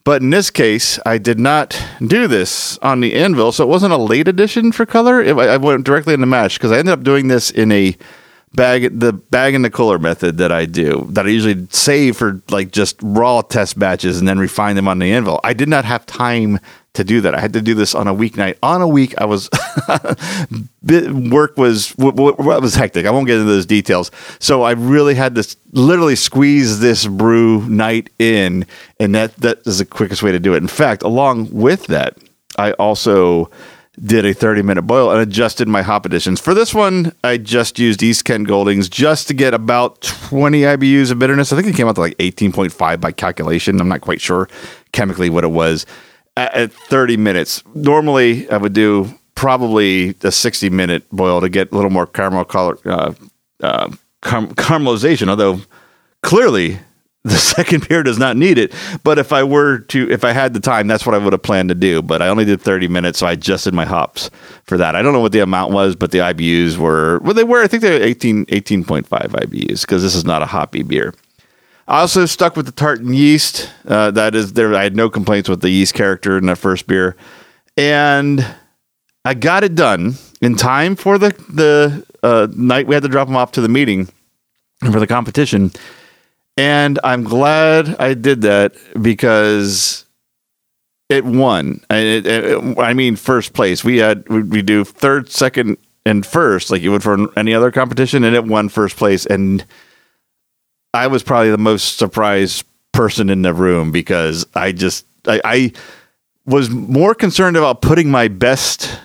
But 0.05 0.23
in 0.23 0.31
this 0.31 0.51
case, 0.51 0.99
I 1.05 1.19
did 1.19 1.39
not 1.39 1.81
do 2.05 2.27
this 2.27 2.79
on 2.79 3.01
the 3.01 3.15
anvil, 3.15 3.53
so 3.53 3.65
it 3.65 3.69
wasn't 3.69 3.93
a 3.93 3.99
late 3.99 4.29
addition 4.29 4.73
for 4.73 4.87
color. 4.87 5.23
It, 5.23 5.37
I 5.37 5.57
went 5.59 5.85
directly 5.85 6.15
in 6.15 6.21
the 6.21 6.27
mash 6.27 6.57
because 6.57 6.73
I 6.73 6.79
ended 6.79 6.93
up 6.93 7.03
doing 7.03 7.29
this 7.29 7.51
in 7.51 7.71
a 7.71 7.97
bag, 8.55 8.99
the 8.99 9.13
bag 9.13 9.55
in 9.55 9.63
the 9.63 9.71
cooler 9.71 9.99
method 9.99 10.39
that 10.39 10.51
I 10.51 10.67
do, 10.67 11.07
that 11.11 11.27
I 11.27 11.29
usually 11.29 11.67
save 11.71 12.17
for 12.17 12.41
like 12.51 12.73
just 12.73 12.97
raw 13.03 13.43
test 13.43 13.79
batches 13.79 14.19
and 14.19 14.27
then 14.27 14.39
refine 14.39 14.77
them 14.77 14.89
on 14.89 14.99
the 14.99 15.13
anvil. 15.13 15.39
I 15.45 15.53
did 15.53 15.69
not 15.69 15.85
have 15.85 16.07
time 16.07 16.59
to 16.95 17.05
do 17.05 17.21
that. 17.21 17.35
I 17.35 17.41
had 17.41 17.53
to 17.53 17.63
do 17.63 17.75
this 17.75 17.95
on 17.95 18.09
a 18.09 18.15
weeknight. 18.15 18.57
On 18.63 18.83
a 18.83 18.89
week, 18.89 19.15
I 19.19 19.25
was 19.25 19.49
work 21.31 21.57
was 21.57 21.91
what 21.91 22.17
was 22.17 22.75
hectic. 22.75 23.07
I 23.07 23.11
won't 23.11 23.27
get 23.27 23.39
into 23.39 23.51
those 23.51 23.67
details. 23.67 24.11
So 24.39 24.63
I 24.63 24.73
really 24.73 25.15
had 25.15 25.35
to 25.37 25.57
literally 25.73 26.17
squeeze 26.17 26.81
this 26.81 27.07
brew 27.07 27.67
night 27.69 28.11
in, 28.19 28.67
and 28.99 29.15
that 29.15 29.37
that 29.37 29.67
is 29.67 29.79
the 29.79 29.85
quickest 29.85 30.23
way 30.23 30.33
to 30.33 30.41
do 30.41 30.55
it. 30.55 30.59
In 30.59 30.69
fact, 30.69 31.03
along 31.03 31.51
with 31.53 31.87
that, 31.87 32.19
I 32.59 32.73
also 32.73 33.51
did 34.03 34.25
a 34.25 34.33
30 34.33 34.63
minute 34.63 34.83
boil 34.83 35.11
and 35.11 35.21
adjusted 35.21 35.69
my 35.69 35.83
hop 35.83 36.07
additions. 36.07 36.41
For 36.41 36.55
this 36.55 36.75
one, 36.75 37.13
I 37.23 37.37
just 37.37 37.79
used 37.79 38.03
East 38.03 38.25
Kent 38.25 38.49
Goldings 38.49 38.89
just 38.89 39.29
to 39.29 39.35
get 39.35 39.53
about 39.53 40.01
20 40.01 40.63
IBUs 40.63 41.11
of 41.11 41.19
bitterness. 41.19 41.53
I 41.53 41.57
think 41.57 41.69
it 41.69 41.77
came 41.77 41.87
out 41.87 41.97
to 41.97 42.01
like 42.01 42.17
18.5 42.17 43.01
by 43.01 43.13
calculation. 43.13 43.81
I'm 43.81 43.89
not 43.89 44.01
quite 44.01 44.21
sure 44.21 44.49
chemically 44.93 45.29
what 45.29 45.45
it 45.45 45.49
was 45.49 45.87
at 46.37 46.73
30 46.73 47.17
minutes. 47.17 47.63
Normally, 47.75 48.49
I 48.51 48.57
would 48.57 48.73
do 48.73 49.13
probably 49.35 50.15
a 50.23 50.31
60 50.31 50.71
minute 50.71 51.09
boil 51.11 51.41
to 51.41 51.49
get 51.49 51.73
a 51.73 51.75
little 51.75 51.91
more 51.91 52.07
caramel 52.07 52.45
color, 52.45 52.79
uh, 52.85 53.13
uh, 53.63 53.91
car- 54.21 54.47
caramelization. 54.49 55.29
Although 55.29 55.61
clearly 56.23 56.79
the 57.25 57.37
second 57.37 57.87
beer 57.87 58.03
does 58.03 58.19
not 58.19 58.39
need 58.39 58.57
it. 58.57 58.73
But 59.05 59.19
if 59.19 59.31
I 59.31 59.43
were 59.43 59.81
to, 59.81 60.11
if 60.11 60.25
I 60.25 60.33
had 60.33 60.55
the 60.55 60.61
time, 60.61 60.87
that's 60.87 61.05
what 61.05 61.15
I 61.15 61.19
would 61.19 61.35
have 61.35 61.43
planned 61.43 61.69
to 61.69 61.75
do. 61.75 62.01
But 62.01 62.23
I 62.23 62.29
only 62.29 62.47
did 62.47 62.63
30 62.63 62.89
minutes, 62.89 63.19
so 63.19 63.27
I 63.27 63.33
adjusted 63.33 63.75
my 63.75 63.85
hops 63.85 64.31
for 64.65 64.79
that. 64.79 64.97
I 64.97 65.03
don't 65.03 65.13
know 65.13 65.21
what 65.21 65.33
the 65.33 65.41
amount 65.41 65.73
was, 65.73 65.95
but 65.97 66.13
the 66.13 66.19
IBUs 66.19 66.79
were, 66.79 67.19
well, 67.19 67.35
they 67.35 67.45
were, 67.45 67.63
I 67.63 67.67
think 67.67 67.83
they 67.83 67.99
were 67.99 68.05
18, 68.05 68.47
18.5 68.47 69.07
IBUs 69.09 69.83
because 69.83 70.03
this 70.03 70.15
is 70.15 70.25
not 70.25 70.41
a 70.41 70.47
hoppy 70.47 70.83
beer. 70.83 71.13
I 71.89 72.01
also 72.01 72.27
stuck 72.27 72.57
with 72.57 72.67
the 72.67 72.73
tartan 72.73 73.13
yeast. 73.13 73.71
Uh, 73.87 74.11
that 74.13 74.35
is 74.35 74.53
there. 74.53 74.75
I 74.75 74.85
had 74.85 74.97
no 74.97 75.11
complaints 75.11 75.49
with 75.49 75.61
the 75.61 75.71
yeast 75.71 75.95
character 75.95 76.39
in 76.39 76.47
that 76.47 76.59
first 76.59 76.87
beer, 76.87 77.17
and 77.77 78.47
I 79.25 79.35
got 79.35 79.65
it 79.65 79.75
done 79.75 80.15
in 80.41 80.57
time 80.57 80.97
for 80.97 81.19
the 81.19 81.31
the 81.49 82.07
uh, 82.23 82.49
night 82.55 82.87
we 82.87 82.95
had 82.95 83.03
to 83.03 83.09
drop 83.09 83.29
them 83.29 83.37
off 83.37 83.53
to 83.53 83.61
the 83.61 83.69
meeting 83.69 84.09
and 84.83 84.93
for 84.93 85.01
the 85.01 85.07
competition. 85.07 85.73
And 86.57 86.99
I'm 87.03 87.25
glad 87.25 87.97
I 87.99 88.15
did 88.15 88.43
that 88.43 88.75
because 89.01 90.05
it 91.09 91.25
won. 91.25 91.81
It, 91.91 92.27
it, 92.27 92.79
I 92.79 92.95
mean, 92.95 93.17
first 93.17 93.53
place. 93.53 93.83
We 93.83 93.99
had 93.99 94.29
we 94.29 94.63
do 94.63 94.85
third, 94.85 95.31
second, 95.31 95.79
and 96.07 96.25
first, 96.25 96.71
like 96.71 96.83
you 96.83 96.93
would 96.93 97.03
for 97.03 97.37
any 97.39 97.55
other 97.55 97.71
competition, 97.71 98.25
and 98.25 98.37
it 98.37 98.45
won 98.45 98.69
first 98.69 98.97
place. 98.97 99.27
And 99.27 99.65
I 100.93 101.07
was 101.07 101.23
probably 101.23 101.51
the 101.51 101.59
most 101.59 101.99
surprised 101.99 102.65
person 102.93 103.31
in 103.31 103.43
the 103.43 103.55
room 103.55 103.93
because 103.93 104.47
I 104.55 104.73
just 104.73 105.07
I, 105.27 105.41
I 105.45 105.73
was 106.47 106.71
more 106.71 107.15
concerned 107.15 107.57
about 107.57 107.83
putting 107.83 108.11
my 108.11 108.29
best 108.29 108.99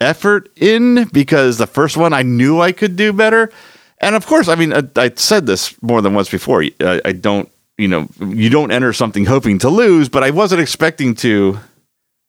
effort 0.00 0.50
in 0.56 1.08
because 1.12 1.58
the 1.58 1.66
first 1.66 1.96
one 1.96 2.12
I 2.12 2.22
knew 2.22 2.60
I 2.60 2.72
could 2.72 2.96
do 2.96 3.12
better. 3.12 3.50
And 4.00 4.14
of 4.14 4.26
course, 4.26 4.48
I 4.48 4.54
mean, 4.54 4.72
I, 4.72 4.82
I 4.96 5.10
said 5.14 5.46
this 5.46 5.80
more 5.82 6.00
than 6.00 6.14
once 6.14 6.30
before. 6.30 6.64
I, 6.80 7.00
I, 7.04 7.12
don't, 7.12 7.50
you 7.76 7.86
know, 7.86 8.08
you 8.18 8.48
don't 8.48 8.70
enter 8.70 8.92
something 8.92 9.26
hoping 9.26 9.58
to 9.58 9.68
lose, 9.68 10.08
but 10.08 10.24
I 10.24 10.30
wasn't 10.30 10.62
expecting 10.62 11.14
to 11.16 11.58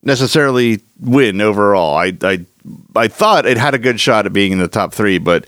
necessarily 0.04 0.82
win 1.00 1.40
overall. 1.40 1.96
I, 1.96 2.14
I, 2.22 2.46
I 2.96 3.08
thought 3.08 3.46
it 3.46 3.58
had 3.58 3.74
a 3.74 3.80
good 3.80 4.00
shot 4.00 4.26
at 4.26 4.34
being 4.34 4.52
in 4.52 4.60
the 4.60 4.68
top 4.68 4.94
three, 4.94 5.18
but 5.18 5.46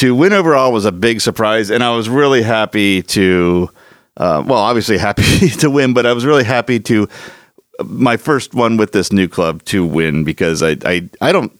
to 0.00 0.14
win 0.14 0.32
overall 0.32 0.72
was 0.72 0.86
a 0.86 0.92
big 0.92 1.20
surprise, 1.20 1.68
and 1.70 1.84
I 1.84 1.94
was 1.94 2.08
really 2.08 2.42
happy 2.42 3.02
to. 3.02 3.68
Uh, 4.16 4.42
well, 4.46 4.58
obviously 4.58 4.96
happy 4.96 5.48
to 5.60 5.70
win, 5.70 5.92
but 5.92 6.06
I 6.06 6.14
was 6.14 6.24
really 6.24 6.44
happy 6.44 6.80
to 6.80 7.06
my 7.84 8.16
first 8.16 8.54
one 8.54 8.78
with 8.78 8.92
this 8.92 9.12
new 9.12 9.28
club 9.28 9.62
to 9.64 9.84
win 9.84 10.24
because 10.24 10.62
I 10.62 10.76
I, 10.84 11.08
I 11.20 11.32
don't 11.32 11.52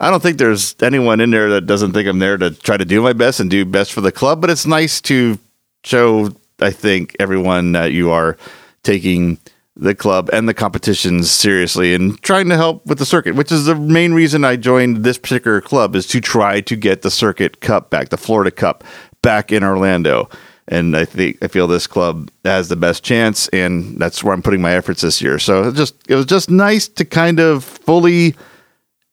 I 0.00 0.10
don't 0.10 0.22
think 0.22 0.38
there's 0.38 0.74
anyone 0.82 1.20
in 1.20 1.30
there 1.30 1.50
that 1.50 1.66
doesn't 1.66 1.92
think 1.92 2.08
I'm 2.08 2.18
there 2.18 2.38
to 2.38 2.50
try 2.52 2.78
to 2.78 2.86
do 2.86 3.02
my 3.02 3.12
best 3.12 3.38
and 3.38 3.50
do 3.50 3.66
best 3.66 3.92
for 3.92 4.00
the 4.00 4.12
club, 4.12 4.40
but 4.40 4.48
it's 4.48 4.66
nice 4.66 5.02
to 5.02 5.38
show, 5.84 6.30
I 6.60 6.70
think, 6.70 7.14
everyone 7.20 7.72
that 7.72 7.92
you 7.92 8.10
are 8.10 8.38
taking 8.82 9.38
the 9.76 9.94
club 9.94 10.30
and 10.32 10.48
the 10.48 10.54
competitions 10.54 11.30
seriously 11.30 11.94
and 11.94 12.20
trying 12.22 12.48
to 12.48 12.56
help 12.56 12.86
with 12.86 12.98
the 12.98 13.06
circuit, 13.06 13.34
which 13.34 13.50
is 13.50 13.66
the 13.66 13.74
main 13.74 14.12
reason 14.12 14.44
I 14.44 14.56
joined 14.56 14.98
this 14.98 15.18
particular 15.18 15.60
club 15.60 15.96
is 15.96 16.06
to 16.08 16.20
try 16.20 16.60
to 16.60 16.76
get 16.76 17.02
the 17.02 17.10
circuit 17.10 17.60
cup 17.60 17.90
back, 17.90 18.10
the 18.10 18.16
Florida 18.16 18.52
Cup 18.52 18.84
back 19.22 19.50
in 19.50 19.64
Orlando. 19.64 20.28
And 20.68 20.96
I 20.96 21.04
think 21.04 21.38
I 21.42 21.48
feel 21.48 21.66
this 21.66 21.86
club 21.86 22.30
has 22.44 22.68
the 22.68 22.76
best 22.76 23.04
chance, 23.04 23.48
and 23.48 23.98
that's 23.98 24.24
where 24.24 24.32
I'm 24.32 24.42
putting 24.42 24.62
my 24.62 24.72
efforts 24.72 25.02
this 25.02 25.20
year. 25.20 25.38
So 25.38 25.68
it 25.68 25.74
just 25.74 25.94
it 26.08 26.14
was 26.14 26.24
just 26.24 26.48
nice 26.48 26.88
to 26.88 27.04
kind 27.04 27.38
of 27.38 27.64
fully 27.64 28.34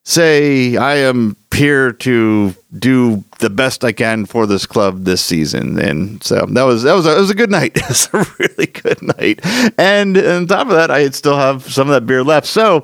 say 0.04 0.78
I 0.78 0.96
am 0.96 1.36
here 1.54 1.92
to 1.92 2.56
do 2.78 3.24
the 3.40 3.50
best 3.50 3.84
I 3.84 3.92
can 3.92 4.26
for 4.26 4.48
this 4.48 4.66
club 4.66 5.04
this 5.04 5.24
season. 5.24 5.78
And 5.80 6.24
so 6.24 6.46
that 6.48 6.64
was 6.64 6.84
that 6.84 6.94
was 6.94 7.06
a, 7.06 7.18
it 7.18 7.20
was 7.20 7.30
a 7.30 7.36
good 7.36 7.52
night. 7.52 7.74
it 7.76 7.88
was 7.88 8.10
a 8.14 8.26
really 8.40 8.68
good 8.68 9.02
night. 9.02 9.42
And 9.78 10.18
on 10.18 10.48
top 10.48 10.68
of 10.68 10.74
that, 10.74 10.92
I 10.92 11.10
still 11.10 11.38
have 11.38 11.72
some 11.72 11.90
of 11.90 11.94
that 11.94 12.08
beer 12.08 12.24
left. 12.24 12.48
So 12.48 12.84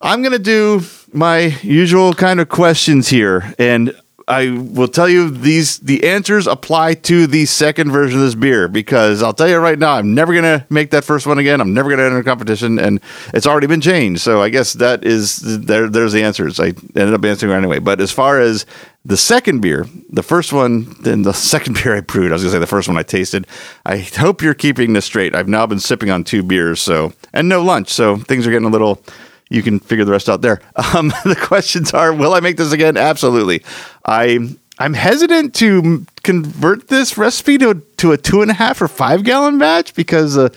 I'm 0.00 0.22
gonna 0.22 0.38
do 0.38 0.82
my 1.12 1.56
usual 1.62 2.14
kind 2.14 2.40
of 2.40 2.48
questions 2.48 3.08
here, 3.08 3.54
and 3.58 3.94
I 4.28 4.50
will 4.50 4.88
tell 4.88 5.08
you 5.08 5.30
these 5.30 5.78
the 5.78 6.06
answers 6.06 6.46
apply 6.46 6.94
to 6.94 7.26
the 7.26 7.46
second 7.46 7.90
version 7.90 8.18
of 8.18 8.24
this 8.26 8.34
beer 8.34 8.68
because 8.68 9.22
I'll 9.22 9.32
tell 9.32 9.48
you 9.48 9.56
right 9.56 9.78
now, 9.78 9.94
I'm 9.94 10.14
never 10.14 10.34
gonna 10.34 10.66
make 10.68 10.90
that 10.90 11.02
first 11.02 11.26
one 11.26 11.38
again. 11.38 11.62
I'm 11.62 11.72
never 11.72 11.88
gonna 11.88 12.02
enter 12.02 12.18
a 12.18 12.24
competition, 12.24 12.78
and 12.78 13.00
it's 13.32 13.46
already 13.46 13.66
been 13.66 13.80
changed. 13.80 14.20
So 14.20 14.42
I 14.42 14.50
guess 14.50 14.74
that 14.74 15.04
is 15.04 15.38
there. 15.38 15.88
There's 15.88 16.12
the 16.12 16.22
answers. 16.22 16.60
I 16.60 16.66
ended 16.66 17.14
up 17.14 17.24
answering 17.24 17.52
anyway. 17.52 17.78
But 17.78 18.02
as 18.02 18.12
far 18.12 18.38
as 18.38 18.66
the 19.04 19.16
second 19.16 19.60
beer, 19.60 19.86
the 20.10 20.22
first 20.22 20.52
one, 20.52 20.94
then 21.00 21.22
the 21.22 21.32
second 21.52 21.74
beer 21.82 21.96
I 21.96 22.00
brewed, 22.00 22.30
I 22.30 22.34
was 22.34 22.42
gonna 22.42 22.52
say 22.52 22.58
the 22.58 22.66
first 22.66 22.86
one 22.86 22.98
I 22.98 23.02
tasted. 23.04 23.46
I 23.86 23.98
hope 23.98 24.42
you're 24.42 24.52
keeping 24.52 24.92
this 24.92 25.06
straight. 25.06 25.34
I've 25.34 25.48
now 25.48 25.66
been 25.66 25.80
sipping 25.80 26.10
on 26.10 26.22
two 26.22 26.42
beers, 26.42 26.80
so 26.80 27.14
and 27.32 27.48
no 27.48 27.62
lunch, 27.62 27.88
so 27.88 28.16
things 28.16 28.46
are 28.46 28.50
getting 28.50 28.68
a 28.68 28.72
little 28.72 29.02
you 29.48 29.62
can 29.62 29.78
figure 29.80 30.04
the 30.04 30.12
rest 30.12 30.28
out 30.28 30.42
there. 30.42 30.60
Um, 30.94 31.08
the 31.24 31.36
questions 31.38 31.92
are: 31.92 32.12
Will 32.12 32.32
I 32.32 32.40
make 32.40 32.56
this 32.56 32.72
again? 32.72 32.96
Absolutely. 32.96 33.62
I 34.04 34.56
I'm 34.78 34.94
hesitant 34.94 35.54
to 35.56 36.06
convert 36.22 36.88
this 36.88 37.18
recipe 37.18 37.58
to 37.58 37.82
to 37.98 38.12
a 38.12 38.16
two 38.16 38.42
and 38.42 38.50
a 38.50 38.54
half 38.54 38.80
or 38.80 38.88
five 38.88 39.24
gallon 39.24 39.58
batch 39.58 39.94
because 39.94 40.38
uh, 40.38 40.48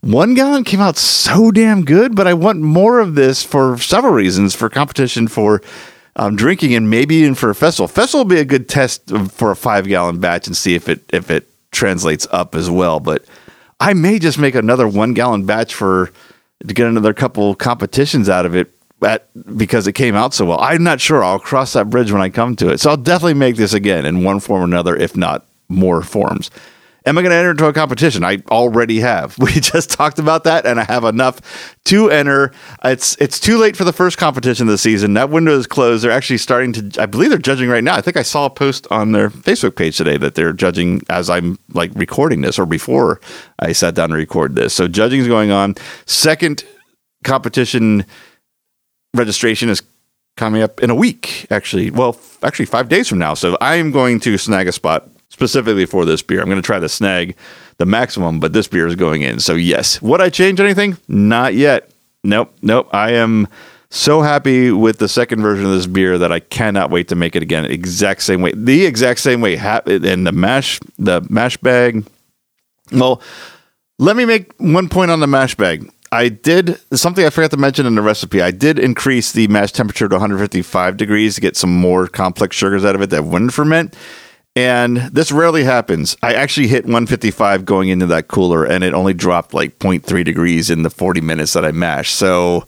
one 0.00 0.34
gallon 0.34 0.62
came 0.62 0.80
out 0.80 0.96
so 0.96 1.50
damn 1.50 1.84
good. 1.84 2.14
But 2.14 2.26
I 2.26 2.34
want 2.34 2.60
more 2.60 3.00
of 3.00 3.14
this 3.14 3.42
for 3.42 3.78
several 3.78 4.12
reasons: 4.12 4.54
for 4.54 4.68
competition, 4.68 5.26
for 5.26 5.62
um, 6.16 6.36
drinking, 6.36 6.74
and 6.74 6.90
maybe 6.90 7.16
even 7.16 7.34
for 7.34 7.50
a 7.50 7.54
festival. 7.54 7.88
Festival 7.88 8.24
will 8.24 8.30
be 8.30 8.40
a 8.40 8.44
good 8.44 8.68
test 8.68 9.10
for 9.30 9.50
a 9.50 9.56
five 9.56 9.88
gallon 9.88 10.20
batch 10.20 10.46
and 10.46 10.56
see 10.56 10.74
if 10.74 10.88
it 10.88 11.02
if 11.12 11.30
it 11.30 11.48
translates 11.70 12.26
up 12.30 12.54
as 12.54 12.70
well. 12.70 13.00
But 13.00 13.24
I 13.80 13.94
may 13.94 14.18
just 14.18 14.38
make 14.38 14.54
another 14.54 14.86
one 14.86 15.14
gallon 15.14 15.46
batch 15.46 15.74
for 15.74 16.12
to 16.66 16.74
get 16.74 16.86
another 16.86 17.14
couple 17.14 17.54
competitions 17.54 18.28
out 18.28 18.46
of 18.46 18.54
it 18.54 18.72
at, 19.02 19.28
because 19.56 19.86
it 19.86 19.92
came 19.92 20.14
out 20.14 20.34
so 20.34 20.44
well. 20.44 20.60
I'm 20.60 20.82
not 20.82 21.00
sure. 21.00 21.24
I'll 21.24 21.38
cross 21.38 21.72
that 21.72 21.90
bridge 21.90 22.12
when 22.12 22.22
I 22.22 22.28
come 22.28 22.56
to 22.56 22.68
it. 22.70 22.78
So 22.78 22.90
I'll 22.90 22.96
definitely 22.96 23.34
make 23.34 23.56
this 23.56 23.74
again 23.74 24.04
in 24.06 24.22
one 24.22 24.40
form 24.40 24.62
or 24.62 24.64
another, 24.64 24.96
if 24.96 25.16
not 25.16 25.46
more 25.68 26.02
forms. 26.02 26.50
Am 27.04 27.18
I 27.18 27.22
going 27.22 27.30
to 27.30 27.36
enter 27.36 27.50
into 27.50 27.66
a 27.66 27.72
competition? 27.72 28.24
I 28.24 28.42
already 28.50 29.00
have. 29.00 29.36
We 29.42 29.60
just 29.60 29.90
talked 29.90 30.18
about 30.18 30.44
that, 30.44 30.66
and 30.66 30.80
I 30.80 30.84
have 30.84 31.04
enough 31.04 31.40
to 31.86 32.10
enter. 32.10 32.52
It's 32.84 33.16
it's 33.20 33.38
too 33.40 33.58
late 33.58 33.76
for 33.76 33.84
the 33.84 33.92
first 33.92 34.16
competition 34.16 34.66
of 34.68 34.70
the 34.70 34.78
season. 34.78 35.14
That 35.14 35.30
window 35.30 35.58
is 35.58 35.66
closed. 35.66 36.04
They're 36.04 36.12
actually 36.12 36.38
starting 36.38 36.72
to. 36.74 37.02
I 37.02 37.06
believe 37.06 37.30
they're 37.30 37.38
judging 37.38 37.68
right 37.68 37.84
now. 37.84 37.96
I 37.96 38.00
think 38.00 38.16
I 38.16 38.22
saw 38.22 38.46
a 38.46 38.50
post 38.50 38.86
on 38.90 39.12
their 39.12 39.30
Facebook 39.30 39.76
page 39.76 39.96
today 39.96 40.16
that 40.16 40.36
they're 40.36 40.52
judging 40.52 41.02
as 41.10 41.28
I'm 41.28 41.58
like 41.74 41.90
recording 41.94 42.40
this 42.40 42.58
or 42.58 42.66
before 42.66 43.20
I 43.58 43.72
sat 43.72 43.94
down 43.94 44.10
to 44.10 44.14
record 44.14 44.54
this. 44.54 44.72
So 44.72 44.88
judging 44.88 45.20
is 45.20 45.28
going 45.28 45.50
on. 45.50 45.74
Second 46.06 46.64
competition 47.24 48.06
registration 49.14 49.68
is 49.68 49.82
coming 50.36 50.62
up 50.62 50.80
in 50.82 50.90
a 50.90 50.94
week. 50.94 51.46
Actually, 51.50 51.90
well, 51.90 52.18
actually 52.42 52.66
five 52.66 52.88
days 52.88 53.08
from 53.08 53.18
now. 53.18 53.34
So 53.34 53.56
I 53.60 53.76
am 53.76 53.90
going 53.90 54.20
to 54.20 54.38
snag 54.38 54.68
a 54.68 54.72
spot 54.72 55.08
specifically 55.32 55.86
for 55.86 56.04
this 56.04 56.20
beer. 56.20 56.40
I'm 56.40 56.46
going 56.46 56.60
to 56.60 56.62
try 56.62 56.78
to 56.78 56.88
snag 56.88 57.34
the 57.78 57.86
maximum, 57.86 58.38
but 58.38 58.52
this 58.52 58.68
beer 58.68 58.86
is 58.86 58.94
going 58.94 59.22
in. 59.22 59.40
So, 59.40 59.54
yes. 59.54 60.00
Would 60.02 60.20
I 60.20 60.28
change 60.28 60.60
anything? 60.60 60.98
Not 61.08 61.54
yet. 61.54 61.90
Nope. 62.22 62.54
Nope. 62.60 62.88
I 62.92 63.12
am 63.12 63.48
so 63.88 64.20
happy 64.20 64.70
with 64.70 64.98
the 64.98 65.08
second 65.08 65.40
version 65.40 65.64
of 65.64 65.72
this 65.72 65.86
beer 65.86 66.18
that 66.18 66.30
I 66.30 66.40
cannot 66.40 66.90
wait 66.90 67.08
to 67.08 67.16
make 67.16 67.34
it 67.34 67.42
again. 67.42 67.64
Exact 67.64 68.22
same 68.22 68.42
way. 68.42 68.52
The 68.54 68.84
exact 68.84 69.20
same 69.20 69.40
way. 69.40 69.56
And 69.56 70.26
the 70.26 70.32
mash, 70.32 70.78
the 70.98 71.26
mash 71.30 71.56
bag. 71.56 72.04
Well, 72.92 73.22
let 73.98 74.16
me 74.16 74.26
make 74.26 74.52
one 74.58 74.88
point 74.90 75.10
on 75.10 75.20
the 75.20 75.26
mash 75.26 75.54
bag. 75.54 75.90
I 76.12 76.28
did 76.28 76.78
something 76.92 77.24
I 77.24 77.30
forgot 77.30 77.52
to 77.52 77.56
mention 77.56 77.86
in 77.86 77.94
the 77.94 78.02
recipe. 78.02 78.42
I 78.42 78.50
did 78.50 78.78
increase 78.78 79.32
the 79.32 79.48
mash 79.48 79.72
temperature 79.72 80.08
to 80.08 80.14
155 80.14 80.98
degrees 80.98 81.36
to 81.36 81.40
get 81.40 81.56
some 81.56 81.74
more 81.74 82.06
complex 82.06 82.54
sugars 82.54 82.84
out 82.84 82.94
of 82.94 83.00
it 83.00 83.08
that 83.10 83.24
wouldn't 83.24 83.54
ferment. 83.54 83.96
And 84.54 84.98
this 84.98 85.32
rarely 85.32 85.64
happens. 85.64 86.16
I 86.22 86.34
actually 86.34 86.68
hit 86.68 86.84
155 86.84 87.64
going 87.64 87.88
into 87.88 88.06
that 88.06 88.28
cooler, 88.28 88.64
and 88.64 88.84
it 88.84 88.92
only 88.92 89.14
dropped 89.14 89.54
like 89.54 89.78
0.3 89.78 90.24
degrees 90.24 90.68
in 90.68 90.82
the 90.82 90.90
40 90.90 91.22
minutes 91.22 91.54
that 91.54 91.64
I 91.64 91.72
mashed. 91.72 92.16
So 92.16 92.66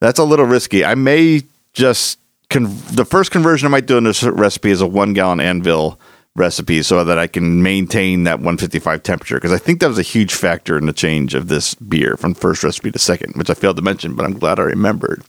that's 0.00 0.18
a 0.18 0.24
little 0.24 0.44
risky. 0.44 0.84
I 0.84 0.94
may 0.94 1.42
just 1.72 2.18
con- 2.50 2.76
the 2.92 3.06
first 3.06 3.30
conversion 3.30 3.66
I 3.66 3.70
might 3.70 3.86
do 3.86 3.96
in 3.96 4.04
this 4.04 4.22
recipe 4.22 4.70
is 4.70 4.82
a 4.82 4.86
one 4.86 5.14
gallon 5.14 5.40
anvil 5.40 5.98
recipe, 6.36 6.82
so 6.82 7.04
that 7.04 7.18
I 7.18 7.26
can 7.26 7.62
maintain 7.62 8.24
that 8.24 8.40
155 8.40 9.02
temperature. 9.02 9.36
Because 9.36 9.52
I 9.52 9.58
think 9.58 9.80
that 9.80 9.88
was 9.88 9.98
a 9.98 10.02
huge 10.02 10.34
factor 10.34 10.76
in 10.76 10.84
the 10.84 10.92
change 10.92 11.34
of 11.34 11.48
this 11.48 11.74
beer 11.74 12.16
from 12.18 12.34
first 12.34 12.62
recipe 12.64 12.90
to 12.90 12.98
second, 12.98 13.34
which 13.36 13.48
I 13.48 13.54
failed 13.54 13.76
to 13.76 13.82
mention, 13.82 14.14
but 14.14 14.26
I'm 14.26 14.38
glad 14.38 14.58
I 14.58 14.64
remembered. 14.64 15.22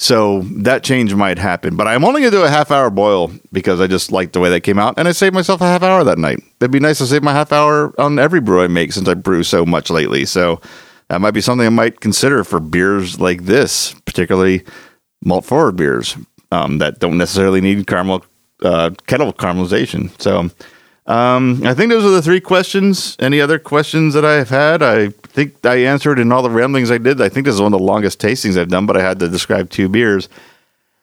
So 0.00 0.40
that 0.44 0.82
change 0.82 1.14
might 1.14 1.38
happen, 1.38 1.76
but 1.76 1.86
I'm 1.86 2.06
only 2.06 2.22
going 2.22 2.32
to 2.32 2.38
do 2.38 2.42
a 2.42 2.48
half 2.48 2.70
hour 2.70 2.88
boil 2.88 3.30
because 3.52 3.82
I 3.82 3.86
just 3.86 4.10
like 4.10 4.32
the 4.32 4.40
way 4.40 4.48
that 4.48 4.62
came 4.62 4.78
out, 4.78 4.94
and 4.96 5.06
I 5.06 5.12
saved 5.12 5.34
myself 5.34 5.60
a 5.60 5.66
half 5.66 5.82
hour 5.82 6.02
that 6.04 6.16
night. 6.16 6.38
It'd 6.58 6.70
be 6.70 6.80
nice 6.80 6.96
to 6.98 7.06
save 7.06 7.22
my 7.22 7.32
half 7.32 7.52
hour 7.52 7.92
on 8.00 8.18
every 8.18 8.40
brew 8.40 8.62
I 8.62 8.68
make 8.68 8.94
since 8.94 9.06
I 9.06 9.12
brew 9.12 9.42
so 9.42 9.66
much 9.66 9.90
lately. 9.90 10.24
So 10.24 10.58
that 11.08 11.20
might 11.20 11.32
be 11.32 11.42
something 11.42 11.66
I 11.66 11.70
might 11.70 12.00
consider 12.00 12.44
for 12.44 12.60
beers 12.60 13.20
like 13.20 13.44
this, 13.44 13.94
particularly 14.06 14.64
malt 15.22 15.44
forward 15.44 15.76
beers 15.76 16.16
um, 16.50 16.78
that 16.78 16.98
don't 16.98 17.18
necessarily 17.18 17.60
need 17.60 17.86
caramel 17.86 18.24
uh, 18.62 18.92
kettle 19.06 19.34
caramelization. 19.34 20.18
So 20.18 20.48
um, 21.10 21.62
I 21.64 21.74
think 21.74 21.90
those 21.90 22.04
are 22.04 22.10
the 22.10 22.22
three 22.22 22.40
questions. 22.40 23.16
Any 23.18 23.40
other 23.40 23.58
questions 23.58 24.14
that 24.14 24.24
I 24.24 24.34
have 24.34 24.50
had? 24.50 24.80
I 24.80 25.08
think 25.08 25.66
I 25.66 25.78
answered 25.78 26.20
in 26.20 26.30
all 26.30 26.40
the 26.40 26.50
ramblings 26.50 26.88
I 26.88 26.98
did. 26.98 27.20
I 27.20 27.28
think 27.28 27.46
this 27.46 27.56
is 27.56 27.60
one 27.60 27.74
of 27.74 27.80
the 27.80 27.84
longest 27.84 28.20
tastings 28.20 28.56
I've 28.56 28.68
done, 28.68 28.86
but 28.86 28.96
I 28.96 29.02
had 29.02 29.18
to 29.18 29.28
describe 29.28 29.70
two 29.70 29.88
beers. 29.88 30.28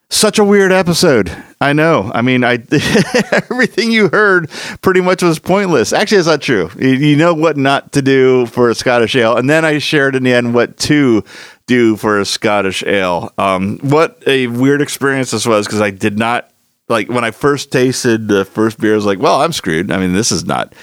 Such 0.10 0.40
a 0.40 0.46
weird 0.46 0.72
episode. 0.72 1.36
I 1.60 1.74
know. 1.74 2.10
I 2.16 2.22
mean, 2.22 2.46
I 2.46 2.54
everything 3.34 3.92
you 3.92 4.08
heard 4.08 4.50
pretty 4.82 5.02
much 5.02 5.22
was 5.22 5.40
pointless. 5.40 5.92
Actually, 5.92 6.20
it's 6.20 6.28
not 6.28 6.42
true. 6.42 6.72
You, 6.80 6.92
you 6.92 7.18
know 7.18 7.34
what 7.34 7.58
not 7.58 7.92
to 7.92 8.02
do 8.02 8.46
for 8.46 8.70
a 8.70 8.76
Scottish 8.76 9.14
ale, 9.18 9.36
and 9.36 9.50
then 9.50 9.66
I 9.66 9.80
shared 9.80 10.16
in 10.16 10.24
the 10.24 10.32
end 10.32 10.54
what 10.54 10.78
to 10.78 11.26
do 11.66 11.98
for 11.98 12.18
a 12.18 12.26
Scottish 12.26 12.82
ale. 12.84 13.34
Um, 13.38 13.80
what 13.80 14.24
a 14.26 14.48
weird 14.48 14.82
experience 14.82 15.32
this 15.32 15.46
was 15.46 15.68
because 15.68 15.82
I 15.82 15.90
did 15.90 16.18
not 16.18 16.50
like 16.90 17.10
when 17.10 17.24
I 17.24 17.32
first 17.32 17.72
tasted 17.72 18.28
the 18.28 18.46
first 18.46 18.80
beer, 18.80 18.94
I 18.94 18.96
was 18.96 19.06
like, 19.06 19.20
well, 19.20 19.42
I'm 19.42 19.52
screwed. 19.52 19.92
I 19.92 19.98
mean, 19.98 20.14
this 20.14 20.32
is 20.32 20.46
not 20.46 20.74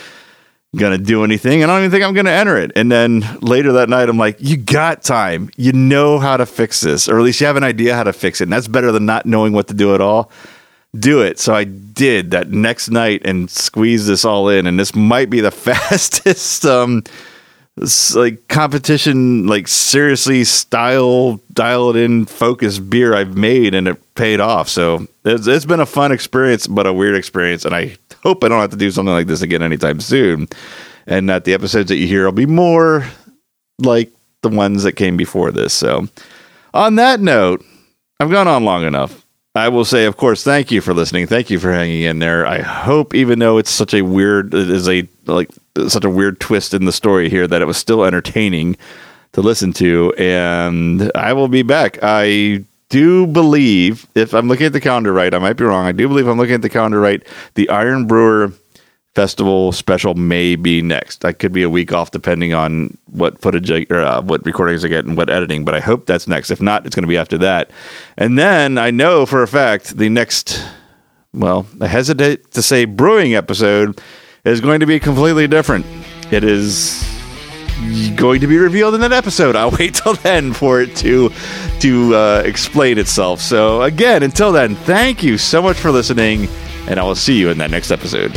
gonna 0.77 0.99
do 0.99 1.25
anything. 1.25 1.63
I 1.63 1.67
don't 1.67 1.79
even 1.79 1.91
think 1.91 2.05
I'm 2.05 2.15
gonna 2.15 2.31
enter 2.31 2.57
it. 2.57 2.73
And 2.77 2.91
then 2.91 3.25
later 3.41 3.73
that 3.73 3.89
night, 3.89 4.09
I'm 4.09 4.19
like, 4.19 4.37
you 4.41 4.57
got 4.57 5.03
time. 5.03 5.51
You 5.57 5.73
know 5.73 6.19
how 6.19 6.37
to 6.37 6.47
fix 6.47 6.81
this, 6.81 7.09
or 7.09 7.19
at 7.19 7.23
least 7.23 7.41
you 7.41 7.47
have 7.47 7.57
an 7.57 7.65
idea 7.65 7.95
how 7.95 8.05
to 8.05 8.13
fix 8.13 8.41
it. 8.41 8.45
And 8.45 8.53
that's 8.53 8.69
better 8.69 8.93
than 8.93 9.07
not 9.07 9.25
knowing 9.27 9.53
what 9.53 9.69
to 9.69 9.75
do 9.75 9.95
at 9.95 10.01
all. 10.01 10.31
Do 10.99 11.23
it. 11.23 11.39
So 11.39 11.55
I 11.55 11.65
did 11.65 12.33
that 12.33 12.51
next 12.51 12.89
night 12.89 13.23
and 13.25 13.51
squeezed 13.51 14.07
this 14.07 14.25
all 14.25 14.49
in. 14.49 14.67
And 14.67 14.79
this 14.79 14.95
might 14.95 15.31
be 15.31 15.41
the 15.41 15.51
fastest 15.53 16.65
um 16.67 17.05
like 18.14 18.47
competition, 18.49 19.47
like 19.47 19.66
seriously 19.66 20.45
style, 20.45 21.41
dial 21.53 21.91
it 21.91 21.97
in, 21.97 22.25
focus 22.25 22.79
beer 22.79 23.14
I've 23.14 23.37
made, 23.37 23.75
and 23.75 23.89
it 23.89 24.14
paid 24.14 24.41
off. 24.41 24.68
So 24.68 25.07
it's, 25.25 25.47
it's 25.47 25.64
been 25.64 25.81
a 25.81 25.87
fun 25.87 26.12
experience, 26.12 26.66
but 26.66 26.87
a 26.87 26.93
weird 26.93 27.16
experience. 27.16 27.64
And 27.64 27.75
I 27.75 27.97
hope 28.22 28.45
I 28.45 28.49
don't 28.49 28.61
have 28.61 28.70
to 28.70 28.77
do 28.77 28.91
something 28.91 29.12
like 29.12 29.27
this 29.27 29.43
again 29.43 29.62
anytime 29.62 30.01
soon. 30.01 30.49
And 31.07 31.29
that 31.29 31.45
the 31.45 31.53
episodes 31.53 31.89
that 31.89 31.97
you 31.97 32.07
hear 32.07 32.25
will 32.25 32.33
be 32.33 32.47
more 32.47 33.07
like 33.79 34.12
the 34.43 34.49
ones 34.49 34.85
that 34.85 34.93
came 34.93 35.16
before 35.16 35.51
this. 35.51 35.75
So, 35.75 36.09
on 36.72 36.97
that 36.97 37.20
note, 37.20 37.64
I've 38.20 38.31
gone 38.31 38.49
on 38.49 38.64
long 38.64 38.85
enough. 38.85 39.24
I 39.57 39.69
will 39.69 39.85
say, 39.85 40.05
of 40.07 40.17
course, 40.17 40.43
thank 40.43 40.73
you 40.73 40.81
for 40.81 40.93
listening. 40.93 41.29
Thank 41.29 41.49
you 41.49 41.61
for 41.61 41.73
hanging 41.73 42.03
in 42.03 42.19
there. 42.19 42.45
I 42.45 42.61
hope, 42.61 43.15
even 43.15 43.39
though 43.39 43.59
it's 43.59 43.71
such 43.71 43.95
a 43.95 44.03
weird, 44.03 44.53
it 44.53 44.69
is 44.69 44.89
a 44.89 45.09
like 45.27 45.49
such 45.87 46.05
a 46.05 46.11
weird 46.11 46.41
twist 46.41 46.75
in 46.75 46.87
the 46.87 46.93
story 46.93 47.31
here, 47.31 47.47
that 47.47 47.63
it 47.63 47.67
was 47.67 47.77
still 47.77 48.05
entertaining 48.05 48.77
to 49.33 49.43
listen 49.43 49.73
to. 49.75 50.13
And 50.19 51.11
I 51.15 51.35
will 51.35 51.47
be 51.47 51.63
back. 51.63 51.99
I 52.03 52.65
do 52.89 53.29
believe, 53.29 54.09
if 54.17 54.35
I'm 54.35 54.49
looking 54.49 54.67
at 54.67 54.73
the 54.73 54.81
calendar 54.81 55.13
right, 55.13 55.33
I 55.33 55.39
might 55.39 55.57
be 55.57 55.65
wrong. 55.65 55.87
I 55.87 55.93
do 55.93 56.09
believe 56.09 56.27
I'm 56.27 56.37
looking 56.37 56.55
at 56.55 56.63
the 56.63 56.69
calendar 56.69 57.01
right. 57.01 57.25
The 57.55 57.69
Iron 57.69 58.07
Brewer 58.07 58.53
Festival 59.15 59.71
special 59.71 60.15
may 60.15 60.57
be 60.57 60.83
next. 60.83 61.25
I 61.25 61.33
could 61.33 61.53
be 61.53 61.62
a 61.62 61.71
week 61.71 61.93
off 61.93 62.11
depending 62.11 62.53
on 62.53 62.99
what 63.07 63.41
footage 63.41 63.71
I, 63.71 63.87
or 63.89 64.01
uh, 64.01 64.21
what 64.23 64.45
recordings 64.45 64.85
I 64.85 64.89
get 64.89 65.05
and 65.05 65.17
what 65.17 65.31
editing, 65.31 65.65
but 65.65 65.73
I 65.73 65.79
hope 65.79 66.07
that's 66.07 66.27
next. 66.27 66.51
If 66.51 66.61
not, 66.61 66.85
it's 66.85 66.97
going 66.97 67.05
to 67.05 67.09
be 67.09 67.17
after 67.17 67.39
that. 67.39 67.71
And 68.17 68.37
then 68.37 68.77
I 68.77 68.91
know 68.91 69.25
for 69.25 69.43
a 69.43 69.47
fact 69.47 69.97
the 69.97 70.09
next, 70.09 70.61
well, 71.33 71.65
I 71.81 71.87
hesitate 71.87 72.51
to 72.53 72.62
say 72.62 72.87
brewing 72.87 73.37
episode 73.37 74.01
is 74.45 74.61
going 74.61 74.81
to 74.81 74.87
be 74.87 74.99
completely 74.99 75.47
different. 75.47 75.87
It 76.33 76.43
is 76.43 77.01
going 78.17 78.41
to 78.41 78.47
be 78.47 78.59
revealed 78.59 78.95
in 78.95 79.01
that 79.03 79.12
episode. 79.12 79.55
I'll 79.55 79.71
wait 79.79 79.95
till 79.95 80.15
then 80.15 80.53
for 80.53 80.81
it 80.81 80.97
to 80.97 81.31
to 81.81 82.15
uh, 82.15 82.43
explain 82.45 82.99
itself. 82.99 83.41
So 83.41 83.83
again, 83.83 84.25
until 84.25 84.51
then, 84.53 84.75
thank 84.75 85.23
you 85.23 85.39
so 85.39 85.62
much 85.62 85.77
for 85.77 85.93
listening, 85.93 86.49
and 86.89 86.99
I 86.99 87.05
will 87.05 87.15
see 87.15 87.39
you 87.39 87.51
in 87.51 87.59
that 87.59 87.71
next 87.71 87.91
episode. 87.91 88.33